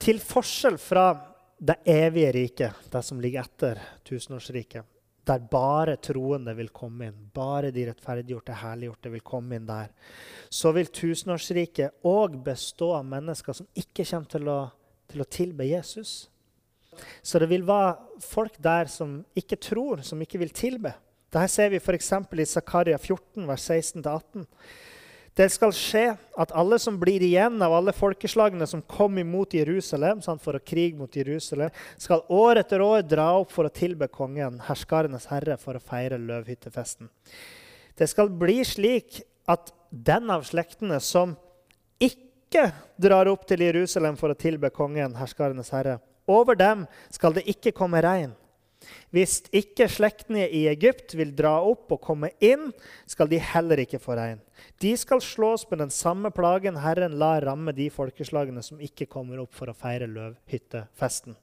til 0.00 0.20
forskjell 0.22 0.78
fra 0.80 1.10
det 1.60 1.76
evige 1.92 2.32
riket, 2.32 2.88
det 2.88 3.02
som 3.04 3.20
ligger 3.20 3.44
etter 3.44 3.80
tusenårsriket, 4.08 4.86
der 5.28 5.42
bare 5.52 5.98
troende 6.00 6.54
vil 6.56 6.70
komme 6.74 7.10
inn, 7.10 7.18
bare 7.34 7.70
de 7.74 7.84
rettferdiggjorte, 7.90 8.56
herliggjorte 8.62 9.12
vil 9.12 9.22
komme 9.26 9.58
inn 9.58 9.68
der, 9.68 9.92
så 10.48 10.72
vil 10.74 10.88
tusenårsriket 10.88 12.06
òg 12.08 12.38
bestå 12.46 12.94
av 12.96 13.06
mennesker 13.10 13.60
som 13.60 13.68
ikke 13.76 14.06
kommer 14.08 14.32
til 14.32 14.48
å, 14.48 14.60
til 15.12 15.22
å 15.22 15.28
tilbe 15.28 15.68
Jesus. 15.68 16.14
Så 17.22 17.38
det 17.38 17.50
vil 17.52 17.66
være 17.68 18.22
folk 18.24 18.56
der 18.62 18.88
som 18.90 19.20
ikke 19.36 19.60
tror, 19.60 20.00
som 20.02 20.20
ikke 20.24 20.40
vil 20.40 20.54
tilbe. 20.56 20.94
Dette 21.30 21.46
ser 21.52 21.70
vi 21.70 21.78
f.eks. 21.78 22.10
i 22.10 22.48
Zakaria 22.48 22.98
14, 22.98 23.44
vers 23.46 23.68
16-18. 23.68 24.48
Det 25.38 25.46
skal 25.52 25.72
skje 25.74 26.04
at 26.42 26.52
alle 26.58 26.78
som 26.82 26.96
blir 26.98 27.22
igjen 27.22 27.62
av 27.62 27.72
alle 27.76 27.94
folkeslagene 27.94 28.66
som 28.66 28.82
kom 28.82 29.18
imot 29.22 29.54
Jerusalem 29.54 30.22
sant, 30.24 30.42
for 30.42 30.58
å 30.58 30.62
krige 30.62 30.98
mot 30.98 31.14
Jerusalem, 31.16 31.70
skal 32.00 32.24
år 32.34 32.62
etter 32.64 32.82
år 32.82 33.04
dra 33.06 33.28
opp 33.38 33.54
for 33.54 33.68
å 33.68 33.74
tilbe 33.74 34.10
kongen, 34.10 34.58
herskarenes 34.66 35.28
herre, 35.30 35.56
for 35.60 35.78
å 35.78 35.84
feire 35.84 36.18
løvhyttefesten. 36.18 37.08
Det 37.94 38.08
skal 38.10 38.32
bli 38.42 38.58
slik 38.66 39.22
at 39.50 39.70
den 39.90 40.30
av 40.34 40.44
slektene 40.48 40.98
som 41.02 41.36
ikke 42.02 42.70
drar 43.00 43.30
opp 43.30 43.46
til 43.46 43.62
Jerusalem 43.68 44.18
for 44.18 44.32
å 44.32 44.38
tilbe 44.38 44.72
kongen, 44.74 45.14
herskarenes 45.18 45.70
herre, 45.74 46.00
over 46.30 46.58
dem 46.58 46.86
skal 47.10 47.34
det 47.36 47.46
ikke 47.50 47.74
komme 47.74 48.02
regn. 48.02 48.34
Hvis 49.12 49.40
ikke 49.54 49.88
slektene 49.90 50.46
i 50.46 50.64
Egypt 50.70 51.12
vil 51.18 51.34
dra 51.36 51.56
opp 51.66 51.92
og 51.92 52.00
komme 52.04 52.30
inn, 52.42 52.70
skal 53.10 53.28
de 53.30 53.40
heller 53.42 53.82
ikke 53.82 54.00
få 54.02 54.16
regn. 54.18 54.40
De 54.80 54.94
skal 54.98 55.22
slås 55.24 55.66
med 55.70 55.82
den 55.82 55.92
samme 55.94 56.30
plagen 56.34 56.78
Herren 56.80 57.18
lar 57.20 57.44
ramme 57.44 57.74
de 57.76 57.90
folkeslagene 57.92 58.62
som 58.64 58.80
ikke 58.80 59.08
kommer 59.10 59.42
opp 59.42 59.54
for 59.56 59.70
å 59.70 59.76
feire 59.76 60.08
løvhyttefesten. 60.10 61.36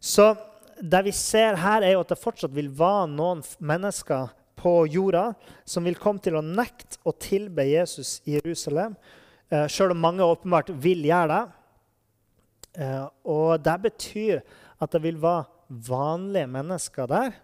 Så 0.00 0.32
det 0.80 1.02
vi 1.06 1.12
ser 1.16 1.56
her, 1.60 1.82
er 1.82 1.96
jo 1.96 2.02
at 2.04 2.12
det 2.12 2.20
fortsatt 2.20 2.54
vil 2.54 2.68
være 2.76 3.08
noen 3.12 3.42
mennesker 3.58 4.32
på 4.56 4.74
jorda 4.92 5.30
som 5.68 5.84
vil 5.86 5.98
komme 6.00 6.22
til 6.24 6.38
å 6.38 6.44
nekte 6.44 7.00
å 7.04 7.14
tilbe 7.16 7.64
Jesus 7.68 8.20
i 8.24 8.36
Jerusalem, 8.38 8.96
eh, 9.50 9.66
sjøl 9.68 9.92
om 9.92 10.00
mange 10.00 10.24
åpenbart 10.24 10.72
vil 10.72 11.04
gjøre 11.04 11.28
det. 11.32 11.44
Eh, 12.76 13.04
og 13.24 13.62
det 13.64 13.76
betyr 13.82 14.42
at 14.80 14.92
det 14.92 15.02
vil 15.02 15.20
være 15.20 15.46
vanlige 15.68 16.48
mennesker 16.50 17.10
der 17.10 17.36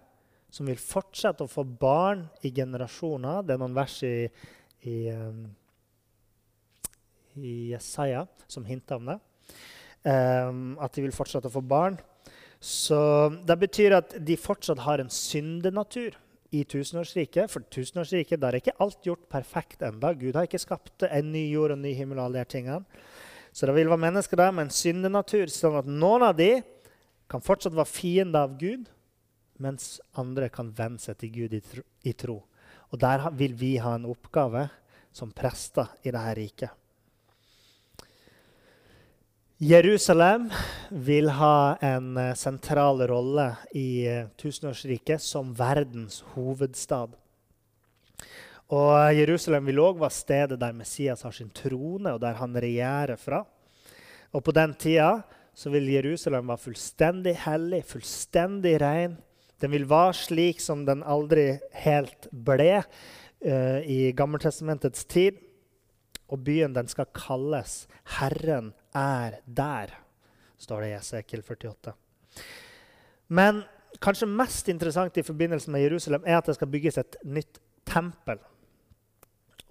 som 0.53 0.69
vil 0.69 0.81
fortsette 0.81 1.47
å 1.47 1.51
få 1.51 1.65
barn 1.65 2.27
i 2.45 2.53
generasjoner. 2.53 3.41
Det 3.47 3.55
er 3.55 3.61
noen 3.63 3.77
vers 3.77 3.95
i, 4.05 4.29
i, 4.85 4.97
um, 5.09 5.47
i 7.41 7.55
Jesaja 7.73 8.27
som 8.51 8.67
hinter 8.69 9.01
om 9.01 9.13
det. 9.15 9.19
Um, 10.03 10.75
at 10.83 10.93
de 10.93 11.07
vil 11.07 11.15
fortsette 11.17 11.49
å 11.49 11.55
få 11.55 11.63
barn. 11.65 11.97
Så 12.63 13.01
Det 13.49 13.57
betyr 13.59 13.97
at 13.97 14.13
de 14.21 14.37
fortsatt 14.39 14.85
har 14.85 15.01
en 15.01 15.11
syndenatur 15.11 16.19
i 16.53 16.67
tusenårsriket. 16.69 17.51
For 17.51 17.65
tusenårsriket 17.73 18.43
der 18.43 18.53
er 18.53 18.61
ikke 18.61 18.77
alt 18.85 19.01
gjort 19.09 19.25
perfekt 19.33 19.83
enda. 19.83 20.13
Gud 20.13 20.37
har 20.37 20.47
ikke 20.47 20.61
skapt 20.61 21.09
en 21.09 21.33
ny 21.33 21.47
jord 21.49 21.73
og 21.73 21.81
en 21.81 21.87
ny 21.89 21.95
himmel. 21.97 22.21
og 22.21 22.29
alle 22.29 22.45
de 22.45 22.53
tingene. 22.59 22.85
Så 23.53 23.67
det 23.67 23.75
vil 23.77 23.89
være 23.89 24.05
mennesker 24.05 24.37
der 24.37 24.53
med 24.53 24.69
en 24.69 24.77
syndenatur, 24.77 25.49
sånn 25.53 25.81
at 25.81 25.89
noen 25.89 26.23
av 26.29 26.37
de 26.37 26.63
kan 27.31 27.45
fortsatt 27.45 27.77
være 27.77 27.91
fiende 27.91 28.43
av 28.43 28.59
Gud, 28.61 28.89
mens 29.63 30.01
andre 30.19 30.49
kan 30.53 30.73
venne 30.77 31.01
seg 31.01 31.19
til 31.21 31.33
Gud 31.37 31.55
i 31.55 32.15
tro. 32.19 32.43
Og 32.93 33.01
der 33.01 33.31
vil 33.39 33.55
vi 33.57 33.77
ha 33.81 33.95
en 33.97 34.09
oppgave 34.11 34.67
som 35.13 35.33
prester 35.33 35.93
i 36.03 36.11
dette 36.11 36.37
riket. 36.37 36.79
Jerusalem 39.63 40.49
vil 40.91 41.29
ha 41.39 41.77
en 41.87 42.17
eh, 42.19 42.33
sentral 42.35 43.05
rolle 43.07 43.45
i 43.79 44.03
eh, 44.11 44.25
tusenårsriket 44.35 45.23
som 45.23 45.53
verdens 45.55 46.25
hovedstad. 46.33 47.13
Og 48.75 48.97
Jerusalem 49.15 49.69
vil 49.71 49.79
òg 49.85 50.01
være 50.01 50.17
stedet 50.17 50.59
der 50.59 50.75
Messias 50.75 51.23
har 51.23 51.37
sin 51.37 51.53
trone, 51.55 52.11
og 52.11 52.19
der 52.25 52.41
han 52.41 52.59
regjerer 52.59 53.21
fra. 53.21 53.45
Og 54.33 54.43
på 54.43 54.55
den 54.57 54.75
tida 54.75 55.21
så 55.55 55.71
vil 55.73 55.91
Jerusalem 55.93 56.49
være 56.49 56.65
fullstendig 56.65 57.35
hellig, 57.45 57.83
fullstendig 57.89 58.77
ren. 58.81 59.19
Den 59.61 59.75
vil 59.75 59.87
være 59.89 60.15
slik 60.17 60.63
som 60.65 60.87
den 60.89 61.05
aldri 61.05 61.59
helt 61.85 62.29
ble 62.33 62.81
uh, 62.81 63.81
i 63.85 64.13
Gammeltestamentets 64.17 65.05
tid. 65.05 65.39
Og 66.33 66.41
byen 66.47 66.73
den 66.73 66.89
skal 66.89 67.11
kalles 67.13 67.87
'Herren 68.19 68.73
er 68.95 69.43
der', 69.47 69.93
står 70.59 70.81
det 70.81 70.89
i 70.89 70.97
Esekiel 70.97 71.43
48. 71.45 71.93
Men 73.29 73.63
kanskje 74.01 74.27
mest 74.27 74.69
interessant 74.69 75.17
i 75.17 75.23
forbindelse 75.23 75.71
med 75.71 75.85
Jerusalem 75.85 76.25
er 76.27 76.39
at 76.39 76.47
det 76.47 76.55
skal 76.55 76.73
bygges 76.73 76.99
et 76.99 77.17
nytt 77.25 77.61
tempel. 77.85 78.39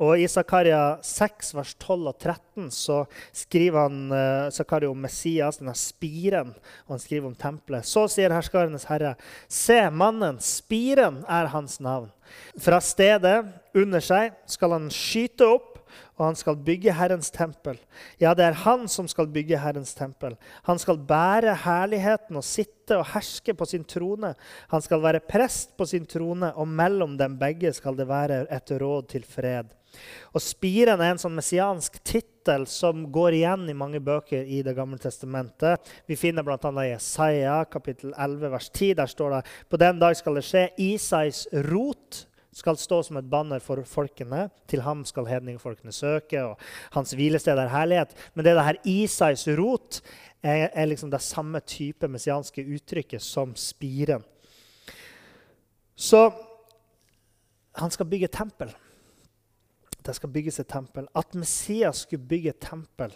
Og 0.01 0.17
I 0.17 0.25
Zakaria 0.31 0.97
6, 1.05 1.51
vers 1.53 1.75
12 1.77 2.09
og 2.09 2.15
13 2.17 2.71
så 2.73 3.03
skriver 3.37 3.83
han 3.83 3.97
uh, 4.09 4.49
Zakaria 4.49 4.89
om 4.89 4.97
Messias, 4.97 5.59
denne 5.61 5.75
spiren, 5.77 6.55
og 6.87 6.95
han 6.95 7.03
skriver 7.03 7.29
om 7.29 7.35
tempelet. 7.37 7.85
Så 7.85 8.07
sier 8.09 8.33
herskarenes 8.33 8.87
herre, 8.89 9.13
se, 9.45 9.77
mannen, 9.93 10.39
spiren 10.41 11.21
er 11.29 11.51
hans 11.53 11.77
navn. 11.83 12.09
Fra 12.57 12.79
stedet 12.81 13.43
under 13.77 14.01
seg 14.01 14.33
skal 14.49 14.73
han 14.79 14.89
skyte 14.93 15.45
opp, 15.45 15.67
og 16.17 16.23
han 16.23 16.37
skal 16.37 16.59
bygge 16.65 16.93
Herrens 16.95 17.31
tempel. 17.33 17.77
Ja, 18.21 18.31
det 18.37 18.45
er 18.45 18.59
han 18.63 18.85
som 18.91 19.07
skal 19.11 19.29
bygge 19.33 19.59
Herrens 19.59 19.93
tempel. 19.97 20.37
Han 20.67 20.79
skal 20.79 21.01
bære 21.09 21.55
herligheten 21.65 22.37
og 22.39 22.45
sitte 22.47 22.99
og 22.99 23.09
herske 23.13 23.55
på 23.57 23.67
sin 23.67 23.83
trone. 23.89 24.33
Han 24.71 24.85
skal 24.85 25.03
være 25.03 25.23
prest 25.25 25.75
på 25.77 25.89
sin 25.89 26.07
trone, 26.09 26.53
og 26.55 26.69
mellom 26.69 27.17
dem 27.19 27.37
begge 27.41 27.73
skal 27.75 27.97
det 27.99 28.07
være 28.09 28.45
et 28.53 28.75
råd 28.81 29.11
til 29.11 29.27
fred. 29.27 29.75
Og 30.31 30.43
Spiren 30.43 31.01
er 31.01 31.13
en 31.13 31.21
sånn 31.21 31.35
messiansk 31.35 31.97
tittel 32.07 32.65
som 32.69 33.03
går 33.13 33.37
igjen 33.41 33.67
i 33.69 33.77
mange 33.77 34.01
bøker 34.03 34.47
i 34.47 34.61
Det 34.65 34.73
gamle 34.77 34.99
testamentet. 35.01 35.91
Vi 36.07 36.17
finner 36.19 36.45
bl.a. 36.47 36.57
i 36.83 36.91
Jesaja 36.93 37.61
kapittel 37.69 38.15
11 38.17 38.53
vers 38.55 38.69
10. 38.69 38.93
Der 39.01 39.11
står 39.11 39.37
det 39.37 39.41
på 39.69 39.79
den 39.81 40.01
dag 40.01 40.17
skal 40.17 40.39
det 40.39 40.45
skje. 40.47 40.67
Isais 40.79 41.45
rot 41.69 42.25
skal 42.51 42.77
stå 42.79 42.99
som 43.03 43.19
et 43.19 43.29
banner 43.31 43.63
for 43.63 43.83
folkene. 43.87 44.49
Til 44.67 44.83
ham 44.85 45.05
skal 45.07 45.29
hedningfolkene 45.29 45.93
søke, 45.95 46.43
og 46.43 46.59
hans 46.95 47.15
hvilested 47.15 47.59
er 47.59 47.71
herlighet. 47.71 48.15
Men 48.33 48.45
det, 48.45 48.55
det 48.57 48.67
her 48.67 48.81
Isais 48.87 49.47
rot 49.59 50.01
er, 50.43 50.69
er 50.73 50.89
liksom 50.89 51.11
det 51.11 51.23
samme 51.23 51.61
type 51.63 52.09
messianske 52.11 52.65
uttrykket 52.75 53.23
som 53.23 53.55
spiren. 53.59 54.23
Så 55.95 56.29
han 57.77 57.91
skal 57.93 58.09
bygge 58.09 58.31
tempel 58.31 58.71
det 60.05 60.15
skal 60.17 60.33
bygges 60.33 60.59
et 60.61 60.69
tempel. 60.71 61.07
At 61.15 61.35
Messias 61.37 62.05
skulle 62.05 62.25
bygge 62.27 62.53
et 62.55 62.63
tempel, 62.63 63.13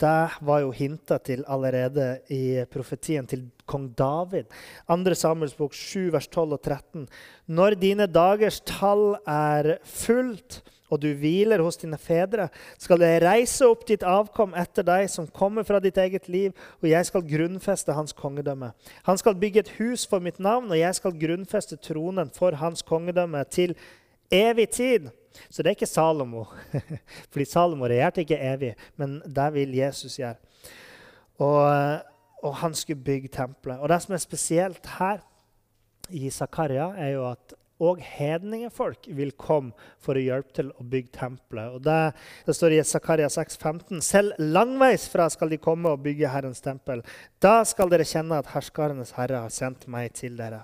det 0.00 0.28
var 0.44 0.60
jo 0.60 0.70
hinta 0.76 1.16
til 1.24 1.42
allerede 1.48 2.20
i 2.30 2.62
profetien 2.70 3.26
til 3.26 3.46
kong 3.66 3.88
David. 3.98 4.50
2. 4.86 5.14
Samuels 5.16 5.56
bok 5.56 5.74
7, 5.74 6.12
vers 6.12 6.28
12 6.28 6.52
og 6.52 6.62
13. 6.62 7.06
Når 7.48 7.78
dine 7.80 8.06
dagers 8.06 8.60
tall 8.60 9.16
er 9.26 9.78
fullt, 9.82 10.60
og 10.92 11.00
du 11.02 11.08
hviler 11.18 11.64
hos 11.64 11.80
dine 11.80 11.98
fedre, 11.98 12.48
skal 12.78 13.02
jeg 13.02 13.24
reise 13.24 13.66
opp 13.66 13.82
ditt 13.88 14.04
avkom 14.06 14.54
etter 14.54 14.86
deg, 14.86 15.08
som 15.10 15.26
kommer 15.26 15.66
fra 15.66 15.80
ditt 15.82 15.98
eget 15.98 16.28
liv, 16.30 16.54
og 16.82 16.88
jeg 16.92 17.08
skal 17.08 17.26
grunnfeste 17.26 17.96
hans 17.96 18.14
kongedømme. 18.14 18.70
Han 19.08 19.18
skal 19.18 19.38
bygge 19.40 19.64
et 19.64 19.74
hus 19.80 20.06
for 20.06 20.22
mitt 20.22 20.38
navn, 20.38 20.70
og 20.70 20.78
jeg 20.78 20.94
skal 21.00 21.18
grunnfeste 21.18 21.80
tronen 21.82 22.30
for 22.36 22.60
hans 22.60 22.86
kongedømme 22.86 23.42
til 23.50 23.74
evig 24.30 24.70
tid. 24.74 25.10
Så 25.50 25.62
det 25.62 25.70
er 25.70 25.76
ikke 25.76 25.90
Salomo. 25.90 26.46
Fordi 27.30 27.44
Salomo 27.48 27.88
regjerte 27.90 28.24
ikke 28.24 28.40
evig, 28.40 28.72
men 28.96 29.18
det 29.26 29.46
vil 29.54 29.74
Jesus 29.76 30.18
gjøre. 30.18 30.38
Og, 31.36 32.02
og, 32.42 32.54
han 32.62 32.74
skulle 32.74 33.04
bygge 33.04 33.28
tempelet. 33.28 33.78
Og 33.78 33.90
det 33.92 34.00
som 34.02 34.16
er 34.16 34.22
spesielt 34.22 34.88
her 34.96 35.20
i 36.08 36.30
Zakaria, 36.30 36.88
er 36.96 37.16
jo 37.16 37.26
at 37.28 37.56
og 37.84 38.00
hedningefolk 38.00 39.04
vil 39.12 39.34
komme 39.36 39.74
for 40.00 40.16
å 40.16 40.22
hjelpe 40.22 40.54
til 40.56 40.70
å 40.80 40.84
bygge 40.88 41.12
tempelet. 41.18 41.74
Og 41.76 41.82
det, 41.84 42.14
det 42.46 42.54
står 42.56 42.72
i 42.72 42.84
Zakaria 42.88 43.28
6,15.: 43.28 44.00
Selv 44.00 44.38
langveis 44.40 45.04
fra 45.12 45.28
skal 45.32 45.52
de 45.52 45.60
komme 45.60 45.92
og 45.92 46.00
bygge 46.06 46.30
Herrens 46.32 46.64
tempel. 46.64 47.04
Da 47.42 47.58
skal 47.68 47.92
dere 47.92 48.08
kjenne 48.08 48.40
at 48.40 48.48
herskarenes 48.54 49.12
herre 49.18 49.44
har 49.44 49.52
sendt 49.52 49.84
meg 49.92 50.16
til 50.16 50.38
dere. 50.40 50.62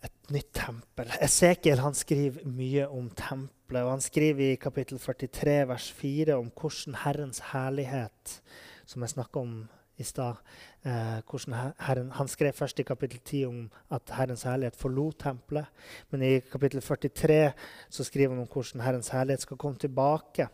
Et 0.00 0.14
nytt 0.34 0.52
tempel. 0.54 1.10
Esekiel 1.22 1.82
han 1.82 1.96
skriver 1.96 2.46
mye 2.46 2.86
om 2.88 3.10
tempelet. 3.16 3.82
og 3.84 3.90
Han 3.90 4.04
skriver 4.04 4.52
i 4.52 4.60
kapittel 4.60 4.98
43, 4.98 5.68
vers 5.68 5.90
4 5.92 6.38
om 6.38 6.50
hvordan 6.50 6.98
Herrens 7.04 7.42
herlighet, 7.52 8.40
som 8.86 9.02
jeg 9.02 9.14
snakka 9.14 9.40
om 9.40 9.54
i 10.00 10.04
stad. 10.04 10.40
Eh, 10.82 12.10
han 12.12 12.28
skrev 12.28 12.52
først 12.52 12.80
i 12.80 12.82
kapittel 12.82 13.20
10 13.24 13.44
om 13.46 13.70
at 13.90 14.02
Herrens 14.16 14.42
herlighet 14.42 14.76
forlot 14.76 15.18
tempelet. 15.18 15.66
Men 16.10 16.22
i 16.22 16.40
kapittel 16.40 16.80
43 16.80 17.52
så 17.90 18.04
skriver 18.04 18.34
han 18.34 18.42
om 18.42 18.48
hvordan 18.48 18.80
Herrens 18.80 19.08
herlighet 19.08 19.40
skal 19.40 19.56
komme 19.56 19.78
tilbake. 19.78 20.48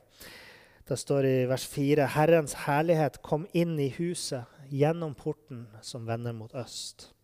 Det 0.88 0.98
står 0.98 1.24
i 1.24 1.48
vers 1.48 1.66
4.: 1.66 2.06
Herrens 2.06 2.52
herlighet 2.52 3.22
kom 3.22 3.46
inn 3.54 3.78
i 3.80 3.88
huset 3.98 4.44
gjennom 4.70 5.14
porten 5.14 5.66
som 5.82 6.06
vender 6.06 6.32
mot 6.32 6.54
øst. 6.54 7.15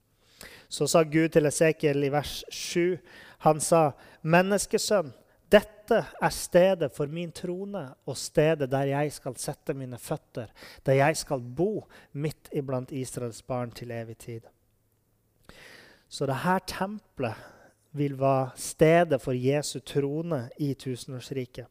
Så 0.73 0.87
sa 0.89 1.03
Gud 1.05 1.29
til 1.35 1.47
Esekiel 1.47 2.07
i 2.07 2.09
vers 2.13 2.39
7. 2.49 2.97
Han 3.45 3.61
sa, 3.61 3.91
'Menneskesønn, 4.25 5.13
dette 5.53 5.99
er 6.23 6.33
stedet 6.33 6.93
for 6.97 7.07
min 7.07 7.33
trone 7.33 7.83
og 8.07 8.17
stedet 8.17 8.71
der 8.71 8.89
jeg 8.89 9.13
skal 9.13 9.37
sette 9.37 9.75
mine 9.75 9.99
føtter, 9.99 10.47
der 10.87 10.93
jeg 10.93 11.17
skal 11.17 11.41
bo 11.41 11.85
midt 12.13 12.49
iblant 12.53 12.93
Israels 12.93 13.43
barn 13.43 13.71
til 13.71 13.91
evig 13.91 14.17
tid. 14.17 14.41
Så 16.09 16.27
dette 16.27 16.59
tempelet 16.67 17.35
vil 17.93 18.19
være 18.19 18.51
stedet 18.57 19.21
for 19.21 19.33
Jesu 19.33 19.81
trone 19.81 20.49
i 20.59 20.75
tusenårsriket. 20.75 21.67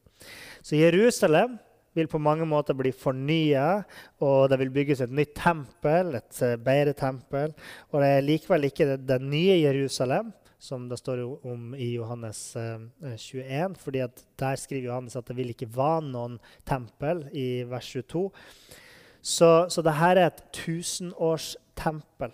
Så 0.61 0.75
Jerusalem 0.75 1.57
vil 1.97 2.07
på 2.07 2.21
mange 2.21 2.45
måter 2.47 2.75
bli 2.77 2.91
fornya, 2.95 3.83
og 4.23 4.49
det 4.51 4.59
vil 4.61 4.73
bygges 4.73 5.03
et 5.03 5.15
nytt 5.15 5.33
tempel, 5.37 6.15
et 6.19 6.43
eh, 6.45 6.57
bedre 6.61 6.93
tempel. 6.97 7.55
Og 7.91 8.03
det 8.03 8.11
er 8.11 8.27
likevel 8.27 8.69
ikke 8.69 8.87
det, 8.93 8.99
det 9.09 9.19
nye 9.23 9.59
Jerusalem, 9.59 10.31
som 10.61 10.85
det 10.89 10.99
står 11.01 11.23
om 11.47 11.73
i 11.73 11.95
Johannes 11.95 12.39
eh, 12.59 13.15
21. 13.17 13.75
fordi 13.81 14.05
Der 14.39 14.55
skriver 14.55 14.91
Johannes 14.91 15.17
at 15.17 15.27
det 15.27 15.37
vil 15.37 15.51
ikke 15.53 15.71
være 15.73 16.05
noen 16.11 16.37
tempel 16.67 17.25
i 17.33 17.63
vers 17.67 17.89
22. 17.91 18.29
Så, 19.21 19.49
så 19.69 19.83
dette 19.85 20.13
er 20.13 20.23
et 20.25 20.45
tusenårstempel. 20.55 22.31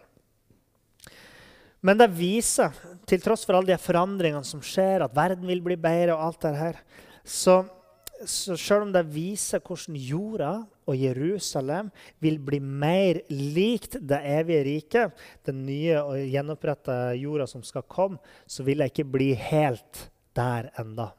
Men 1.87 1.99
det 1.99 2.09
viser, 2.17 2.73
til 3.07 3.21
tross 3.23 3.45
for 3.45 3.57
alle 3.57 3.71
de 3.71 3.79
forandringene 3.79 4.45
som 4.47 4.63
skjer, 4.65 5.03
at 5.05 5.15
verden 5.15 5.47
vil 5.47 5.61
bli 5.63 5.77
bedre, 5.79 6.15
og 6.15 6.29
alt 6.29 6.47
det 6.47 6.55
her, 6.57 6.79
så 7.23 7.61
så 8.25 8.57
selv 8.57 8.87
om 8.87 8.91
det 8.93 9.03
viser 9.11 9.61
hvordan 9.61 9.97
jorda 9.99 10.51
og 10.87 10.97
Jerusalem 10.97 11.91
vil 12.23 12.39
bli 12.41 12.59
mer 12.63 13.19
likt 13.29 13.99
det 13.99 14.19
evige 14.39 14.63
riket, 14.67 15.23
den 15.45 15.65
nye 15.67 15.99
og 16.01 16.17
gjenoppretta 16.23 16.97
jorda 17.19 17.47
som 17.49 17.63
skal 17.65 17.85
komme, 17.89 18.21
så 18.47 18.65
vil 18.67 18.81
det 18.81 18.91
ikke 18.93 19.09
bli 19.17 19.31
helt 19.37 20.07
der 20.37 20.71
enda. 20.79 21.11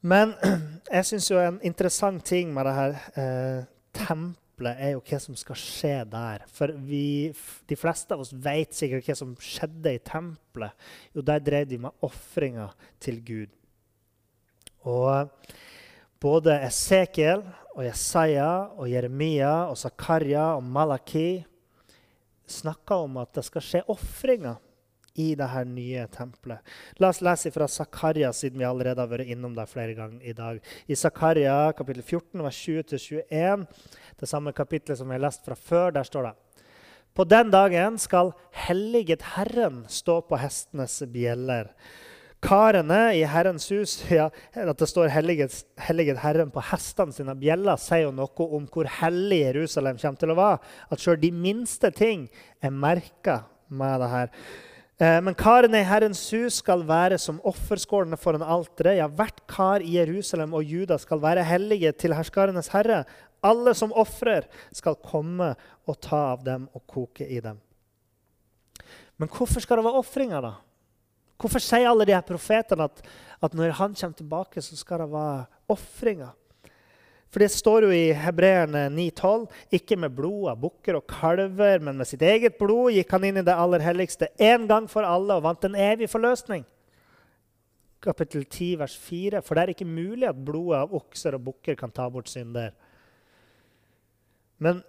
Men 0.00 0.32
jeg 0.96 1.08
syns 1.10 1.30
jo 1.30 1.40
en 1.40 1.60
interessant 1.66 2.24
ting 2.24 2.52
med 2.54 2.68
det 2.68 2.76
her 2.76 2.98
eh, 3.20 3.68
tempelet 3.96 4.80
er 4.80 4.94
jo 4.94 5.02
hva 5.04 5.20
som 5.20 5.36
skal 5.36 5.58
skje 5.60 5.94
der. 6.08 6.44
For 6.52 6.72
vi, 6.88 7.32
de 7.68 7.78
fleste 7.78 8.16
av 8.16 8.24
oss 8.24 8.32
vet 8.32 8.76
sikkert 8.76 9.08
hva 9.08 9.16
som 9.18 9.36
skjedde 9.36 9.96
i 9.96 10.02
tempelet. 10.04 10.90
Jo, 11.16 11.24
der 11.24 11.42
drev 11.44 11.68
de 11.68 11.80
med 11.84 12.06
ofringer 12.06 12.72
til 13.02 13.20
Gud. 13.24 13.56
Og 14.88 15.28
både 16.20 16.56
Esekiel 16.66 17.44
og 17.76 17.84
Jesaja 17.84 18.50
og 18.76 18.88
Jeremia 18.90 19.52
og 19.70 19.78
Zakaria 19.78 20.54
og 20.56 20.64
Malaki 20.64 21.42
snakker 22.50 23.06
om 23.06 23.20
at 23.22 23.32
det 23.36 23.44
skal 23.46 23.64
skje 23.64 23.86
ofringer 23.92 24.58
i 25.18 25.32
dette 25.38 25.62
nye 25.68 26.04
tempelet. 26.12 26.60
La 27.02 27.10
oss 27.10 27.20
lese 27.24 27.50
fra 27.54 27.66
Zakaria, 27.68 28.32
siden 28.32 28.60
vi 28.60 28.66
allerede 28.66 29.02
har 29.02 29.10
vært 29.10 29.30
innom 29.32 29.54
det 29.56 29.66
flere 29.70 29.94
ganger 29.98 30.22
i 30.22 30.34
dag. 30.36 30.60
I 30.86 30.98
Zakaria 30.98 31.56
kapittel 31.76 32.04
14, 32.04 32.42
vers 32.44 32.60
20-21, 32.68 33.66
det 34.20 34.30
samme 34.30 34.54
kapittelet 34.56 35.00
som 35.00 35.10
vi 35.10 35.18
har 35.18 35.24
lest 35.26 35.44
fra 35.46 35.58
før, 35.58 35.96
der 35.96 36.06
står 36.06 36.30
det 36.30 36.36
På 37.14 37.24
den 37.24 37.50
dagen 37.50 37.98
skal 37.98 38.32
helliget 38.68 39.22
Herren 39.34 39.84
stå 39.88 40.20
på 40.22 40.38
hestenes 40.38 41.02
bjeller. 41.12 41.72
Karene 42.40 43.12
i 43.18 43.20
Herrens 43.28 43.66
hus, 43.68 43.98
ja, 44.08 44.30
at 44.56 44.78
det 44.78 44.88
står 44.88 45.10
'helliget, 45.12 45.64
Herren' 45.76 46.52
på 46.52 46.62
hestene 46.70 47.12
sine 47.12 47.34
bjeller, 47.36 47.76
sier 47.76 48.06
jo 48.06 48.14
noe 48.16 48.46
om 48.56 48.66
hvor 48.66 48.88
hellig 48.88 49.42
Jerusalem 49.44 49.98
kommer 50.00 50.18
til 50.18 50.32
å 50.32 50.38
være. 50.38 50.58
At 50.90 50.98
sjøl 50.98 51.20
de 51.20 51.30
minste 51.30 51.90
ting 51.92 52.30
er 52.62 52.70
merka 52.70 53.44
med 53.68 54.00
det 54.00 54.08
her. 54.08 54.30
Eh, 55.00 55.20
men 55.20 55.34
karene 55.34 55.80
i 55.80 55.88
Herrens 55.88 56.22
hus 56.32 56.58
skal 56.60 56.82
være 56.84 57.18
som 57.18 57.40
offerskålene 57.44 58.18
foran 58.20 58.44
alteret. 58.44 58.98
Ja, 59.00 59.08
hvert 59.08 59.44
kar 59.48 59.80
i 59.80 59.96
Jerusalem 59.96 60.52
og 60.54 60.64
Juda 60.64 60.98
skal 61.00 61.20
være 61.20 61.44
hellige 61.44 61.92
til 61.92 62.16
herskarenes 62.16 62.68
herre. 62.72 63.04
Alle 63.44 63.72
som 63.74 63.92
ofrer, 63.92 64.48
skal 64.72 64.96
komme 65.00 65.54
og 65.88 66.00
ta 66.00 66.34
av 66.34 66.44
dem 66.44 66.68
og 66.74 66.84
koke 66.86 67.24
i 67.24 67.40
dem. 67.40 67.60
Men 69.16 69.28
hvorfor 69.28 69.60
skal 69.60 69.80
det 69.80 69.84
være 69.84 70.00
ofringer, 70.00 70.40
da? 70.44 70.52
Hvorfor 71.40 71.62
sier 71.64 71.88
alle 71.88 72.04
de 72.08 72.14
her 72.14 72.26
profetene 72.26 72.84
at, 72.84 73.00
at, 73.40 73.54
når 73.56 73.72
han 73.78 73.94
kommer 73.96 74.16
tilbake, 74.18 74.62
så 74.62 74.76
skal 74.76 75.04
det 75.04 75.12
være 75.12 75.46
ofringer? 75.72 76.34
For 77.30 77.42
det 77.42 77.52
står 77.54 77.86
jo 77.86 77.92
i 77.94 78.10
Hebreerne 78.16 78.88
9,12.: 78.90 79.46
Ikke 79.78 79.96
med 79.96 80.10
blod 80.16 80.50
av 80.50 80.58
bukker 80.60 80.98
og 80.98 81.06
kalver, 81.08 81.78
men 81.78 81.96
med 81.96 82.08
sitt 82.10 82.22
eget 82.26 82.58
blod 82.58 82.90
gikk 82.92 83.14
han 83.14 83.24
inn 83.28 83.38
i 83.38 83.46
det 83.46 83.54
aller 83.54 83.84
helligste 83.84 84.32
én 84.36 84.66
gang 84.68 84.90
for 84.90 85.06
alle 85.06 85.38
og 85.38 85.46
vant 85.46 85.64
en 85.68 85.78
evig 85.78 86.10
forløsning. 86.10 86.66
Kapittel 88.02 88.44
10, 88.48 88.78
vers 88.80 88.96
4. 88.98 89.42
For 89.46 89.54
det 89.54 89.62
er 89.62 89.74
ikke 89.74 89.86
mulig 89.86 90.26
at 90.28 90.44
blodet 90.44 90.82
av 90.82 90.94
okser 90.96 91.36
og 91.36 91.44
bukker 91.46 91.78
kan 91.78 91.92
ta 91.94 92.08
bort 92.10 92.28
synder. 92.32 92.72
Men 94.58 94.82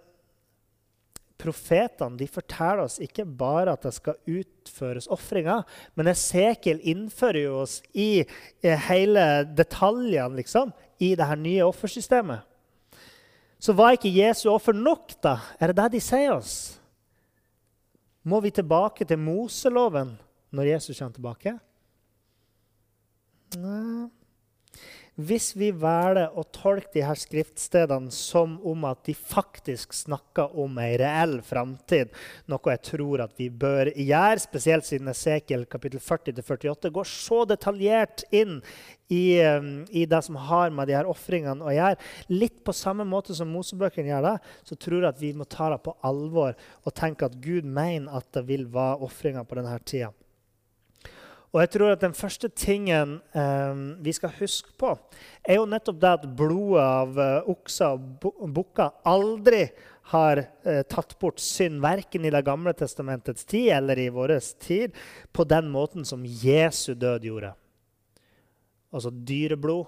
profetene 1.42 2.18
de 2.20 2.28
forteller 2.30 2.84
oss 2.84 3.00
ikke 3.02 3.26
bare 3.26 3.74
at 3.74 3.82
det 3.86 3.92
skal 3.96 4.20
utføres 4.30 5.08
ofringer, 5.12 5.64
men 5.98 6.10
Esekiel 6.12 6.80
innfører 6.86 7.42
jo 7.42 7.56
oss 7.64 7.80
i 7.92 8.22
hele 8.62 9.26
detaljene 9.58 10.38
liksom, 10.38 10.70
i 11.02 11.12
det 11.18 11.26
her 11.26 11.40
nye 11.40 11.66
offersystemet. 11.66 12.46
Så 13.62 13.74
var 13.78 13.94
ikke 13.94 14.10
Jesu 14.10 14.48
offer 14.50 14.74
nok, 14.74 15.12
da? 15.22 15.36
Er 15.58 15.70
det 15.70 15.78
det 15.78 15.90
de 15.96 16.02
sier 16.02 16.32
oss? 16.34 16.54
Må 18.26 18.40
vi 18.42 18.54
tilbake 18.54 19.06
til 19.06 19.18
Moseloven 19.18 20.16
når 20.54 20.74
Jesus 20.76 20.98
kommer 20.98 21.14
tilbake? 21.18 21.54
Nei. 23.58 24.10
Hvis 25.20 25.50
vi 25.60 25.66
velger 25.76 26.32
å 26.40 26.42
tolke 26.56 26.88
de 26.94 27.02
her 27.04 27.18
skriftstedene 27.20 28.08
som 28.16 28.54
om 28.64 28.86
at 28.88 29.02
de 29.04 29.12
faktisk 29.12 29.92
snakker 29.92 30.54
om 30.56 30.78
ei 30.80 30.94
reell 30.96 31.34
framtid, 31.44 32.08
noe 32.48 32.72
jeg 32.72 32.80
tror 32.88 33.20
at 33.26 33.34
vi 33.36 33.50
bør 33.52 33.90
gjøre, 33.92 34.40
spesielt 34.40 34.88
siden 34.88 35.12
Esekiel 35.12 35.66
kapittel 35.68 36.00
40-48 36.00 36.92
går 36.96 37.10
så 37.10 37.42
detaljert 37.50 38.24
inn 38.32 38.62
i, 39.12 39.36
um, 39.44 39.84
i, 39.92 40.06
det 40.08 40.22
som 40.24 40.40
har 40.48 40.72
med 40.72 40.88
de 40.88 40.96
her 40.96 41.12
ofringene 41.12 41.60
å 41.68 41.76
gjøre, 41.76 42.00
litt 42.32 42.62
på 42.64 42.72
samme 42.72 43.04
måte 43.04 43.36
som 43.36 43.52
Mosebøkene 43.52 44.14
gjør 44.14 44.30
det, 44.30 44.34
så 44.64 44.80
tror 44.80 45.02
jeg 45.02 45.10
at 45.12 45.20
vi 45.20 45.34
må 45.36 45.44
ta 45.44 45.68
det 45.74 45.82
på 45.84 45.92
alvor 46.08 46.56
og 46.56 46.96
tenke 46.96 47.28
at 47.28 47.36
Gud 47.44 47.68
mener 47.68 48.16
at 48.16 48.32
det 48.32 48.46
vil 48.48 48.64
være 48.72 49.04
ofringer 49.04 49.44
på 49.44 49.60
denne 49.60 49.76
tida. 49.84 50.08
Og 51.52 51.60
jeg 51.60 51.72
tror 51.74 51.92
at 51.92 52.00
Den 52.00 52.14
første 52.16 52.48
tingen 52.48 53.18
eh, 53.36 53.80
vi 54.00 54.12
skal 54.16 54.32
huske 54.38 54.72
på, 54.80 54.94
er 55.44 55.60
jo 55.60 55.68
nettopp 55.68 55.98
det 56.00 56.12
at 56.16 56.28
blodet 56.36 56.84
av 56.84 57.18
eh, 57.20 57.50
okser 57.52 57.98
og 57.98 58.46
bukker 58.56 58.94
aldri 59.08 59.66
har 60.14 60.40
eh, 60.40 60.80
tatt 60.88 61.12
bort 61.20 61.40
synd, 61.40 61.82
verken 61.84 62.24
i 62.24 62.32
Det 62.32 62.44
gamle 62.46 62.72
testamentets 62.76 63.44
tid 63.44 63.68
eller 63.76 64.00
i 64.00 64.08
vår 64.12 64.38
tid, 64.64 64.96
på 65.32 65.44
den 65.44 65.68
måten 65.70 66.08
som 66.08 66.24
Jesu 66.24 66.94
død 66.94 67.28
gjorde. 67.28 67.52
Altså 68.92 69.12
dyreblod 69.12 69.86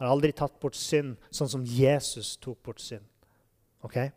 har 0.00 0.10
aldri 0.10 0.30
tatt 0.32 0.56
bort 0.62 0.78
synd 0.78 1.18
sånn 1.30 1.50
som 1.50 1.66
Jesus 1.66 2.36
tok 2.40 2.62
bort 2.66 2.80
synd. 2.82 3.04
Okay? 3.84 4.14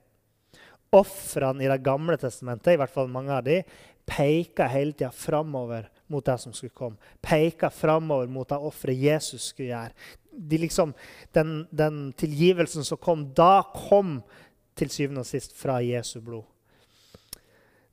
Ofrene 0.93 1.65
i 1.65 1.71
Det 1.73 1.81
gamle 1.81 2.17
testamentet, 2.21 2.75
i 2.75 2.79
hvert 2.79 2.93
fall 2.93 3.09
mange 3.09 3.33
av 3.33 3.43
de, 3.45 3.63
peker 4.05 4.69
hele 4.69 4.93
tida 4.93 5.11
framover 5.15 5.89
mot 6.07 6.25
det 6.25 6.37
som 6.37 6.53
skulle 6.53 6.73
komme. 6.75 6.97
Peka 7.21 7.69
framover 7.69 8.27
mot 8.27 8.49
det 8.49 8.57
offeret 8.57 8.99
Jesus 8.99 9.49
skulle 9.51 9.71
gjøre. 9.71 9.93
De 10.33 10.57
liksom, 10.57 10.93
den, 11.35 11.67
den, 11.71 12.13
tilgivelsen 12.17 12.85
som 12.85 12.99
kom 13.01 13.27
da, 13.35 13.61
kom 13.87 14.19
til 14.77 14.89
syvende 14.89 15.21
og 15.21 15.29
sist 15.29 15.55
fra 15.57 15.79
Jesu 15.85 16.19
blod. 16.21 16.45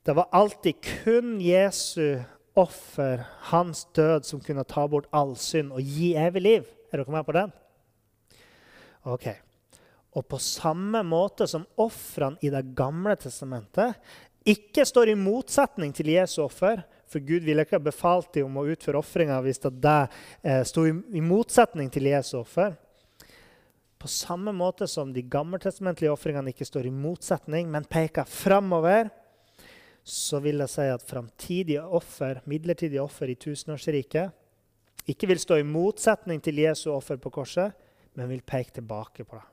Det 0.01 0.15
var 0.17 0.31
alltid 0.33 0.79
kun 1.03 1.35
Jesu 1.41 2.17
offer, 2.57 3.21
hans 3.51 3.85
død, 3.93 4.25
som 4.25 4.41
kunne 4.41 4.65
ta 4.67 4.87
bort 4.89 5.09
all 5.13 5.35
synd 5.39 5.71
og 5.75 5.85
gi 5.85 6.15
evig 6.17 6.41
liv. 6.41 6.65
Er 6.91 6.99
dere 6.99 7.13
med 7.13 7.25
på 7.27 7.35
den? 7.37 7.53
Ok. 9.07 9.29
Og 10.17 10.25
på 10.27 10.39
samme 10.43 11.03
måte 11.07 11.47
som 11.47 11.63
ofrene 11.79 12.41
i 12.43 12.49
Det 12.51 12.65
gamle 12.75 13.15
testamentet 13.15 13.95
ikke 14.45 14.83
står 14.85 15.11
i 15.11 15.19
motsetning 15.19 15.93
til 15.93 16.09
Jesu 16.15 16.41
offer, 16.43 16.81
for 17.11 17.23
Gud 17.27 17.43
ville 17.43 17.65
ikke 17.65 17.75
ha 17.75 17.83
befalt 17.83 18.31
dem 18.35 18.47
om 18.47 18.61
å 18.61 18.67
utføre 18.71 18.99
ofringer 19.01 19.43
hvis 19.43 19.59
det 19.65 19.97
eh, 20.43 20.61
sto 20.67 20.85
i, 20.87 21.23
motsetning 21.23 21.91
til 21.91 22.07
Jesu 22.07 22.37
offer. 22.39 22.77
På 24.01 24.09
samme 24.09 24.53
måte 24.55 24.87
som 24.89 25.11
de 25.13 25.21
gammeltestamentlige 25.21 26.13
ofringene 26.13 26.53
ikke 26.53 26.65
står 26.65 26.87
i 26.87 26.93
motsetning, 26.95 27.67
men 27.69 27.85
peker 27.85 28.25
framover, 28.25 29.11
så 30.01 30.39
vil 30.41 30.63
jeg 30.63 30.73
si 30.73 30.87
at 30.89 31.05
framtidige 31.05 31.83
offer, 31.83 32.39
midlertidige 32.49 33.03
offer 33.03 33.29
i 33.29 33.37
tusenårsriket 33.37 34.31
ikke 35.11 35.27
vil 35.29 35.41
stå 35.41 35.59
i 35.59 35.67
motsetning 35.67 36.41
til 36.41 36.61
Jesu 36.63 36.89
offer 36.93 37.19
på 37.21 37.31
korset, 37.33 37.73
men 38.17 38.29
vil 38.31 38.43
peke 38.45 38.79
tilbake 38.79 39.25
på 39.25 39.37
det. 39.37 39.47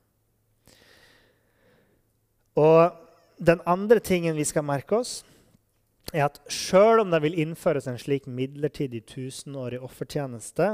Og 2.59 2.95
den 3.39 3.61
andre 3.67 4.01
tingen 4.03 4.37
vi 4.37 4.47
skal 4.47 4.67
merke 4.67 4.99
oss, 4.99 5.21
er 6.13 6.25
at 6.25 6.39
selv 6.53 7.03
om 7.03 7.11
det 7.13 7.21
vil 7.23 7.37
innføres 7.43 7.87
en 7.89 7.99
slik 8.01 8.27
midlertidig 8.31 9.03
tusenårig 9.11 9.81
offertjeneste, 9.85 10.71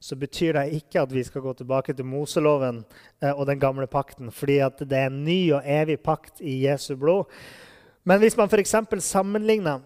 så 0.00 0.18
betyr 0.18 0.54
det 0.58 0.78
ikke 0.78 1.02
at 1.02 1.12
vi 1.14 1.24
skal 1.26 1.42
gå 1.42 1.54
tilbake 1.58 1.94
til 1.96 2.06
Moseloven 2.06 2.84
eh, 3.22 3.32
og 3.32 3.46
den 3.50 3.60
gamle 3.62 3.88
pakten, 3.90 4.30
fordi 4.30 4.60
det 4.78 4.98
er 4.98 5.10
en 5.10 5.24
ny 5.24 5.40
og 5.56 5.66
evig 5.66 5.98
pakt 6.02 6.40
i 6.40 6.60
Jesu 6.66 6.94
blod. 6.96 7.26
Men 8.06 8.22
hvis 8.22 8.36
man 8.38 8.48
f.eks. 8.48 8.76
sammenligner 9.02 9.82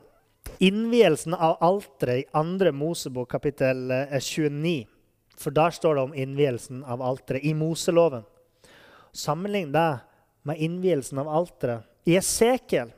innvielsen 0.61 1.35
av 1.35 1.57
alteret 1.65 2.25
i 2.25 2.27
2. 2.33 2.73
Mosebok 2.77 3.31
kapittel 3.31 3.89
29 4.13 4.81
eh, 4.81 4.87
For 5.41 5.51
der 5.57 5.73
står 5.73 5.95
det 5.97 6.03
om 6.03 6.15
innvielsen 6.15 6.85
av 6.85 7.01
alteret 7.01 7.45
i 7.45 7.55
Moseloven. 7.55 8.27
Sammenlign 9.13 9.73
det 9.73 10.03
med 10.45 10.61
innvielsen 10.61 11.19
av 11.19 11.29
alteret 11.29 11.89
i 12.05 12.19
Esekiel 12.21 12.93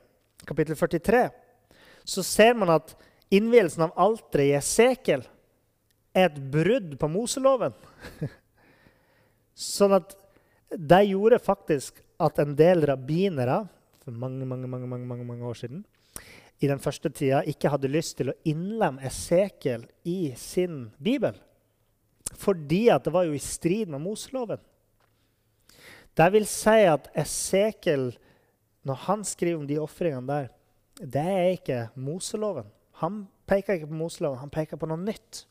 kapittel 0.47 0.77
43. 0.77 1.29
Så 2.05 2.25
ser 2.27 2.55
man 2.59 2.73
at 2.75 2.95
innvielsen 3.33 3.87
av 3.87 3.95
alteret 4.01 4.49
i 4.49 4.57
Esekiel 4.59 5.25
er 6.13 6.29
et 6.29 6.41
brudd 6.53 6.97
på 7.01 7.09
Moseloven. 7.11 7.75
sånn 9.55 9.97
at 9.97 10.17
det 10.73 11.03
gjorde 11.11 11.41
faktisk 11.43 12.01
at 12.23 12.39
en 12.43 12.55
del 12.57 12.85
rabbinere 12.89 13.63
for 14.03 14.15
mange, 14.17 14.47
mange, 14.49 14.69
mange, 14.69 14.89
mange, 14.89 15.25
mange, 15.25 15.47
år 15.47 15.59
siden 15.59 15.85
i 16.63 16.69
den 16.71 16.81
første 16.83 17.11
tida 17.11 17.43
ikke 17.49 17.71
hadde 17.73 17.91
lyst 17.91 18.17
til 18.19 18.31
å 18.31 18.39
innlemme 18.47 19.03
Esekiel 19.07 19.85
i 20.07 20.33
sin 20.39 20.85
bibel. 21.03 21.35
Fordi 22.39 22.85
at 22.95 23.05
det 23.05 23.13
var 23.15 23.27
jo 23.27 23.35
i 23.35 23.43
strid 23.43 23.91
med 23.91 24.03
Moseloven. 24.05 24.61
Det 26.15 26.29
vil 26.35 26.47
si 26.47 26.77
at 26.87 27.09
Esekiel, 27.19 28.13
når 28.87 29.01
han 29.09 29.25
skriver 29.27 29.59
om 29.59 29.67
de 29.67 29.81
ofringene 29.83 30.29
der, 30.29 30.51
det 31.03 31.23
er 31.23 31.49
ikke 31.57 31.81
Moseloven. 31.99 32.69
Han 33.03 33.25
peker 33.51 33.81
ikke 33.81 33.91
på 33.91 33.99
Moseloven, 33.99 34.39
han 34.39 34.53
peker 34.55 34.79
på 34.79 34.87
noe 34.87 35.01
nytt. 35.03 35.45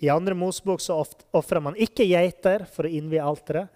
I 0.00 0.08
andre 0.08 0.36
Mosebok 0.38 0.80
så 0.80 0.96
ofrer 1.36 1.60
man 1.60 1.76
ikke 1.76 2.06
geiter 2.08 2.64
for 2.70 2.88
å 2.88 2.92
innvie 2.92 3.20
alteret. 3.20 3.68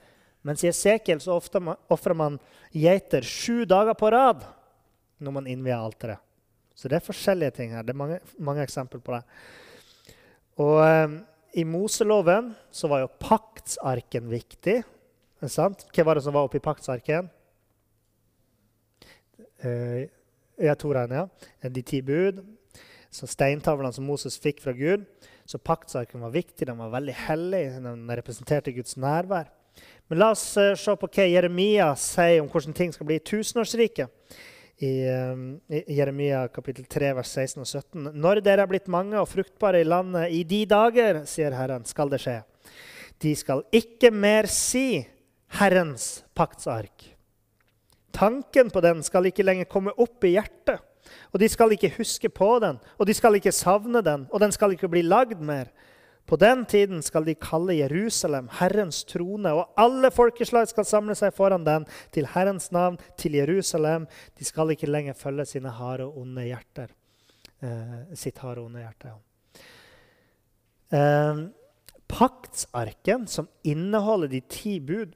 Mens 0.44 0.62
i 0.64 0.70
Esekiel 0.70 1.20
så 1.24 1.36
ofrer 1.36 2.16
man 2.16 2.38
geiter 2.72 3.24
sju 3.24 3.64
dager 3.68 3.96
på 3.96 4.10
rad 4.12 4.44
når 5.20 5.36
man 5.36 5.48
innvier 5.48 5.76
alteret. 5.80 6.20
Så 6.74 6.88
det 6.88 6.98
er 6.98 7.06
forskjellige 7.06 7.54
ting 7.58 7.76
her. 7.76 7.84
Det 7.84 7.94
er 7.94 8.00
mange, 8.00 8.18
mange 8.40 8.64
eksempler 8.64 9.00
på 9.04 9.14
det. 9.14 9.22
Og 10.64 10.80
eh, 10.84 11.14
I 11.60 11.64
Moseloven 11.68 12.52
så 12.74 12.90
var 12.90 13.04
jo 13.04 13.14
paktsarken 13.20 14.28
viktig. 14.32 14.80
Sant? 15.44 15.86
Hva 15.92 16.08
var 16.08 16.18
det 16.18 16.24
som 16.24 16.34
var 16.36 16.48
oppi 16.48 16.60
paktsarken? 16.62 17.28
Eh, 19.64 20.08
ja, 20.60 20.74
Toraen, 20.78 21.14
ja. 21.14 21.68
De 21.68 21.82
ti 21.82 22.02
bud. 22.02 22.42
Så 23.14 23.28
Steintavlene 23.30 23.94
som 23.94 24.06
Moses 24.08 24.38
fikk 24.42 24.62
fra 24.64 24.74
Gud. 24.74 25.04
Så 25.46 25.58
paktsarken 25.58 26.22
var 26.24 26.32
viktig. 26.34 26.66
Den 26.66 26.80
var 26.80 26.92
veldig 26.94 27.14
hellig. 27.28 27.62
Den 27.84 28.08
representerte 28.10 28.74
Guds 28.74 28.96
nærvær. 28.98 29.50
Men 30.08 30.20
la 30.20 30.30
oss 30.34 30.42
uh, 30.60 30.72
se 30.78 30.94
på 30.98 31.08
hva 31.10 31.28
Jeremia 31.28 31.92
sier 31.98 32.42
om 32.42 32.50
hvordan 32.50 32.76
ting 32.76 32.92
skal 32.94 33.08
bli 33.08 33.18
i 33.18 33.24
tusenårsriket. 33.24 34.10
I, 34.82 34.90
um, 35.06 35.44
I, 35.70 35.84
Jeremia 35.96 36.44
kapittel 36.52 36.86
3, 36.90 37.12
vers 37.14 37.30
16 37.30 37.62
og 37.62 37.68
17. 37.70 38.10
Når 38.18 38.42
dere 38.44 38.66
er 38.66 38.70
blitt 38.70 38.90
mange 38.90 39.18
og 39.20 39.30
fruktbare 39.30 39.84
i 39.84 39.86
landet 39.86 40.34
i 40.34 40.42
de 40.50 40.64
dager, 40.70 41.22
sier 41.30 41.54
Herren, 41.54 41.86
skal 41.86 42.10
det 42.10 42.20
skje. 42.24 42.40
De 43.22 43.34
skal 43.38 43.62
ikke 43.74 44.10
mer 44.10 44.50
si 44.50 45.04
Herrens 45.60 46.24
paktsark. 46.34 47.13
Tanken 48.14 48.70
på 48.70 48.82
den 48.84 49.02
skal 49.02 49.26
ikke 49.28 49.46
lenger 49.46 49.68
komme 49.70 49.94
opp 49.98 50.24
i 50.24 50.36
hjertet. 50.36 50.82
Og 51.34 51.40
de 51.42 51.48
skal 51.52 51.74
ikke 51.74 51.92
huske 51.98 52.30
på 52.32 52.54
den, 52.62 52.78
og 52.96 53.08
de 53.08 53.14
skal 53.16 53.36
ikke 53.36 53.52
savne 53.52 54.00
den, 54.04 54.24
og 54.32 54.40
den 54.40 54.54
skal 54.54 54.72
ikke 54.72 54.88
bli 54.88 55.02
lagd 55.04 55.42
mer. 55.44 55.68
På 56.24 56.38
den 56.40 56.62
tiden 56.64 57.02
skal 57.04 57.26
de 57.26 57.34
kalle 57.36 57.76
Jerusalem 57.76 58.48
Herrens 58.56 59.02
trone, 59.04 59.50
og 59.52 59.74
alle 59.76 60.08
folkeslag 60.14 60.70
skal 60.70 60.86
samle 60.88 61.16
seg 61.18 61.34
foran 61.36 61.66
den 61.66 61.84
til 62.14 62.30
Herrens 62.32 62.70
navn, 62.72 62.96
til 63.20 63.36
Jerusalem. 63.36 64.06
De 64.38 64.48
skal 64.48 64.72
ikke 64.72 64.88
lenger 64.88 65.18
følge 65.18 65.44
sine 65.50 65.74
harde 65.76 66.06
og 66.08 66.22
onde 66.22 66.46
hjerter. 66.46 66.94
Eh, 67.60 68.16
sitt 68.16 68.40
harde 68.40 68.62
og 68.62 68.70
onde 68.70 68.86
hjerte. 68.86 69.12
Eh, 70.96 71.44
paktsarken, 72.08 73.28
som 73.28 73.48
inneholder 73.64 74.32
de 74.32 74.40
ti 74.48 74.78
bud, 74.80 75.12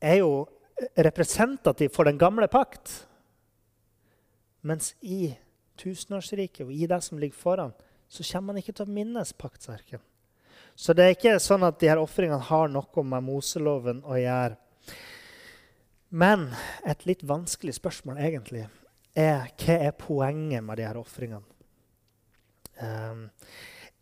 er 0.00 0.22
jo 0.22 0.46
representativ 0.94 1.92
for 1.94 2.08
den 2.08 2.18
gamle 2.18 2.48
pakt. 2.48 3.06
Mens 4.62 4.94
i 5.00 5.34
tusenårsriket 5.80 6.66
og 6.66 6.72
i 6.72 6.86
det 6.86 7.00
som 7.02 7.18
ligger 7.18 7.38
foran, 7.38 7.72
så 8.08 8.24
kommer 8.32 8.52
man 8.52 8.60
ikke 8.62 8.74
til 8.76 8.86
å 8.86 8.94
minnes 8.94 9.32
paktsarken. 9.32 10.02
Så 10.74 10.94
det 10.96 11.04
er 11.04 11.16
ikke 11.16 11.38
sånn 11.42 11.64
at 11.66 11.78
de 11.80 11.90
her 11.90 12.00
ofringene 12.00 12.40
har 12.48 12.70
noe 12.72 13.04
med 13.04 13.24
Moseloven 13.26 14.02
å 14.08 14.16
gjøre. 14.20 14.56
Men 16.12 16.50
et 16.88 17.06
litt 17.08 17.24
vanskelig 17.24 17.78
spørsmål 17.78 18.20
egentlig 18.20 18.66
er 19.16 19.48
hva 19.48 19.76
er 19.88 19.96
poenget 19.96 20.64
med 20.64 20.80
de 20.80 20.86
her 20.86 21.00
ofringene? 21.00 21.44
Um, 22.82 23.28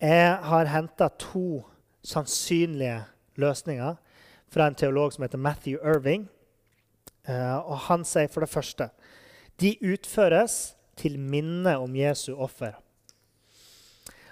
jeg 0.00 0.30
har 0.50 0.70
henta 0.72 1.10
to 1.20 1.62
sannsynlige 2.06 3.02
løsninger 3.38 3.98
fra 4.50 4.66
en 4.66 4.78
teolog 4.78 5.12
som 5.12 5.26
heter 5.26 5.42
Matthew 5.42 5.78
Irving. 5.84 6.28
Uh, 7.30 7.62
og 7.62 7.76
han 7.86 8.04
sier 8.08 8.30
for 8.32 8.42
det 8.42 8.50
første 8.50 8.90
de 9.60 9.74
utføres 9.84 10.72
til 10.96 11.18
minne 11.20 11.74
om 11.80 11.92
Jesu 11.96 12.32
offer. 12.32 12.78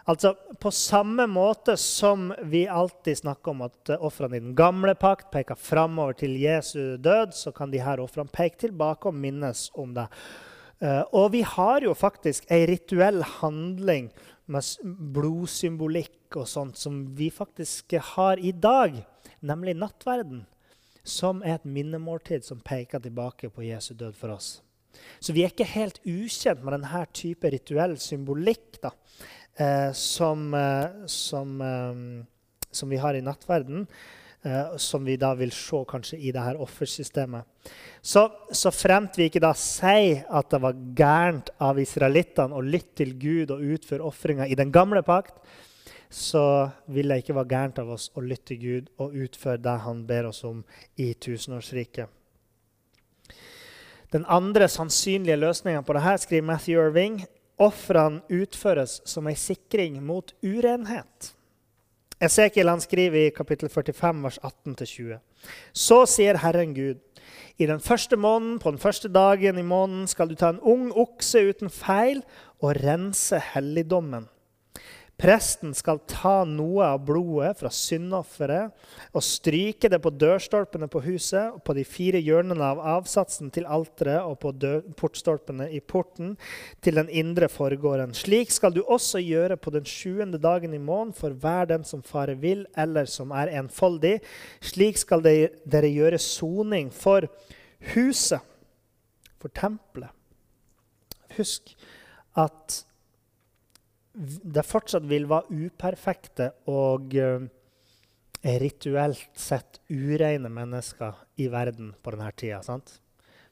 Altså, 0.09 0.33
På 0.59 0.71
samme 0.73 1.27
måte 1.29 1.77
som 1.77 2.31
vi 2.49 2.65
alltid 2.65 3.21
snakker 3.21 3.53
om 3.53 3.67
at 3.67 3.91
ofrene 4.01 4.39
i 4.39 4.41
den 4.41 4.55
gamle 4.57 4.95
pakt 4.97 5.29
peker 5.31 5.59
framover 5.61 6.17
til 6.17 6.39
Jesu 6.41 6.97
død, 6.97 7.35
så 7.37 7.53
kan 7.53 7.71
de 7.71 7.83
her 7.85 8.01
ofrene 8.01 8.33
peke 8.33 8.65
tilbake 8.65 9.11
og 9.11 9.15
minnes 9.15 9.69
om 9.77 9.93
det. 9.95 10.09
Uh, 10.81 11.05
og 11.13 11.33
vi 11.35 11.43
har 11.43 11.85
jo 11.85 11.93
faktisk 11.93 12.49
ei 12.55 12.65
rituell 12.71 13.21
handling 13.41 14.09
med 14.49 14.65
blodsymbolikk 15.13 16.39
og 16.41 16.49
sånt 16.49 16.79
som 16.81 17.03
vi 17.19 17.29
faktisk 17.35 17.99
har 18.15 18.41
i 18.41 18.53
dag, 18.53 18.97
nemlig 19.45 19.77
nattverden, 19.77 20.47
som 21.09 21.43
er 21.43 21.57
et 21.57 21.69
minnemåltid 21.69 22.45
som 22.45 22.61
peker 22.61 23.03
tilbake 23.03 23.51
på 23.51 23.67
Jesu 23.67 23.95
død 23.97 24.17
for 24.19 24.37
oss. 24.37 24.59
Så 25.21 25.33
vi 25.35 25.45
er 25.45 25.53
ikke 25.53 25.69
helt 25.69 26.01
ukjent 26.05 26.63
med 26.65 26.75
denne 26.77 27.05
type 27.15 27.51
rituell 27.53 27.97
symbolikk. 28.03 28.81
da 28.83 28.93
eh, 29.59 29.93
som, 29.93 30.55
eh, 30.55 31.07
som, 31.07 31.61
eh, 31.61 32.25
som, 32.71 32.89
vi 32.89 32.97
har 32.97 33.15
i 33.15 33.21
nattverden, 33.21 33.87
eh, 34.43 34.77
som 34.77 35.05
vi 35.05 35.17
da 35.17 35.35
vil 35.35 35.53
se 35.53 35.85
kanskje 35.89 36.19
i 36.19 36.33
dette 36.33 36.57
offersystemet. 36.63 37.45
Så, 38.03 38.29
så 38.53 38.71
fremt 38.71 39.19
vi 39.19 39.29
ikke 39.29 39.43
da 39.43 39.53
sier 39.59 40.25
at 40.31 40.51
det 40.51 40.63
var 40.63 40.79
gærent 40.97 41.51
av 41.61 41.81
israelittene 41.83 42.55
å 42.55 42.65
lytte 42.65 43.03
til 43.03 43.17
Gud 43.19 43.55
og 43.55 43.65
utføre 43.75 44.07
ofringer 44.07 44.47
i 44.47 44.59
den 44.59 44.73
gamle 44.73 45.03
pakt, 45.03 45.35
så 46.11 46.71
vil 46.87 47.09
det 47.09 47.23
ikke 47.23 47.37
være 47.37 47.53
gærent 47.53 47.81
av 47.83 47.91
oss 47.93 48.09
å 48.17 48.25
lytte 48.25 48.53
til 48.53 48.61
Gud 48.63 48.93
og 48.99 49.17
utføre 49.17 49.61
det 49.61 49.77
han 49.85 50.05
ber 50.09 50.31
oss 50.31 50.45
om 50.49 50.63
i 50.97 51.13
tusenårsriket. 51.15 52.09
Den 54.13 54.25
andre 54.25 54.69
sannsynlige 54.73 55.37
løsninga 55.37 55.83
på 55.85 55.97
dette 55.97 56.15
skriver 56.25 56.47
Matthew 56.49 56.81
Irving, 56.81 57.19
Ofrene 57.59 58.23
utføres 58.31 59.01
som 59.05 59.27
ei 59.27 59.35
sikring 59.35 59.99
mot 60.07 60.31
urenhet. 60.47 61.33
Esekiel 62.23 62.71
han 62.71 62.81
skriver 62.83 63.27
i 63.27 63.35
kapittel 63.35 63.69
45, 63.71 64.23
vers 64.23 64.39
18-20. 64.43 65.19
Så 65.75 65.99
sier 66.11 66.39
Herren 66.43 66.75
Gud, 66.75 67.03
I 67.59 67.67
den 67.67 67.81
første 67.83 68.17
måneden, 68.17 68.59
på 68.59 68.71
den 68.71 68.79
første 68.79 69.09
dagen 69.11 69.59
i 69.59 69.67
måneden 69.67 70.07
skal 70.07 70.29
du 70.31 70.37
ta 70.39 70.53
en 70.55 70.61
ung 70.63 70.93
okse 70.95 71.43
uten 71.51 71.71
feil 71.71 72.23
og 72.63 72.79
rense 72.79 73.41
helligdommen. 73.53 74.29
Presten 75.19 75.73
skal 75.75 75.99
ta 76.07 76.45
noe 76.47 76.85
av 76.93 77.01
blodet 77.03 77.57
fra 77.59 77.71
syndofferet 77.75 78.71
og 79.11 79.25
stryke 79.27 79.91
det 79.91 79.99
på 80.05 80.13
dørstolpene 80.15 80.87
på 80.93 81.03
huset 81.09 81.57
og 81.57 81.65
på 81.67 81.75
de 81.75 81.83
fire 81.83 82.21
hjørnene 82.23 82.63
av 82.63 82.79
avsatsen 82.93 83.51
til 83.51 83.67
alteret 83.67 84.23
og 84.23 84.39
på 84.45 84.53
portstolpene 85.01 85.67
i 85.75 85.81
porten 85.83 86.37
til 86.87 87.01
den 87.01 87.11
indre 87.11 87.51
forgården. 87.51 88.15
Slik 88.15 88.55
skal 88.55 88.77
du 88.77 88.85
også 88.85 89.19
gjøre 89.19 89.59
på 89.59 89.75
den 89.75 89.91
sjuende 89.91 90.39
dagen 90.39 90.79
i 90.79 90.79
måneden 90.79 91.17
for 91.19 91.35
hver 91.35 91.67
den 91.75 91.83
som 91.83 92.07
fare 92.07 92.39
vil, 92.39 92.69
eller 92.79 93.11
som 93.11 93.35
er 93.35 93.51
enfoldig. 93.59 94.21
Slik 94.63 95.03
skal 95.03 95.27
dere 95.27 95.91
gjøre 95.91 96.23
soning 96.23 96.95
for 96.95 97.27
huset, 97.91 98.39
for 99.43 99.51
tempelet. 99.51 100.15
Husk 101.35 101.75
at 102.39 102.85
det 104.19 104.67
fortsatt 104.67 105.07
vil 105.07 105.29
være 105.31 105.55
uperfekte 105.69 106.51
og 106.71 107.15
uh, 107.15 107.45
rituelt 108.59 109.39
sett 109.39 109.81
ureine 109.91 110.51
mennesker 110.51 111.21
i 111.39 111.47
verden 111.53 111.93
på 112.03 112.15
denne 112.15 112.31
tida. 112.35 112.61
Sant? 112.67 112.97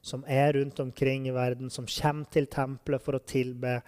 Som 0.03 0.25
er 0.27 0.53
rundt 0.57 0.79
omkring 0.83 1.27
i 1.27 1.35
verden, 1.35 1.71
som 1.71 1.87
kommer 1.87 2.27
til 2.31 2.49
tempelet 2.51 3.03
for 3.03 3.17
å 3.17 3.23
tilbe. 3.23 3.79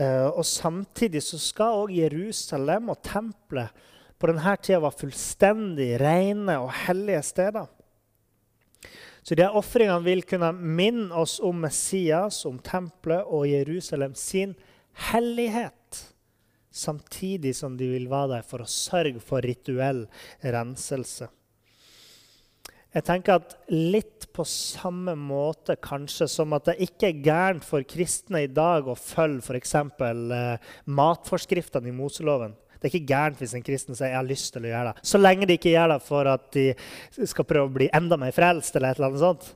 Uh, 0.00 0.28
og 0.34 0.44
Samtidig 0.48 1.24
så 1.24 1.40
skal 1.40 1.84
òg 1.84 1.94
Jerusalem 1.96 2.92
og 2.92 3.00
tempelet 3.04 3.72
på 4.20 4.28
denne 4.30 4.56
tida 4.60 4.82
være 4.84 5.00
fullstendig 5.06 5.88
rene 6.00 6.58
og 6.62 6.70
hellige 6.84 7.22
steder. 7.24 7.72
Så 9.24 9.36
de 9.40 9.46
ofringene 9.56 10.04
vil 10.04 10.20
kunne 10.28 10.50
minne 10.52 11.16
oss 11.16 11.38
om 11.40 11.62
Messias, 11.64 12.42
om 12.44 12.58
tempelet 12.60 13.24
og 13.24 13.48
Jerusalem 13.48 14.12
sin 14.16 14.52
hellighet 15.10 15.72
samtidig 16.74 17.54
som 17.56 17.78
de 17.78 17.88
vil 17.94 18.10
være 18.10 18.36
der 18.36 18.46
for 18.46 18.64
å 18.64 18.70
sørge 18.70 19.22
for 19.22 19.44
rituell 19.46 20.04
renselse. 20.42 21.30
Jeg 22.94 23.06
tenker 23.08 23.40
at 23.40 23.54
Litt 23.74 24.28
på 24.34 24.44
samme 24.46 25.14
måte 25.18 25.76
kanskje 25.82 26.26
som 26.30 26.54
at 26.56 26.68
det 26.70 26.88
ikke 26.88 27.08
er 27.08 27.22
gærent 27.22 27.66
for 27.66 27.86
kristne 27.86 28.44
i 28.44 28.50
dag 28.50 28.86
å 28.86 28.96
følge 28.98 29.42
f.eks. 29.42 29.74
Eh, 29.78 30.68
matforskriftene 30.90 31.90
i 31.90 31.94
Moseloven. 31.94 32.54
Det 32.84 32.90
er 32.90 32.98
ikke 32.98 33.14
gærent 33.14 33.38
hvis 33.40 33.54
en 33.56 33.64
kristen 33.64 33.96
sier 33.96 34.10
jeg 34.12 34.18
har 34.18 34.26
lyst 34.26 34.50
til 34.54 34.66
å 34.66 34.70
gjøre 34.70 34.90
det. 34.90 35.06
Så 35.06 35.20
lenge 35.20 35.46
de 35.48 35.56
ikke 35.58 35.72
gjør 35.72 35.94
det 35.94 36.00
for 36.04 36.30
at 36.30 36.48
de 36.54 36.66
skal 37.30 37.46
prøve 37.48 37.70
å 37.70 37.76
bli 37.78 37.86
enda 37.96 38.18
mer 38.20 38.34
frelst. 38.34 38.76
eller 38.76 38.92
et 38.92 39.00
eller 39.00 39.12
annet 39.12 39.22
sånt. 39.22 39.46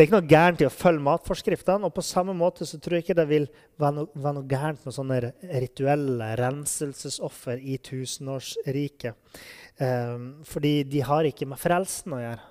Det 0.00 0.06
er 0.06 0.08
ikke 0.08 0.16
noe 0.22 0.32
gærent 0.32 0.62
i 0.62 0.64
å 0.64 0.72
følge 0.72 1.04
matforskriftene. 1.04 1.84
Og 1.84 1.92
på 1.92 2.00
samme 2.00 2.32
måte 2.32 2.64
så 2.64 2.78
tror 2.80 2.96
jeg 2.96 3.04
ikke 3.04 3.18
det 3.18 3.26
vil 3.28 3.42
være 3.76 3.98
noe, 3.98 4.08
være 4.14 4.38
noe 4.38 4.48
gærent 4.48 4.86
med 4.88 4.94
sånne 4.96 5.18
rituelle 5.60 6.28
renselsesoffer 6.40 7.60
i 7.60 7.76
tusenårsriket. 7.84 9.34
Um, 9.76 10.24
fordi 10.48 10.72
de 10.88 11.02
har 11.04 11.28
ikke 11.28 11.50
med 11.52 11.60
frelsen 11.60 12.16
å 12.16 12.22
gjøre. 12.22 12.48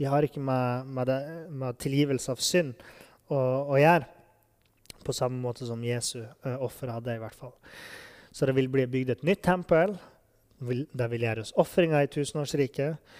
De 0.00 0.10
har 0.10 0.26
ikke 0.26 0.42
med, 0.42 0.90
med, 0.98 1.12
det, 1.12 1.20
med 1.62 1.78
tilgivelse 1.86 2.34
av 2.34 2.42
synd 2.42 2.74
å, 3.30 3.38
å, 3.38 3.78
gjøre. 3.78 4.10
På 5.06 5.14
samme 5.14 5.38
måte 5.38 5.70
som 5.70 5.86
Jesu 5.86 6.18
uh, 6.18 6.58
offer 6.66 6.90
hadde, 6.96 7.14
i 7.14 7.22
hvert 7.22 7.38
fall. 7.46 7.54
Så 8.34 8.50
det 8.50 8.58
vil 8.58 8.74
bli 8.74 8.90
bygd 8.90 9.20
et 9.20 9.26
nytt 9.30 9.46
tempel. 9.46 9.94
Det 10.58 11.12
vil 11.14 11.30
gjøres 11.30 11.54
ofringer 11.62 12.02
i 12.02 12.10
tusenårsriket. 12.18 13.18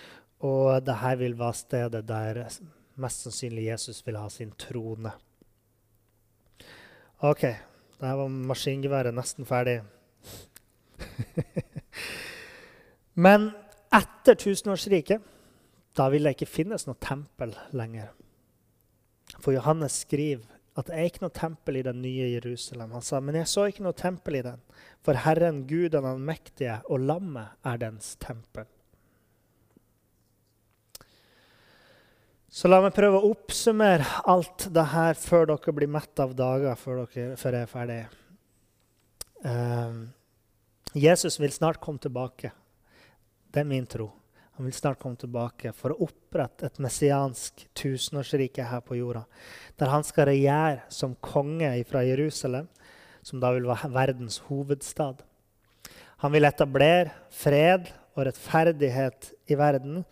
Og 0.50 0.80
dette 0.82 1.18
vil 1.22 1.38
være 1.38 1.62
stedet 1.62 2.06
der 2.10 2.46
mest 3.00 3.24
sannsynlig 3.24 3.68
Jesus 3.70 4.02
vil 4.06 4.18
ha 4.20 4.28
sin 4.30 4.52
trone. 4.58 5.14
OK, 7.22 7.42
der 8.00 8.16
var 8.18 8.28
maskingeværet 8.28 9.14
nesten 9.14 9.46
ferdig. 9.46 9.80
Men 13.24 13.50
etter 13.92 14.38
tusenårsriket 14.38 15.30
da 15.96 16.08
vil 16.08 16.24
det 16.24 16.36
ikke 16.36 16.48
finnes 16.48 16.86
noe 16.88 16.96
tempel 17.02 17.52
lenger. 17.76 18.10
For 19.38 19.52
Johannes 19.52 20.02
skriver 20.06 20.48
at 20.78 20.88
det 20.88 20.96
er 20.96 21.08
ikke 21.08 21.26
noe 21.26 21.36
tempel 21.36 21.78
i 21.78 21.84
den 21.84 22.00
nye 22.00 22.30
Jerusalem. 22.32 22.94
Han 22.96 23.04
sa, 23.04 23.20
men 23.20 23.36
jeg 23.36 23.50
så 23.50 23.66
ikke 23.68 23.84
noe 23.84 23.96
tempel 23.96 24.38
i 24.38 24.44
den, 24.46 24.62
for 25.04 25.20
Herren, 25.20 25.66
Gud 25.68 25.92
den 25.92 26.24
mektige, 26.24 26.78
og 26.88 27.04
lammet 27.04 27.58
er 27.68 27.82
dens 27.82 28.14
tempel. 28.22 28.64
Så 32.52 32.68
la 32.68 32.82
meg 32.84 32.92
prøve 32.92 33.16
å 33.16 33.30
oppsummere 33.32 34.04
alt 34.28 34.66
det 34.76 34.82
her 34.92 35.16
før 35.16 35.46
dere 35.48 35.72
blir 35.72 35.88
mett 35.88 36.20
av 36.20 36.34
dager, 36.36 36.74
før, 36.76 37.06
dere, 37.08 37.36
før 37.40 37.54
jeg 37.56 37.64
er 37.64 37.70
ferdig. 37.70 38.00
Um, 39.40 40.02
Jesus 40.92 41.38
vil 41.40 41.54
snart 41.54 41.80
komme 41.80 42.02
tilbake. 42.02 42.50
Det 43.48 43.62
er 43.62 43.70
min 43.70 43.86
tro. 43.88 44.10
Han 44.58 44.68
vil 44.68 44.76
snart 44.76 45.00
komme 45.00 45.16
tilbake 45.16 45.72
for 45.72 45.94
å 45.94 46.04
opprette 46.04 46.68
et 46.68 46.76
messiansk 46.84 47.62
tusenårsrike 47.72 48.66
her 48.68 48.82
på 48.84 48.98
jorda. 48.98 49.22
Der 49.80 49.88
han 49.88 50.04
skal 50.04 50.28
regjere 50.28 50.82
som 50.92 51.14
konge 51.24 51.70
fra 51.88 52.02
Jerusalem, 52.04 52.66
som 53.24 53.40
da 53.40 53.54
vil 53.56 53.70
være 53.70 53.88
verdens 53.94 54.42
hovedstad. 54.50 55.24
Han 56.20 56.36
vil 56.36 56.44
etablere 56.44 57.16
fred 57.32 57.88
og 58.12 58.26
rettferdighet 58.28 59.32
i 59.48 59.56
verden 59.56 60.04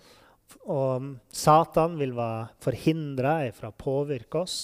og 0.67 1.15
Satan 1.33 1.97
vil 2.01 2.13
være 2.17 2.51
forhindra 2.63 3.39
fra 3.57 3.71
å 3.71 3.77
påvirke 3.77 4.43
oss. 4.43 4.59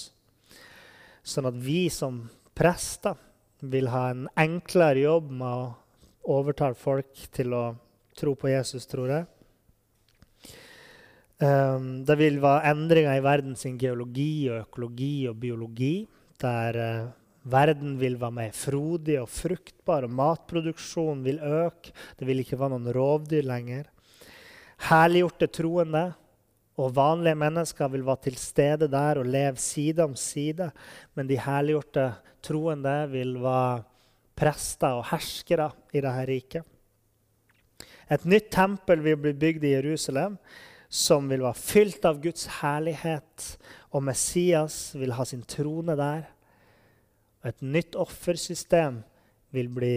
Sånn 1.27 1.49
at 1.51 1.57
vi 1.59 1.87
som 1.91 2.25
prester 2.57 3.17
vil 3.61 3.89
ha 3.91 4.11
en 4.13 4.27
enklere 4.39 5.03
jobb 5.07 5.33
med 5.41 5.49
å 5.49 6.37
overtale 6.37 6.79
folk 6.79 7.27
til 7.35 7.55
å 7.57 7.65
tro 8.17 8.35
på 8.39 8.51
Jesus, 8.51 8.87
tror 8.89 9.13
jeg. 9.13 9.27
Um, 11.37 12.05
det 12.09 12.17
vil 12.17 12.39
være 12.41 12.71
endringer 12.71 13.19
i 13.19 13.25
verdens 13.25 13.67
geologi 13.77 14.49
og 14.49 14.63
økologi 14.63 15.27
og 15.29 15.37
biologi. 15.43 15.95
Der 16.41 16.79
uh, 16.81 17.11
verden 17.47 17.99
vil 18.01 18.17
være 18.21 18.39
mer 18.39 18.55
frodig 18.57 19.19
og 19.21 19.29
fruktbar, 19.33 20.07
og 20.07 20.17
matproduksjonen 20.17 21.25
vil 21.27 21.43
øke. 21.43 21.93
Det 22.17 22.29
vil 22.29 22.41
ikke 22.43 22.59
være 22.61 22.77
noen 22.77 22.95
rovdyr 22.97 23.47
lenger. 23.47 23.91
Herliggjorte 24.85 25.49
troende 25.49 26.05
og 26.77 26.93
vanlige 26.97 27.39
mennesker 27.41 27.89
vil 27.89 28.05
være 28.05 28.27
til 28.27 28.37
stede 28.37 28.89
der 28.93 29.23
og 29.23 29.29
leve 29.29 29.57
side 29.61 30.05
om 30.05 30.15
side. 30.21 30.69
Men 31.17 31.29
de 31.29 31.39
herliggjorte 31.41 32.11
troende 32.45 32.97
vil 33.11 33.39
være 33.41 33.83
prester 34.37 34.99
og 34.99 35.07
herskere 35.11 35.71
i 35.93 36.03
dette 36.05 36.27
riket. 36.29 36.65
Et 38.13 38.23
nytt 38.29 38.53
tempel 38.55 39.01
vil 39.03 39.17
bli 39.19 39.33
bygd 39.35 39.65
i 39.67 39.73
Jerusalem, 39.73 40.37
som 40.89 41.27
vil 41.27 41.43
være 41.43 41.59
fylt 41.59 42.05
av 42.07 42.21
Guds 42.23 42.47
herlighet. 42.61 43.49
Og 43.97 44.05
Messias 44.07 44.93
vil 44.95 45.17
ha 45.17 45.25
sin 45.27 45.43
trone 45.49 45.97
der. 45.99 46.29
Et 47.47 47.63
nytt 47.65 47.97
offersystem 47.99 49.01
vil 49.55 49.73
bli 49.73 49.97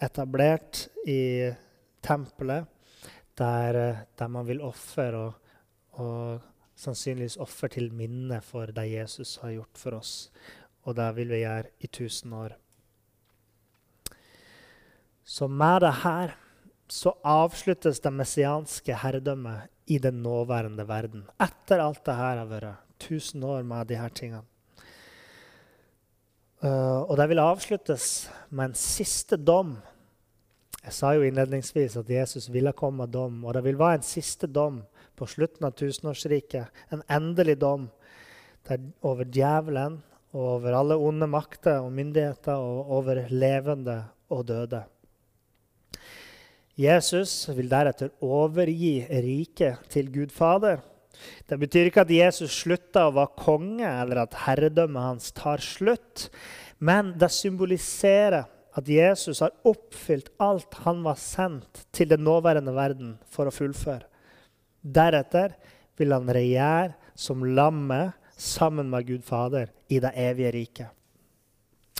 etablert 0.00 0.86
i 1.08 1.50
tempelet 2.04 2.68
der, 3.40 3.74
eh, 3.74 4.02
der 4.18 4.28
man 4.28 4.46
vil 4.48 4.62
ofre 4.64 5.10
og, 5.16 5.32
og, 5.98 6.40
sannsynligvis 6.80 7.36
ofre 7.36 7.68
til 7.68 7.90
minne 7.92 8.38
for 8.40 8.70
det 8.72 8.86
Jesus 8.88 9.36
har 9.42 9.52
gjort 9.52 9.80
for 9.80 9.98
oss. 9.98 10.30
Og 10.88 10.96
det 10.96 11.10
vil 11.18 11.28
vi 11.28 11.42
gjøre 11.42 11.74
i 11.84 11.90
tusen 11.92 12.32
år. 12.32 12.54
Så 15.24 15.48
med 15.48 15.82
det 15.84 15.92
her 16.02 16.32
så 16.90 17.12
avsluttes 17.22 18.00
det 18.00 18.12
messianske 18.16 18.96
herredømmet 19.02 19.68
i 19.92 19.98
den 19.98 20.22
nåværende 20.24 20.88
verden. 20.88 21.26
Etter 21.38 21.84
alt 21.84 22.00
det 22.06 22.16
her 22.16 22.40
har 22.40 22.48
vært 22.48 22.80
tusen 22.98 23.44
år 23.44 23.62
med 23.62 23.90
de 23.90 24.00
her 24.00 24.08
tingene. 24.08 24.46
Uh, 26.60 27.08
og 27.08 27.16
det 27.16 27.28
vil 27.30 27.40
avsluttes 27.40 28.28
med 28.50 28.70
en 28.70 28.76
siste 28.76 29.38
dom 29.40 29.78
jeg 30.80 30.96
sa 30.96 31.12
jo 31.12 31.24
innledningsvis 31.26 31.98
at 32.00 32.08
Jesus 32.08 32.48
ville 32.52 32.72
komme 32.76 33.04
med 33.04 33.12
dom, 33.12 33.42
og 33.44 33.54
det 33.54 33.64
vil 33.66 33.78
være 33.80 34.00
en 34.00 34.06
siste 34.06 34.48
dom 34.48 34.80
på 35.18 35.28
slutten 35.28 35.66
av 35.68 35.74
tusenårsriket. 35.76 36.70
En 36.94 37.02
endelig 37.12 37.58
dom 37.60 37.90
over 39.04 39.28
djevelen 39.28 39.98
og 40.32 40.46
over 40.56 40.76
alle 40.78 40.96
onde 40.96 41.28
makter 41.28 41.82
og 41.82 41.92
myndigheter 41.92 42.56
og 42.56 42.94
over 43.00 43.26
levende 43.28 43.98
og 44.32 44.46
døde. 44.48 44.84
Jesus 46.80 47.50
vil 47.52 47.68
deretter 47.68 48.14
overgi 48.24 49.02
riket 49.10 49.82
til 49.92 50.08
Gud 50.14 50.32
Fader. 50.32 50.78
Det 51.44 51.58
betyr 51.60 51.90
ikke 51.90 52.06
at 52.06 52.14
Jesus 52.14 52.54
slutter 52.62 53.10
å 53.10 53.12
være 53.18 53.36
konge, 53.36 53.84
eller 53.84 54.22
at 54.22 54.38
herredømmet 54.46 55.04
hans 55.10 55.34
tar 55.36 55.60
slutt, 55.60 56.30
men 56.80 57.12
det 57.20 57.28
symboliserer 57.34 58.48
at 58.78 58.86
Jesus 58.88 59.40
har 59.42 59.54
oppfylt 59.66 60.30
alt 60.38 60.74
han 60.84 61.02
var 61.02 61.18
sendt 61.18 61.84
til 61.94 62.10
den 62.12 62.22
nåværende 62.26 62.74
verden 62.74 63.16
for 63.30 63.50
å 63.50 63.54
fullføre. 63.54 64.06
Deretter 64.80 65.56
vil 65.98 66.14
han 66.14 66.30
regjere 66.32 66.94
som 67.18 67.42
lammet 67.44 68.16
sammen 68.40 68.88
med 68.92 69.08
Gud 69.08 69.24
Fader 69.26 69.72
i 69.92 69.98
det 70.00 70.12
evige 70.16 70.52
riket. 70.54 70.88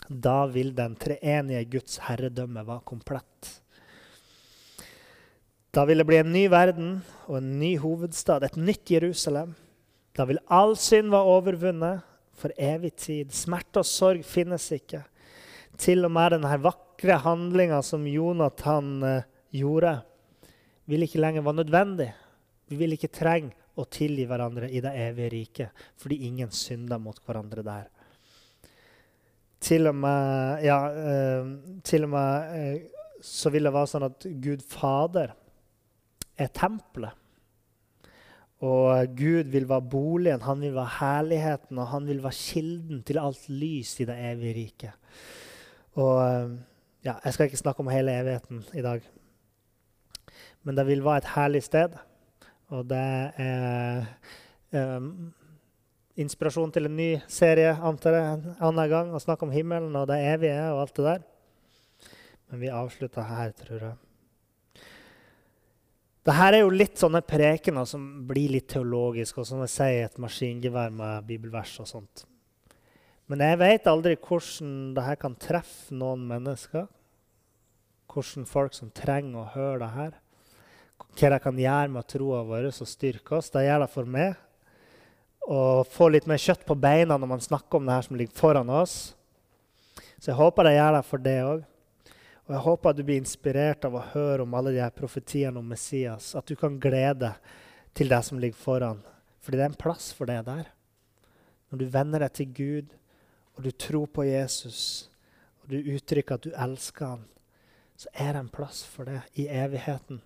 Da 0.07 0.45
vil 0.49 0.73
den 0.75 0.95
treenige 0.99 1.67
Guds 1.77 1.99
herredømme 2.07 2.63
være 2.67 2.87
komplett. 2.87 3.51
Da 5.71 5.85
vil 5.87 6.01
det 6.01 6.07
bli 6.09 6.17
en 6.19 6.33
ny 6.33 6.47
verden 6.51 6.95
og 7.29 7.37
en 7.37 7.53
ny 7.59 7.77
hovedstad, 7.79 8.43
et 8.43 8.57
nytt 8.59 8.91
Jerusalem. 8.91 9.53
Da 10.17 10.25
vil 10.27 10.41
all 10.51 10.75
synd 10.75 11.13
være 11.13 11.35
overvunnet 11.37 12.01
for 12.35 12.51
evig 12.59 12.91
tid. 12.99 13.31
Smerte 13.31 13.79
og 13.79 13.87
sorg 13.87 14.25
finnes 14.27 14.65
ikke. 14.75 15.05
Til 15.81 16.05
og 16.05 16.11
med 16.13 16.35
denne 16.35 16.57
vakre 16.61 17.15
handlinga 17.23 17.79
som 17.81 18.03
Jonathan 18.05 18.89
eh, 19.01 19.23
gjorde, 19.57 19.95
vil 20.85 21.07
ikke 21.07 21.21
lenger 21.23 21.41
være 21.41 21.57
nødvendig. 21.63 22.11
Vi 22.69 22.77
vil 22.77 22.93
ikke 22.93 23.09
trenge 23.09 23.55
å 23.81 23.87
tilgi 23.89 24.27
hverandre 24.29 24.69
i 24.69 24.81
det 24.83 24.91
evige 25.07 25.31
riket, 25.33 25.81
fordi 25.97 26.19
ingen 26.27 26.53
synder 26.53 27.01
mot 27.01 27.17
hverandre 27.25 27.65
der. 27.65 27.89
Til 29.61 29.89
og 29.89 29.97
med, 30.03 30.61
ja, 30.67 30.77
eh, 30.91 31.49
til 31.87 32.05
og 32.05 32.13
med 32.13 32.55
eh, 32.59 33.01
så 33.25 33.49
vil 33.53 33.65
det 33.65 33.73
være 33.73 33.89
sånn 33.89 34.05
at 34.11 34.29
Gud 34.43 34.61
Fader 34.69 35.33
er 36.37 36.53
tempelet. 36.53 37.17
Og 38.61 39.17
Gud 39.17 39.49
vil 39.49 39.65
være 39.65 39.89
boligen, 39.89 40.43
han 40.45 40.61
vil 40.61 40.75
være 40.75 40.97
herligheten, 40.99 41.79
og 41.81 41.89
han 41.95 42.05
vil 42.05 42.21
være 42.21 42.37
kilden 42.37 43.01
til 43.05 43.17
alt 43.17 43.47
lys 43.49 43.95
i 44.03 44.05
det 44.05 44.17
evige 44.29 44.57
riket. 44.59 45.13
Og 45.99 46.21
eh, 46.23 46.53
ja, 47.03 47.17
Jeg 47.25 47.33
skal 47.33 47.49
ikke 47.49 47.57
snakke 47.57 47.83
om 47.83 47.91
hele 47.91 48.13
evigheten 48.19 48.63
i 48.77 48.85
dag. 48.85 49.03
Men 50.63 50.77
det 50.77 50.85
vil 50.87 51.03
være 51.03 51.23
et 51.23 51.31
herlig 51.35 51.63
sted. 51.65 51.97
Og 52.71 52.85
det 52.87 53.07
er 53.41 54.05
um, 54.71 55.33
inspirasjon 56.15 56.71
til 56.71 56.87
en 56.87 56.95
ny 56.95 57.09
serie 57.27 57.73
antar 57.73 58.15
jeg, 58.15 58.37
en 58.37 58.61
annen 58.69 58.91
gang. 58.91 59.11
Å 59.11 59.19
snakke 59.23 59.47
om 59.47 59.51
himmelen 59.51 59.97
og 59.97 60.07
det 60.11 60.21
evige 60.29 60.61
og 60.71 60.85
alt 60.85 60.95
det 60.95 61.07
der. 61.09 61.27
Men 62.51 62.63
vi 62.63 62.71
avslutter 62.71 63.27
her, 63.27 63.51
tror 63.57 63.85
jeg. 63.89 63.99
Dette 66.21 66.47
er 66.47 66.59
jo 66.61 66.69
litt 66.69 66.99
sånne 67.01 67.23
prekener 67.25 67.87
som 67.89 68.03
blir 68.29 68.51
litt 68.53 68.67
teologiske, 68.69 69.41
og 69.41 69.47
som 69.49 69.63
jeg 69.65 69.73
sier, 69.73 70.03
et 70.05 70.19
maskingevær 70.21 70.93
med 70.93 71.25
bibelvers 71.25 71.73
og 71.81 71.89
sånt. 71.89 72.27
Men 73.31 73.45
jeg 73.45 73.59
vet 73.61 73.85
aldri 73.87 74.17
hvordan 74.19 74.71
dette 74.97 75.13
kan 75.21 75.37
treffe 75.39 75.95
noen 75.95 76.25
mennesker. 76.27 76.89
Hvordan 78.11 78.43
folk 78.49 78.75
som 78.75 78.89
trenger 78.91 79.39
å 79.39 79.51
høre 79.53 79.79
det 79.85 79.91
her. 79.93 80.17
Hva 80.99 81.29
det 81.31 81.39
kan 81.45 81.61
gjøre 81.63 81.93
med 81.93 82.09
troa 82.11 82.41
vår 82.49 82.67
og 82.73 82.89
styrke 82.91 83.37
oss. 83.39 83.47
Det 83.53 83.63
gjør 83.63 83.85
det 83.85 83.89
for 83.93 84.11
meg. 84.17 84.35
Å 85.47 85.61
få 85.87 86.11
litt 86.11 86.27
mer 86.27 86.43
kjøtt 86.43 86.67
på 86.67 86.75
beina 86.75 87.15
når 87.15 87.31
man 87.31 87.47
snakker 87.47 87.79
om 87.79 87.87
det 87.87 87.95
her 87.95 88.09
som 88.09 88.19
ligger 88.19 88.35
foran 88.35 88.75
oss. 88.81 88.99
Så 90.19 90.33
jeg 90.33 90.39
håper 90.41 90.67
det 90.67 90.75
gjør 90.75 90.99
det 90.99 91.03
for 91.07 91.23
det 91.31 91.39
òg. 91.47 91.65
Og 92.45 92.53
Jeg 92.57 92.65
håper 92.67 92.89
at 92.89 92.99
du 92.99 93.03
blir 93.07 93.21
inspirert 93.21 93.87
av 93.87 93.95
å 93.95 94.07
høre 94.11 94.43
om 94.43 94.55
alle 94.59 94.75
de 94.75 94.83
her 94.83 94.91
profetiene 94.91 95.61
om 95.61 95.71
Messias. 95.71 96.33
At 96.35 96.51
du 96.51 96.59
kan 96.59 96.75
glede 96.83 97.31
til 97.95 98.11
det 98.11 98.25
som 98.27 98.43
ligger 98.43 98.59
foran. 98.59 99.05
Fordi 99.39 99.55
det 99.55 99.69
er 99.69 99.71
en 99.71 99.83
plass 99.87 100.11
for 100.11 100.27
det 100.27 100.41
der. 100.49 100.67
Når 101.71 101.79
du 101.79 101.93
venner 101.93 102.25
deg 102.25 102.35
til 102.35 102.51
Gud, 102.51 102.97
og 103.55 103.63
du 103.63 103.71
tror 103.71 104.07
på 104.07 104.25
Jesus, 104.27 105.09
og 105.61 105.73
du 105.73 105.93
uttrykker 105.95 106.37
at 106.37 106.45
du 106.45 106.51
elsker 106.55 107.15
han, 107.15 107.23
så 107.97 108.09
er 108.13 108.33
det 108.33 108.41
en 108.41 108.53
plass 108.53 108.83
for 108.87 109.05
det 109.05 109.19
i 109.37 109.47
evigheten. 109.47 110.21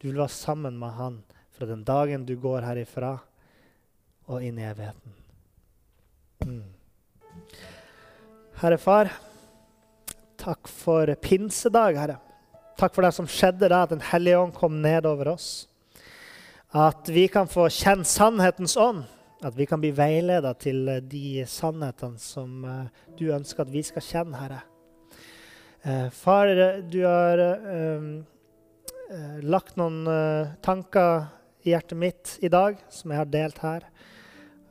Du 0.00 0.08
vil 0.08 0.20
være 0.20 0.32
sammen 0.32 0.78
med 0.80 0.96
han 0.96 1.20
fra 1.56 1.68
den 1.68 1.84
dagen 1.84 2.24
du 2.28 2.36
går 2.40 2.64
herifra, 2.64 3.18
og 4.26 4.42
inn 4.42 4.58
i 4.58 4.66
evigheten. 4.66 5.12
Mm. 6.46 6.64
Herre 8.60 8.78
Far, 8.80 9.12
Takk 10.46 10.68
for 10.70 11.10
pinsedag, 11.18 11.96
Herre. 11.98 12.20
Takk 12.78 12.92
for 12.94 13.02
det 13.02 13.14
som 13.16 13.26
skjedde 13.26 13.66
da, 13.72 13.82
at 13.82 13.90
Den 13.90 14.04
hellige 14.12 14.38
ånd 14.38 14.52
kom 14.54 14.76
ned 14.82 15.06
over 15.08 15.32
oss. 15.32 15.66
At 16.70 17.08
vi 17.10 17.24
kan 17.32 17.48
få 17.50 17.66
kjenne 17.72 18.06
sannhetens 18.06 18.76
ånd. 18.76 19.06
At 19.46 19.54
vi 19.54 19.66
kan 19.66 19.78
bli 19.78 19.92
veileda 19.94 20.50
til 20.58 20.88
de 21.06 21.44
sannhetene 21.46 22.18
som 22.18 22.64
eh, 22.66 23.04
du 23.18 23.28
ønsker 23.30 23.62
at 23.62 23.70
vi 23.70 23.84
skal 23.86 24.02
kjenne, 24.02 24.40
Herre. 24.40 24.62
Eh, 25.86 26.08
far, 26.10 26.50
du 26.90 26.98
har 27.04 27.42
uh, 27.46 28.08
lagt 29.46 29.76
noen 29.78 30.00
tanker 30.66 31.28
i 31.62 31.70
hjertet 31.70 32.00
mitt 32.00 32.32
i 32.42 32.50
dag 32.50 32.80
som 32.90 33.12
jeg 33.12 33.22
har 33.22 33.30
delt 33.30 33.62
her. 33.62 33.86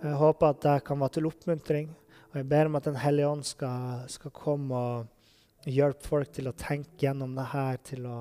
Jeg 0.03 0.19
håper 0.19 0.51
at 0.51 0.63
det 0.65 0.76
kan 0.89 0.99
være 0.99 1.15
til 1.15 1.30
oppmuntring. 1.32 1.88
Og 2.34 2.41
jeg 2.41 2.49
ber 2.51 2.67
om 2.67 2.76
at 2.76 2.89
Den 2.89 2.99
hellige 2.99 3.32
ånd 3.32 3.47
skal, 3.47 4.03
skal 4.11 4.36
komme 4.36 4.76
og 4.76 5.71
hjelpe 5.71 6.03
folk 6.03 6.36
til 6.36 6.51
å 6.51 6.57
tenke 6.59 7.07
gjennom 7.07 7.32
det 7.38 7.47
her, 7.53 7.80
til 7.80 8.05
å, 8.11 8.19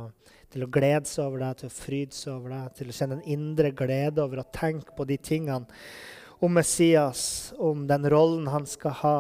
til 0.55 0.64
å 0.64 0.70
glede 0.70 1.11
seg 1.11 1.26
over 1.26 1.42
det, 1.42 1.55
til 1.61 1.72
å 1.72 1.78
fryde 1.82 2.14
seg 2.14 2.36
over 2.36 2.55
det, 2.55 2.64
til 2.78 2.92
å 2.92 2.94
kjenne 2.94 3.18
en 3.18 3.32
indre 3.34 3.72
glede 3.74 4.22
over 4.22 4.44
å 4.44 4.52
tenke 4.55 4.94
på 4.94 5.07
de 5.11 5.18
tingene 5.18 5.82
om 6.39 6.55
Messias, 6.55 7.53
om 7.59 7.87
den 7.87 8.11
rollen 8.11 8.47
han 8.47 8.66
skal 8.66 8.91
ha. 8.91 9.18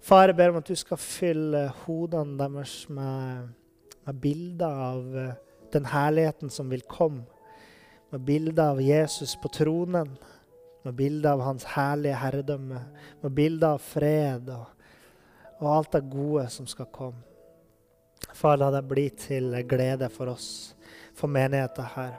Far, 0.00 0.30
jeg 0.30 0.38
ber 0.38 0.52
om 0.52 0.60
at 0.60 0.68
du 0.68 0.76
skal 0.78 1.00
fylle 1.00 1.64
hodene 1.84 2.38
deres 2.38 2.74
med, 2.92 3.48
med 4.06 4.20
bilder 4.22 4.82
av 4.90 5.18
eh, 5.18 5.34
den 5.74 5.88
herligheten 5.90 6.52
som 6.52 6.70
vil 6.70 6.84
komme. 6.86 7.24
Med 8.14 8.22
bilder 8.22 8.76
av 8.76 8.80
Jesus 8.80 9.34
på 9.42 9.50
tronen, 9.50 10.12
med 10.86 10.94
bilder 10.94 11.34
av 11.34 11.42
hans 11.42 11.64
herlige 11.74 12.20
herredømme, 12.22 12.84
med 13.22 13.34
bilder 13.34 13.74
av 13.74 13.82
fred 13.82 14.52
og, 14.54 14.68
og 15.58 15.72
alt 15.72 15.96
det 15.96 16.04
gode 16.12 16.46
som 16.54 16.70
skal 16.70 16.86
komme. 16.94 17.24
Far, 18.36 18.60
la 18.60 18.70
det 18.70 18.84
bli 18.86 19.08
til 19.18 19.50
glede 19.66 20.08
for 20.12 20.30
oss, 20.30 20.76
for 21.18 21.26
menigheten 21.26 21.90
her. 21.96 22.14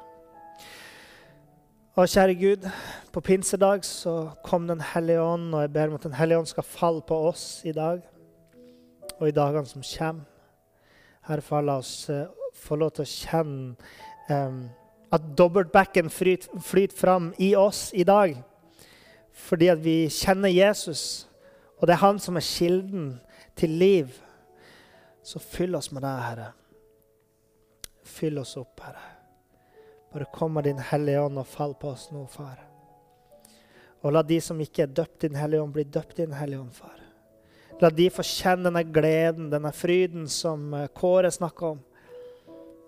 Og 1.98 2.06
kjære 2.06 2.36
Gud, 2.38 2.66
på 3.10 3.22
pinsedag 3.26 3.86
så 3.86 4.30
kom 4.46 4.68
Den 4.68 4.82
hellige 4.82 5.22
ånd, 5.22 5.56
og 5.56 5.62
jeg 5.62 5.74
ber 5.74 5.88
om 5.88 5.94
at 5.94 6.04
Den 6.04 6.14
hellige 6.14 6.38
ånd 6.38 6.46
skal 6.46 6.64
falle 6.64 7.02
på 7.02 7.16
oss 7.16 7.62
i 7.66 7.72
dag 7.72 8.02
og 9.20 9.28
i 9.28 9.32
dagene 9.32 9.66
som 9.66 9.82
kommer. 9.82 10.22
Herre, 11.26 11.42
far, 11.42 11.62
la 11.66 11.80
oss 11.82 12.10
uh, 12.10 12.30
få 12.54 12.78
lov 12.78 12.92
til 12.92 13.02
å 13.02 13.10
kjenne 13.10 13.74
um, 14.30 14.62
at 15.12 15.26
dobbeltbacken 15.38 16.14
flyter 16.14 16.62
flyt 16.62 16.94
fram 16.94 17.34
i 17.42 17.56
oss 17.56 17.90
i 17.94 18.06
dag. 18.06 18.38
Fordi 19.34 19.74
at 19.74 19.82
vi 19.82 19.98
kjenner 20.06 20.54
Jesus, 20.54 21.28
og 21.82 21.88
det 21.88 21.98
er 21.98 22.06
han 22.06 22.22
som 22.22 22.38
er 22.38 22.46
kilden 22.46 23.16
til 23.58 23.74
liv. 23.74 24.14
Så 25.26 25.42
fyll 25.42 25.74
oss 25.76 25.90
med 25.92 26.06
deg, 26.06 26.26
Herre. 26.30 26.52
Fyll 28.06 28.38
oss 28.38 28.54
opp, 28.62 28.86
Herre. 28.86 29.17
Bare 30.14 30.30
kom 30.34 30.54
med 30.54 30.64
Din 30.64 30.80
Hellige 30.80 31.22
Ånd 31.22 31.40
og 31.42 31.48
fall 31.48 31.76
på 31.80 31.92
oss 31.92 32.08
nå, 32.14 32.24
far. 32.32 32.62
Og 34.06 34.14
la 34.14 34.22
de 34.24 34.38
som 34.44 34.60
ikke 34.62 34.86
er 34.86 34.94
døpt 34.96 35.26
i 35.26 35.32
Den 35.32 35.40
hellige 35.40 35.64
ånd, 35.64 35.74
bli 35.76 35.84
døpt 35.84 36.20
i 36.20 36.26
Den 36.26 36.38
hellige 36.38 36.62
ånd, 36.62 36.74
far. 36.74 36.96
La 37.82 37.90
de 37.94 38.08
få 38.10 38.26
kjenne 38.26 38.70
denne 38.70 38.84
gleden, 38.90 39.52
denne 39.52 39.72
fryden 39.76 40.26
som 40.32 40.72
eh, 40.74 40.88
Kåre 40.98 41.30
snakker 41.34 41.76
om. 41.76 41.84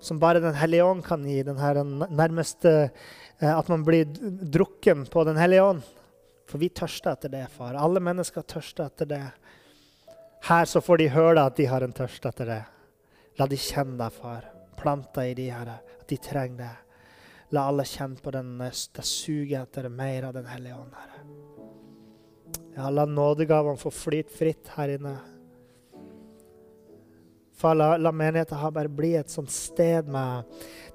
Som 0.01 0.19
bare 0.21 0.41
Den 0.41 0.55
hellige 0.57 0.85
ånd 0.85 1.03
kan 1.05 1.25
gi. 1.27 1.41
Den 1.43 1.59
her 1.61 1.83
nærmeste 1.83 2.71
eh, 2.87 3.51
At 3.51 3.69
man 3.69 3.83
blir 3.85 4.05
drukken 4.05 5.05
på 5.05 5.23
Den 5.27 5.37
hellige 5.37 5.63
ånd. 5.63 5.83
For 6.49 6.57
vi 6.57 6.71
tørster 6.73 7.13
etter 7.13 7.29
det, 7.29 7.45
far. 7.53 7.77
Alle 7.77 8.01
mennesker 8.01 8.41
tørster 8.41 8.87
etter 8.89 9.05
det. 9.05 9.25
Her 10.49 10.65
så 10.65 10.81
får 10.81 10.97
de 10.97 11.09
høre 11.13 11.43
at 11.45 11.57
de 11.59 11.67
har 11.69 11.83
en 11.85 11.93
tørst 11.93 12.25
etter 12.25 12.49
det. 12.49 12.61
La 13.37 13.45
de 13.45 13.59
kjenne 13.59 13.99
deg, 13.99 14.15
far. 14.15 14.47
Planta 14.79 15.27
i 15.27 15.35
de, 15.37 15.49
Herre, 15.53 15.81
at 15.99 16.07
de 16.09 16.17
trenger 16.17 16.63
det. 16.63 16.88
La 17.55 17.65
alle 17.69 17.85
kjenne 17.87 18.19
på 18.21 18.31
den, 18.33 18.57
det 18.59 19.05
suget 19.05 19.61
etter 19.63 19.89
mer 19.89 20.29
av 20.29 20.35
Den 20.37 20.45
hellige 20.49 20.77
ånd, 20.77 20.93
Herre. 20.93 21.25
Ja, 22.75 22.89
la 22.93 23.05
nådegavene 23.09 23.79
få 23.81 23.91
flyte 23.91 24.31
fritt 24.31 24.69
her 24.75 24.93
inne. 24.95 25.15
Far, 27.59 27.75
la, 27.75 27.95
la 27.97 28.11
menigheten 28.15 28.61
bare 28.73 28.91
bli 28.91 29.15
et 29.19 29.33
sånt 29.33 29.51
sted 29.51 30.07
med, 30.07 30.45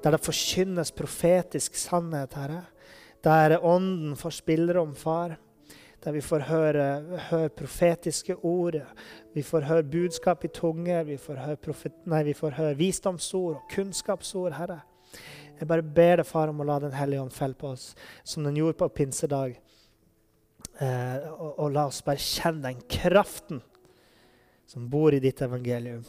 der 0.02 0.14
det 0.14 0.22
forkynnes 0.24 0.94
profetisk 0.96 1.76
sannhet, 1.76 2.38
Herre. 2.38 2.62
Der 3.24 3.59
Ånden 3.64 4.16
får 4.16 4.38
spillerom, 4.38 4.94
far 4.94 5.36
der 6.05 6.12
vi 6.12 6.20
får 6.20 6.38
høre, 6.38 7.18
høre, 7.30 7.48
profetiske 7.48 8.36
ord, 8.44 8.76
vi 9.34 9.42
får 9.42 9.61
høre 9.61 9.82
budskap 9.82 10.44
i 10.44 10.48
tunge, 10.52 11.05
vi 11.05 11.16
får 11.16 11.38
høre, 11.46 11.57
profet, 11.57 11.94
nei, 12.07 12.22
vi 12.28 12.34
får 12.36 12.59
høre 12.59 12.76
visdomsord 12.76 13.55
og 13.57 13.70
kunnskapsord, 13.72 14.52
Herre. 14.59 14.82
Jeg 15.59 15.68
bare 15.70 15.84
ber 15.86 16.18
deg, 16.20 16.26
far, 16.26 16.50
om 16.50 16.62
å 16.62 16.66
la 16.66 16.80
Den 16.82 16.96
hellige 16.96 17.22
ånd 17.22 17.34
felle 17.34 17.59
på 17.59 17.70
oss, 17.74 17.92
som 18.26 18.46
den 18.46 18.59
gjorde 18.59 18.78
på 18.80 18.90
pinsedag. 19.00 19.55
Eh, 20.82 21.28
og, 21.30 21.50
og, 21.52 21.68
la 21.70 21.86
oss 21.86 22.02
bare 22.02 22.18
kjenne 22.18 22.66
den 22.66 22.80
kraften 22.90 23.61
som 24.66 24.88
bor 24.90 25.14
i 25.14 25.22
ditt 25.22 25.42
evangelium. 25.44 26.02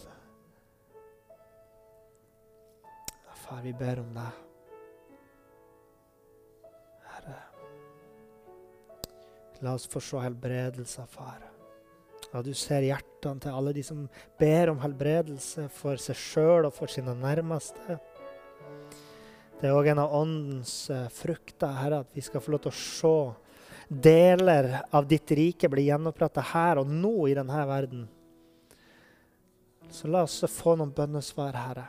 Far, 3.46 3.62
vi 3.62 3.76
ber 3.78 4.02
om 4.02 4.10
deg. 4.16 4.40
Herre. 7.12 7.42
La 9.62 9.76
oss 9.78 9.86
få 9.92 10.02
se 10.02 10.24
helbredelser, 10.24 11.06
far. 11.14 11.44
Ja, 12.32 12.42
du 12.42 12.56
ser 12.58 12.84
hjertene 12.84 13.44
til 13.44 13.54
alle 13.54 13.72
de 13.76 13.84
som 13.86 14.08
ber 14.42 14.74
om 14.74 14.82
helbredelse 14.82 15.70
for 15.72 16.02
seg 16.02 16.18
sjøl 16.18 16.66
og 16.68 16.74
for 16.76 16.92
sine 16.92 17.14
nærmeste. 17.16 18.00
Det 19.56 19.70
er 19.70 19.76
òg 19.78 19.88
en 19.88 20.02
av 20.04 20.14
åndens 20.18 20.72
uh, 20.92 21.06
frukter, 21.16 21.72
Herre, 21.80 22.02
at 22.04 22.16
vi 22.16 22.24
skal 22.24 22.42
få 22.44 22.52
lov 22.52 22.66
til 22.66 22.74
å 22.74 22.76
se 22.76 23.16
deler 23.88 24.68
av 24.92 25.06
ditt 25.08 25.32
rike 25.38 25.70
bli 25.72 25.86
gjenoppretta 25.88 26.44
her 26.52 26.82
og 26.82 26.90
nå 26.92 27.14
i 27.30 27.36
denne 27.38 27.62
verden. 27.70 28.02
Så 29.94 30.10
la 30.12 30.26
oss 30.26 30.42
få 30.52 30.74
noen 30.76 30.92
bønnesvar, 30.96 31.56
Herre, 31.56 31.86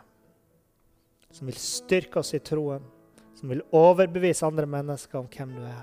som 1.33 1.51
vil 1.51 1.59
styrke 1.59 2.21
oss 2.23 2.37
i 2.37 2.43
troen, 2.45 2.85
som 3.35 3.51
vil 3.51 3.65
overbevise 3.75 4.47
andre 4.47 4.69
mennesker 4.71 5.19
om 5.19 5.27
hvem 5.27 5.57
du 5.57 5.65
er. 5.67 5.83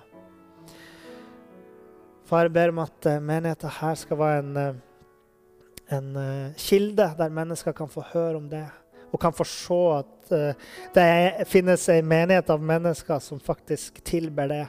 Far, 2.24 2.48
jeg 2.48 2.56
ber 2.56 2.72
om 2.72 2.80
at 2.86 3.10
uh, 3.12 3.18
menigheten 3.20 3.76
her 3.82 4.00
skal 4.00 4.22
være 4.24 4.46
en, 4.46 4.56
uh, 4.56 6.00
en 6.00 6.16
kilde 6.56 7.10
der 7.20 7.36
mennesker 7.42 7.76
kan 7.76 7.92
få 7.92 8.06
høre 8.14 8.40
om 8.40 8.48
det. 8.48 8.70
Og 9.14 9.22
kan 9.22 9.36
få 9.36 9.46
se 9.46 9.80
at 9.94 10.34
det 10.96 11.04
er, 11.04 11.44
finnes 11.46 11.84
en 11.94 12.08
menighet 12.10 12.50
av 12.50 12.62
mennesker 12.64 13.20
som 13.22 13.42
faktisk 13.44 14.00
tilber 14.08 14.50
det. 14.50 14.64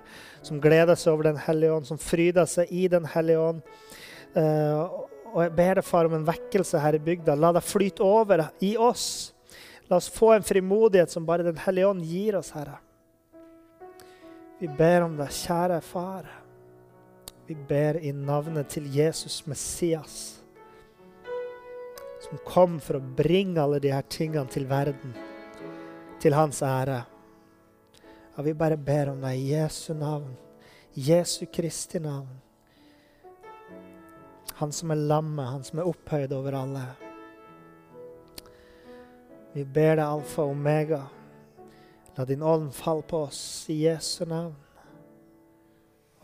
Som 0.44 0.60
gleder 0.60 0.98
seg 1.00 1.14
over 1.14 1.30
Den 1.30 1.40
hellige 1.40 1.72
ånd, 1.78 1.88
som 1.88 2.00
fryder 2.00 2.48
seg 2.50 2.72
i 2.74 2.84
Den 2.92 3.08
hellige 3.08 3.40
ånd. 3.40 3.62
og 4.36 5.40
jeg 5.40 5.54
ber 5.56 5.80
deg, 5.80 5.86
far, 5.86 6.10
om 6.10 6.18
en 6.18 6.26
vekkelse 6.28 6.82
her 6.82 6.98
i 6.98 7.02
bygda. 7.02 7.38
La 7.38 7.54
det 7.56 7.64
flyte 7.64 8.04
over 8.04 8.44
i 8.60 8.74
oss. 8.76 9.32
La 9.88 9.96
oss 9.96 10.10
få 10.12 10.34
en 10.34 10.44
frimodighet 10.44 11.10
som 11.10 11.26
bare 11.26 11.46
Den 11.46 11.58
hellige 11.64 11.88
ånd 11.88 12.04
gir 12.04 12.36
oss, 12.36 12.52
Herre. 12.52 12.78
Vi 14.60 14.68
ber 14.68 15.02
om 15.04 15.16
det, 15.16 15.28
kjære 15.34 15.80
far. 15.84 16.28
Vi 17.46 17.54
ber 17.68 17.98
i 18.00 18.12
navnet 18.12 18.70
til 18.72 18.86
Jesus 18.94 19.42
Messias, 19.46 20.40
som 22.34 22.44
kom 22.44 22.80
for 22.82 22.98
å 22.98 23.14
bringe 23.14 23.62
alle 23.62 23.78
de 23.78 23.92
her 23.94 24.02
tingene 24.10 24.50
til 24.50 24.66
verden, 24.66 25.12
til 26.18 26.34
hans 26.34 26.62
ære. 26.66 27.04
Ja, 28.34 28.42
vi 28.42 28.54
bare 28.58 28.76
ber 28.76 29.12
om 29.12 29.20
deg 29.22 29.38
i 29.38 29.52
Jesu 29.52 29.94
navn, 29.94 30.32
Jesu 30.94 31.46
Kristi 31.46 32.00
navn. 32.02 32.40
Han 34.58 34.72
som 34.74 34.90
er 34.90 35.04
lammet, 35.12 35.46
han 35.46 35.62
som 35.66 35.78
er 35.78 35.90
opphøyd 35.90 36.34
over 36.34 36.56
alle. 36.58 36.82
Vi 39.54 39.62
ber 39.62 39.94
deg, 40.00 40.04
alfa 40.08 40.42
og 40.42 40.56
omega. 40.56 41.04
La 42.16 42.26
din 42.26 42.42
ånd 42.42 42.74
falle 42.74 43.06
på 43.06 43.22
oss 43.28 43.44
i 43.70 43.84
Jesu 43.84 44.24
navn 44.26 44.58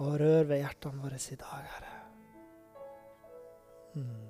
og 0.00 0.14
rør 0.16 0.46
ved 0.48 0.62
hjertene 0.62 1.02
våre 1.04 1.18
i 1.20 1.38
dag, 1.38 1.72
Herre. 1.76 1.96
Mm. 4.00 4.29